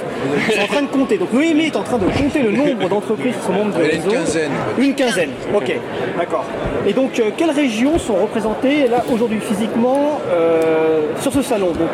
Ils 0.48 0.54
sont 0.54 0.62
en 0.62 0.66
train 0.66 0.82
de 0.82 0.88
compter. 0.88 1.16
Donc 1.18 1.32
Noémie 1.32 1.66
est 1.66 1.76
en 1.76 1.84
train 1.84 1.98
de 1.98 2.06
compter 2.06 2.42
le 2.42 2.50
nombre 2.50 2.88
d'entreprises 2.88 3.34
qui 3.36 3.46
sont 3.46 3.52
membres 3.52 3.76
du 3.76 3.82
est 3.82 3.94
une 3.94 4.02
réseau. 4.02 4.10
quinzaine. 4.10 4.50
Une 4.78 4.94
quinzaine, 4.96 5.30
ok, 5.54 5.76
d'accord. 6.18 6.44
Et 6.88 6.92
donc 6.92 7.20
euh, 7.20 7.30
quelles 7.36 7.52
régions 7.52 7.98
sont 8.00 8.16
représentées 8.16 8.88
là 8.88 9.04
aujourd'hui 9.12 9.38
physiquement 9.40 10.18
euh, 10.28 11.02
sur 11.20 11.32
ce 11.32 11.42
salon 11.42 11.68
donc, 11.68 11.88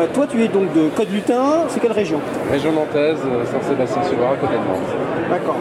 euh, 0.00 0.06
Toi 0.12 0.26
tu 0.30 0.42
es 0.42 0.48
donc 0.48 0.72
de 0.72 0.88
Côte-Lutin, 0.96 1.64
c'est 1.68 1.80
quelle 1.80 1.92
région 1.92 2.20
Région 2.50 2.72
nantaise, 2.72 3.18
euh, 3.26 3.44
Saint-Sébastien-sur-Loire, 3.44 4.32
côté 4.40 4.52
de 4.54 4.58
Nantes. 4.58 5.30
D'accord. 5.30 5.56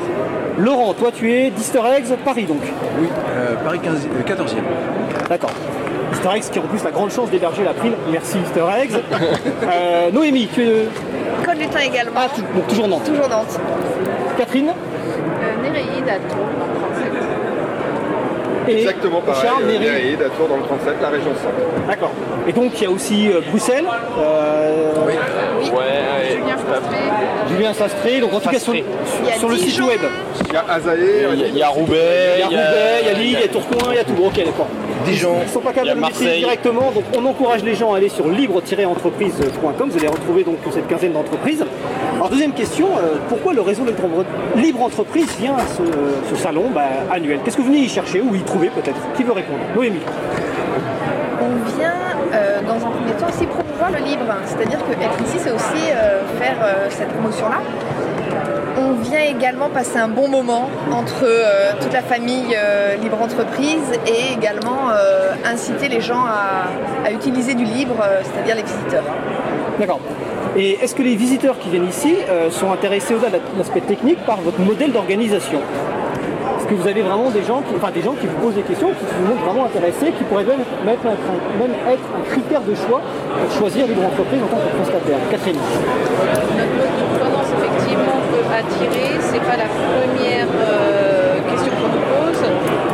Laurent, 0.58 0.94
toi 0.94 1.10
tu 1.14 1.32
es 1.32 1.50
d'Easter 1.52 1.82
Eggs, 1.98 2.16
Paris 2.26 2.46
donc 2.46 2.62
Oui, 3.00 3.08
euh, 3.36 3.56
Paris 3.64 3.80
15, 3.80 4.08
euh, 4.08 4.24
14e. 4.24 5.28
D'accord. 5.30 5.52
Easter 6.14 6.30
Eggs 6.36 6.50
qui 6.52 6.60
a 6.60 6.62
en 6.64 6.66
plus 6.66 6.84
la 6.84 6.92
grande 6.92 7.12
chance 7.12 7.30
d'héberger 7.30 7.64
la 7.64 7.74
prime. 7.74 7.94
Merci 8.12 8.38
Easter 8.40 8.64
Eggs. 8.82 8.94
Euh, 9.72 10.10
Noémie, 10.12 10.48
tu 10.54 10.64
es 10.64 10.66
de... 10.66 10.86
Côte-Lutin 11.46 11.80
également. 11.82 12.12
Ah, 12.16 12.28
tu- 12.34 12.42
donc 12.42 12.68
toujours 12.68 12.88
Nantes. 12.88 13.04
Toujours 13.06 13.30
Nantes. 13.30 13.60
Catherine 14.38 14.70
Euh, 14.70 15.62
Néréide 15.62 16.08
à 16.10 16.18
Tours, 16.32 16.46
dans 16.60 16.66
le 16.66 16.74
37. 16.74 16.79
Et 18.70 18.80
Exactement 18.82 19.22
pareil, 19.22 19.42
Charles, 19.44 19.64
euh, 19.64 20.48
dans 20.48 20.58
le 20.58 20.64
37, 20.64 20.94
la 21.02 21.10
région 21.10 21.32
centre. 21.36 21.88
D'accord. 21.88 22.12
Et 22.48 22.54
donc 22.54 22.72
il 22.80 22.84
y 22.84 22.86
a 22.86 22.92
aussi 22.92 23.30
euh, 23.32 23.42
Bruxelles. 23.50 23.86
euh, 24.20 24.94
Julien 25.64 26.58
Frastré. 26.58 26.98
Julien 27.50 27.74
Sastré. 27.74 28.20
Donc 28.20 28.34
en 28.34 28.40
tout 28.40 28.50
cas 28.50 28.60
sur, 28.60 28.74
sur 29.38 29.50
le 29.50 29.58
site 29.58 29.82
web. 29.82 30.00
Il 30.48 30.54
y 30.54 30.56
a 30.56 30.66
Azaé, 30.70 31.28
Il 31.34 31.40
y 31.40 31.44
a- 31.44 31.48
il 31.48 31.58
y 31.58 31.62
a 31.64 31.68
Roubaix, 31.70 31.96
Il 32.36 32.40
y 32.40 32.44
a 32.44 32.48
Roubaix, 32.48 33.00
il 33.02 33.08
y 33.08 33.10
a 33.10 33.14
Lille, 33.14 33.38
il 33.38 33.40
y 33.42 33.44
a 33.44 33.48
Tourcoing, 33.48 33.92
il 33.92 33.96
y 33.96 34.00
a 34.00 34.04
tout. 34.04 34.14
Ok, 34.24 34.36
d'accord. 34.46 34.68
Dijon. 35.06 35.36
Ils 35.42 35.48
ne 35.48 35.52
sont 35.52 35.60
pas 35.62 35.72
capables 35.72 35.96
de 35.96 36.00
Marseille. 36.02 36.40
directement, 36.40 36.92
donc 36.92 37.06
on 37.18 37.26
encourage 37.26 37.64
les 37.64 37.74
gens 37.74 37.94
à 37.94 37.98
aller 37.98 38.10
sur 38.10 38.28
libre-entreprise.com. 38.28 39.90
Vous 39.90 39.98
allez 39.98 40.08
retrouver 40.08 40.44
donc 40.44 40.58
cette 40.72 40.88
quinzaine 40.88 41.14
d'entreprises. 41.14 41.66
Alors 42.20 42.32
deuxième 42.32 42.52
question, 42.52 42.88
euh, 42.98 43.16
pourquoi 43.30 43.54
le 43.54 43.62
réseau 43.62 43.86
Libre 43.86 44.26
Libre 44.58 44.82
Entreprise 44.84 45.34
vient 45.40 45.56
à 45.56 45.66
ce, 45.66 45.84
ce 46.30 46.36
salon 46.36 46.66
bah, 46.76 46.82
annuel? 47.10 47.40
Qu'est-ce 47.46 47.56
que 47.56 47.62
vous 47.62 47.70
venez 47.70 47.80
y 47.80 47.88
chercher 47.88 48.20
ou 48.20 48.36
y 48.36 48.42
trouver 48.42 48.70
peut-être? 48.72 49.00
Qui 49.16 49.24
veut 49.24 49.32
répondre? 49.32 49.60
Noémie. 49.74 50.02
On 51.42 51.78
vient 51.78 51.94
euh, 52.34 52.60
dans 52.68 52.76
un 52.86 52.90
premier 52.92 53.14
temps 53.14 53.28
aussi 53.30 53.46
promouvoir 53.46 53.92
le 53.92 54.00
libre, 54.00 54.26
c'est-à-dire 54.46 54.80
que 54.80 54.92
être 55.02 55.22
ici 55.26 55.38
c'est 55.40 55.52
aussi 55.52 55.92
euh, 55.94 56.20
faire 56.38 56.58
cette 56.90 57.08
promotion-là. 57.08 57.62
On 58.78 59.02
vient 59.02 59.22
également 59.22 59.70
passer 59.70 59.98
un 59.98 60.10
bon 60.10 60.28
moment 60.28 60.70
entre 60.92 61.24
euh, 61.24 61.72
toute 61.80 61.94
la 61.94 62.02
famille 62.02 62.54
euh, 62.54 62.96
libre 62.98 63.22
entreprise 63.22 63.94
et 64.06 64.34
également 64.34 64.90
euh, 64.92 65.32
inciter 65.50 65.88
les 65.88 66.02
gens 66.02 66.26
à, 66.26 67.08
à 67.08 67.12
utiliser 67.12 67.54
du 67.54 67.64
libre, 67.64 67.96
c'est-à-dire 68.24 68.58
les 68.58 68.64
visiteurs. 68.64 69.06
D'accord. 69.80 70.02
Et 70.58 70.72
est-ce 70.82 70.96
que 70.96 71.04
les 71.04 71.16
visiteurs 71.16 71.58
qui 71.60 71.70
viennent 71.70 71.88
ici 71.88 72.16
euh, 72.30 72.50
sont 72.50 72.72
intéressés 72.72 73.14
au-delà 73.14 73.30
de 73.32 73.40
l'aspect 73.58 73.82
technique 73.82 74.20
par 74.26 74.38
votre 74.42 74.60
modèle 74.60 74.92
d'organisation? 74.92 75.60
Est-ce 76.58 76.68
que 76.68 76.74
vous 76.74 76.88
avez 76.88 77.02
vraiment 77.02 77.30
des 77.30 77.44
gens, 77.44 77.62
qui, 77.62 77.74
enfin 77.78 77.92
des 77.92 78.02
gens 78.02 78.14
qui 78.20 78.28
vous 78.28 78.36
posent 78.42 78.56
des 78.56 78.62
questions, 78.64 78.90
qui 78.90 79.06
vous 79.22 79.28
montrent 79.30 79.46
vraiment 79.46 79.66
intéressés, 79.66 80.12
qui 80.18 80.24
pourraient 80.26 80.44
même, 80.44 80.60
mettre 80.86 81.06
un- 81.06 81.92
être 81.92 82.08
un 82.18 82.24
critère 82.30 82.62
de 82.62 82.76
choix 82.76 83.02
choisir 83.58 83.88
libre 83.88 84.04
entreprise 84.06 84.42
en 84.44 84.48
tant 84.48 84.58
que 84.62 84.76
prestataire? 84.76 85.18
Catherine. 85.32 85.56
Effectivement 87.60 88.20
peut 88.30 88.46
attirer, 88.54 89.10
c'est 89.22 89.42
pas 89.42 89.58
la 89.58 89.70
première 89.70 90.48
euh, 90.52 91.40
question 91.50 91.72
qu'on 91.80 91.90
nous 91.96 92.06
pose, 92.12 92.42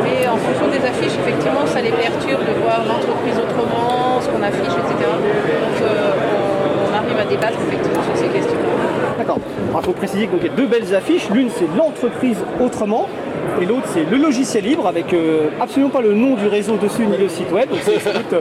mais 0.04 0.26
en 0.28 0.36
fonction 0.36 0.66
des 0.68 0.82
affiches, 0.86 1.16
effectivement, 1.20 1.66
ça 1.66 1.80
les 1.80 1.90
perturbe 1.92 2.40
de 2.46 2.54
voir 2.62 2.80
l'entreprise 2.86 3.36
autrement, 3.36 4.20
ce 4.22 4.28
qu'on 4.28 4.42
affiche, 4.42 4.72
etc. 4.72 4.94
Donc 4.96 5.78
euh, 5.82 6.12
à 7.18 7.24
débattre 7.24 7.58
sur 7.58 8.16
ces 8.16 8.26
questions. 8.28 8.56
D'accord. 9.18 9.38
Alors, 9.70 9.80
il 9.80 9.84
faut 9.86 9.92
préciser 9.92 10.26
qu'il 10.26 10.42
y 10.42 10.48
a 10.48 10.52
deux 10.54 10.66
belles 10.66 10.94
affiches. 10.94 11.28
L'une, 11.30 11.48
c'est 11.50 11.66
l'entreprise 11.76 12.38
autrement. 12.60 13.08
Et 13.60 13.64
l'autre, 13.64 13.86
c'est 13.86 14.04
le 14.10 14.16
logiciel 14.18 14.64
libre 14.64 14.86
avec 14.86 15.14
euh, 15.14 15.48
absolument 15.60 15.90
pas 15.90 16.02
le 16.02 16.12
nom 16.12 16.34
du 16.34 16.46
réseau 16.46 16.76
dessus 16.76 17.06
ni 17.06 17.16
le 17.16 17.28
site 17.28 17.50
web. 17.52 17.68
Donc 17.70 17.78
c'est 17.82 17.98
sans 18.00 18.12
doute, 18.12 18.32
euh, 18.34 18.40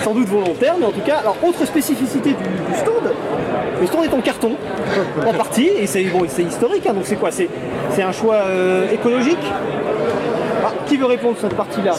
sans 0.00 0.14
doute 0.14 0.26
volontaire. 0.26 0.74
Mais 0.80 0.86
en 0.86 0.90
tout 0.90 1.02
cas, 1.06 1.18
alors 1.18 1.36
autre 1.46 1.64
spécificité 1.64 2.30
du, 2.30 2.76
stand, 2.76 3.12
le 3.80 3.86
stand 3.86 4.04
est 4.04 4.14
en 4.14 4.20
carton, 4.20 4.52
en 5.24 5.32
partie. 5.34 5.68
Et 5.78 5.86
c'est 5.86 6.02
bon, 6.04 6.22
c'est 6.26 6.42
historique. 6.42 6.86
hein. 6.86 6.94
donc 6.94 7.04
c'est 7.04 7.16
quoi? 7.16 7.30
C'est, 7.30 7.48
c'est 7.90 8.02
un 8.02 8.12
choix 8.12 8.36
euh, 8.46 8.90
écologique? 8.92 9.38
Ah, 10.64 10.72
Qui 10.86 10.96
veut 10.96 11.06
répondre 11.06 11.36
sur 11.38 11.48
cette 11.48 11.56
partie-là? 11.56 11.92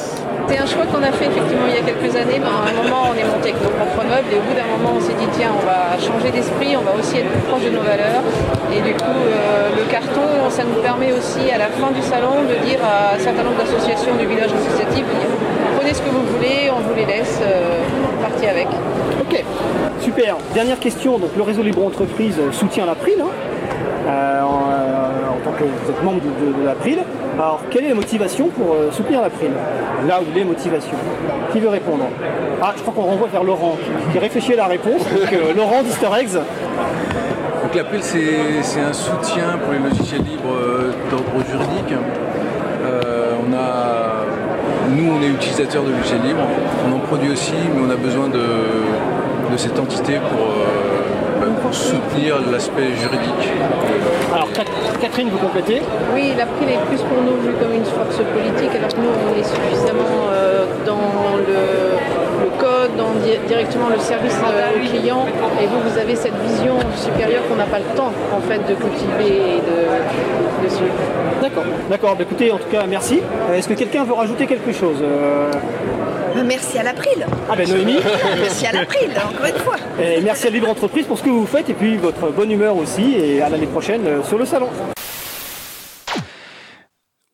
C'est 0.47 0.57
un 0.57 0.65
choix 0.65 0.85
qu'on 0.87 1.03
a 1.03 1.11
fait 1.11 1.27
effectivement 1.27 1.67
il 1.67 1.75
y 1.75 1.81
a 1.81 1.85
quelques 1.85 2.15
années. 2.15 2.39
Pendant 2.39 2.63
un 2.63 2.75
moment, 2.81 3.11
on 3.11 3.15
est 3.19 3.27
monté 3.27 3.51
avec 3.51 3.59
nos 3.61 3.73
propres 3.75 4.03
meubles 4.07 4.31
et 4.31 4.37
au 4.39 4.43
bout 4.47 4.55
d'un 4.55 4.69
moment, 4.79 4.95
on 4.95 5.01
s'est 5.03 5.17
dit 5.19 5.27
tiens, 5.37 5.51
on 5.51 5.65
va 5.65 5.99
changer 5.99 6.31
d'esprit, 6.31 6.77
on 6.77 6.85
va 6.87 6.95
aussi 6.95 7.19
être 7.19 7.29
plus 7.29 7.45
proche 7.51 7.63
de 7.67 7.73
nos 7.75 7.83
valeurs. 7.83 8.23
Et 8.71 8.79
du 8.79 8.93
coup, 8.95 9.21
euh, 9.27 9.75
le 9.75 9.83
carton, 9.91 10.47
ça 10.49 10.63
nous 10.63 10.79
permet 10.81 11.11
aussi 11.11 11.51
à 11.51 11.57
la 11.57 11.67
fin 11.67 11.91
du 11.91 12.01
salon 12.01 12.47
de 12.47 12.55
dire 12.63 12.79
à 12.83 13.15
un 13.15 13.19
certain 13.19 13.43
nombre 13.43 13.59
d'associations 13.59 14.15
du 14.15 14.25
village 14.25 14.51
associatif 14.55 15.03
prenez 15.87 15.93
ce 15.93 16.01
que 16.01 16.09
vous 16.09 16.25
voulez, 16.35 16.69
on 16.69 16.81
vous 16.81 16.93
les 16.95 17.05
laisse, 17.05 17.39
euh, 17.41 17.79
partez 18.21 18.49
avec. 18.49 18.67
Ok, 19.21 19.43
super. 20.01 20.35
Dernière 20.53 20.79
question. 20.79 21.17
Donc, 21.17 21.29
le 21.37 21.43
réseau 21.43 21.61
Libre 21.63 21.85
Entreprise 21.85 22.37
euh, 22.39 22.51
soutient 22.51 22.85
l'April. 22.85 23.15
hein, 23.21 24.09
euh, 24.09 24.96
en, 25.37 25.43
tant 25.45 25.51
que 25.57 25.63
vous 25.63 25.89
êtes 25.91 26.03
membre 26.03 26.19
de, 26.21 26.45
de- 26.53 26.61
de 26.61 26.65
l'April. 26.65 26.99
Alors, 27.37 27.61
quelle 27.69 27.85
est 27.85 27.89
la 27.89 27.95
motivation 27.95 28.47
pour 28.47 28.73
euh, 28.73 28.91
soutenir 28.91 29.21
l'April 29.21 29.51
Là 30.07 30.19
où 30.21 30.25
les 30.35 30.43
motivations 30.43 30.97
Qui 31.51 31.59
veut 31.59 31.69
répondre? 31.69 32.05
Ah, 32.61 32.73
je 32.75 32.81
crois 32.81 32.93
qu'on 32.95 33.03
renvoie 33.09 33.27
vers 33.27 33.43
Laurent 33.43 33.77
qui, 33.83 34.11
qui 34.13 34.19
réfléchit 34.19 34.53
à 34.53 34.57
la 34.57 34.65
réponse. 34.65 35.01
Donc, 35.03 35.31
euh, 35.33 35.53
Laurent 35.55 35.83
d'Easter 35.83 36.07
Eggs. 36.19 36.33
Donc 37.63 37.75
l'APEL, 37.75 37.99
c'est 38.01 38.79
un 38.79 38.93
soutien 38.93 39.57
pour 39.63 39.73
les 39.73 39.79
logiciels 39.79 40.21
libres 40.23 40.53
euh, 40.55 40.91
d'ordre 41.11 41.45
juridique. 41.49 41.93
Euh, 42.85 43.31
on 43.45 43.53
a, 43.53 44.23
nous, 44.95 45.11
on 45.11 45.21
est 45.21 45.27
utilisateurs 45.27 45.83
de 45.83 45.91
logiciels 45.91 46.21
libres. 46.21 46.47
On 46.87 46.95
en 46.95 46.99
produit 46.99 47.29
aussi, 47.31 47.53
mais 47.75 47.81
on 47.85 47.89
a 47.91 47.95
besoin 47.97 48.29
de, 48.29 48.39
cette 49.57 49.79
entité 49.79 50.13
pour 50.29 50.45
soutenir 51.71 52.35
l'aspect 52.51 52.93
juridique. 52.99 53.49
Alors, 54.33 54.51
Cat- 54.53 54.63
Catherine, 55.01 55.29
vous 55.29 55.37
complétez 55.37 55.81
Oui, 56.13 56.33
l'April 56.37 56.69
est 56.69 56.85
plus 56.87 57.01
pour 57.01 57.21
nous 57.21 57.37
vu 57.41 57.53
comme 57.61 57.73
une 57.73 57.85
force 57.85 58.17
politique, 58.17 58.75
alors 58.75 58.89
que 58.89 58.97
nous, 58.97 59.09
on 59.09 59.39
est 59.39 59.43
suffisamment 59.43 60.27
euh, 60.31 60.65
dans 60.85 61.37
le, 61.37 62.43
le 62.43 62.49
code, 62.59 62.95
dans 62.97 63.11
di- 63.23 63.37
directement 63.47 63.89
le 63.89 63.99
service 63.99 64.35
euh, 64.43 64.75
au 64.77 64.89
client, 64.89 65.25
et 65.61 65.67
vous, 65.67 65.89
vous 65.89 65.97
avez 65.99 66.15
cette 66.15 66.35
vision 66.47 66.75
supérieure 66.95 67.43
qu'on 67.49 67.55
n'a 67.55 67.65
pas 67.65 67.79
le 67.79 67.95
temps, 67.95 68.11
en 68.35 68.41
fait, 68.41 68.59
de 68.67 68.75
cultiver 68.75 69.57
et 69.57 69.61
de, 69.61 70.65
de 70.65 70.69
suivre. 70.69 70.93
D'accord, 71.41 71.63
d'accord. 71.89 72.15
Bah, 72.15 72.23
écoutez, 72.23 72.51
en 72.51 72.57
tout 72.57 72.69
cas, 72.71 72.83
merci. 72.89 73.19
Euh, 73.51 73.55
Est-ce 73.55 73.67
que 73.67 73.73
quelqu'un 73.75 74.03
veut 74.03 74.13
rajouter 74.13 74.45
quelque 74.47 74.71
chose 74.71 74.97
Euh, 75.01 75.51
Merci 76.45 76.77
à 76.77 76.83
l'April. 76.83 77.25
Ah 77.49 77.55
ben 77.55 77.67
Noémie 77.67 77.97
Merci 78.41 78.65
à 78.67 78.71
l'April, 78.71 79.09
encore 79.11 79.45
une 79.45 79.61
fois. 79.61 79.75
Et 80.01 80.21
merci 80.21 80.47
à 80.47 80.49
Libre 80.49 80.69
Entreprise 80.69 81.05
pour 81.05 81.17
ce 81.17 81.23
que 81.23 81.29
vous 81.29 81.45
faites 81.45 81.69
et 81.69 81.73
puis 81.73 81.97
votre 81.97 82.29
bonne 82.31 82.51
humeur 82.51 82.75
aussi 82.75 83.13
et 83.15 83.41
à 83.41 83.49
l'année 83.49 83.67
prochaine 83.67 84.05
euh, 84.05 84.23
sur 84.23 84.37
le 84.37 84.45
salon. 84.45 84.69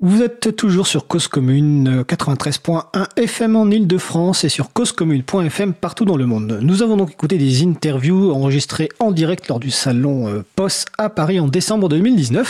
Vous 0.06 0.22
êtes 0.22 0.54
toujours 0.58 0.86
sur 0.86 1.08
Cause 1.08 1.30
Commune 1.30 2.00
euh, 2.00 2.04
93.1 2.04 2.84
FM 3.16 3.56
en 3.56 3.72
Ile-de-France 3.72 4.44
et 4.44 4.50
sur 4.50 4.74
causecommune.fm 4.74 5.74
partout 5.74 6.04
dans 6.04 6.18
le 6.18 6.26
monde. 6.26 6.60
Nous 6.62 6.84
avons 6.84 6.98
donc 6.98 7.12
écouté 7.12 7.38
des 7.38 7.64
interviews 7.64 8.34
enregistrées 8.34 8.90
en 9.00 9.12
direct 9.12 9.48
lors 9.48 9.62
du 9.62 9.72
salon 9.72 10.28
euh, 10.28 10.44
POS 10.58 10.84
à 10.98 11.10
Paris 11.10 11.40
en 11.40 11.48
décembre 11.48 11.88
2019. 11.88 12.46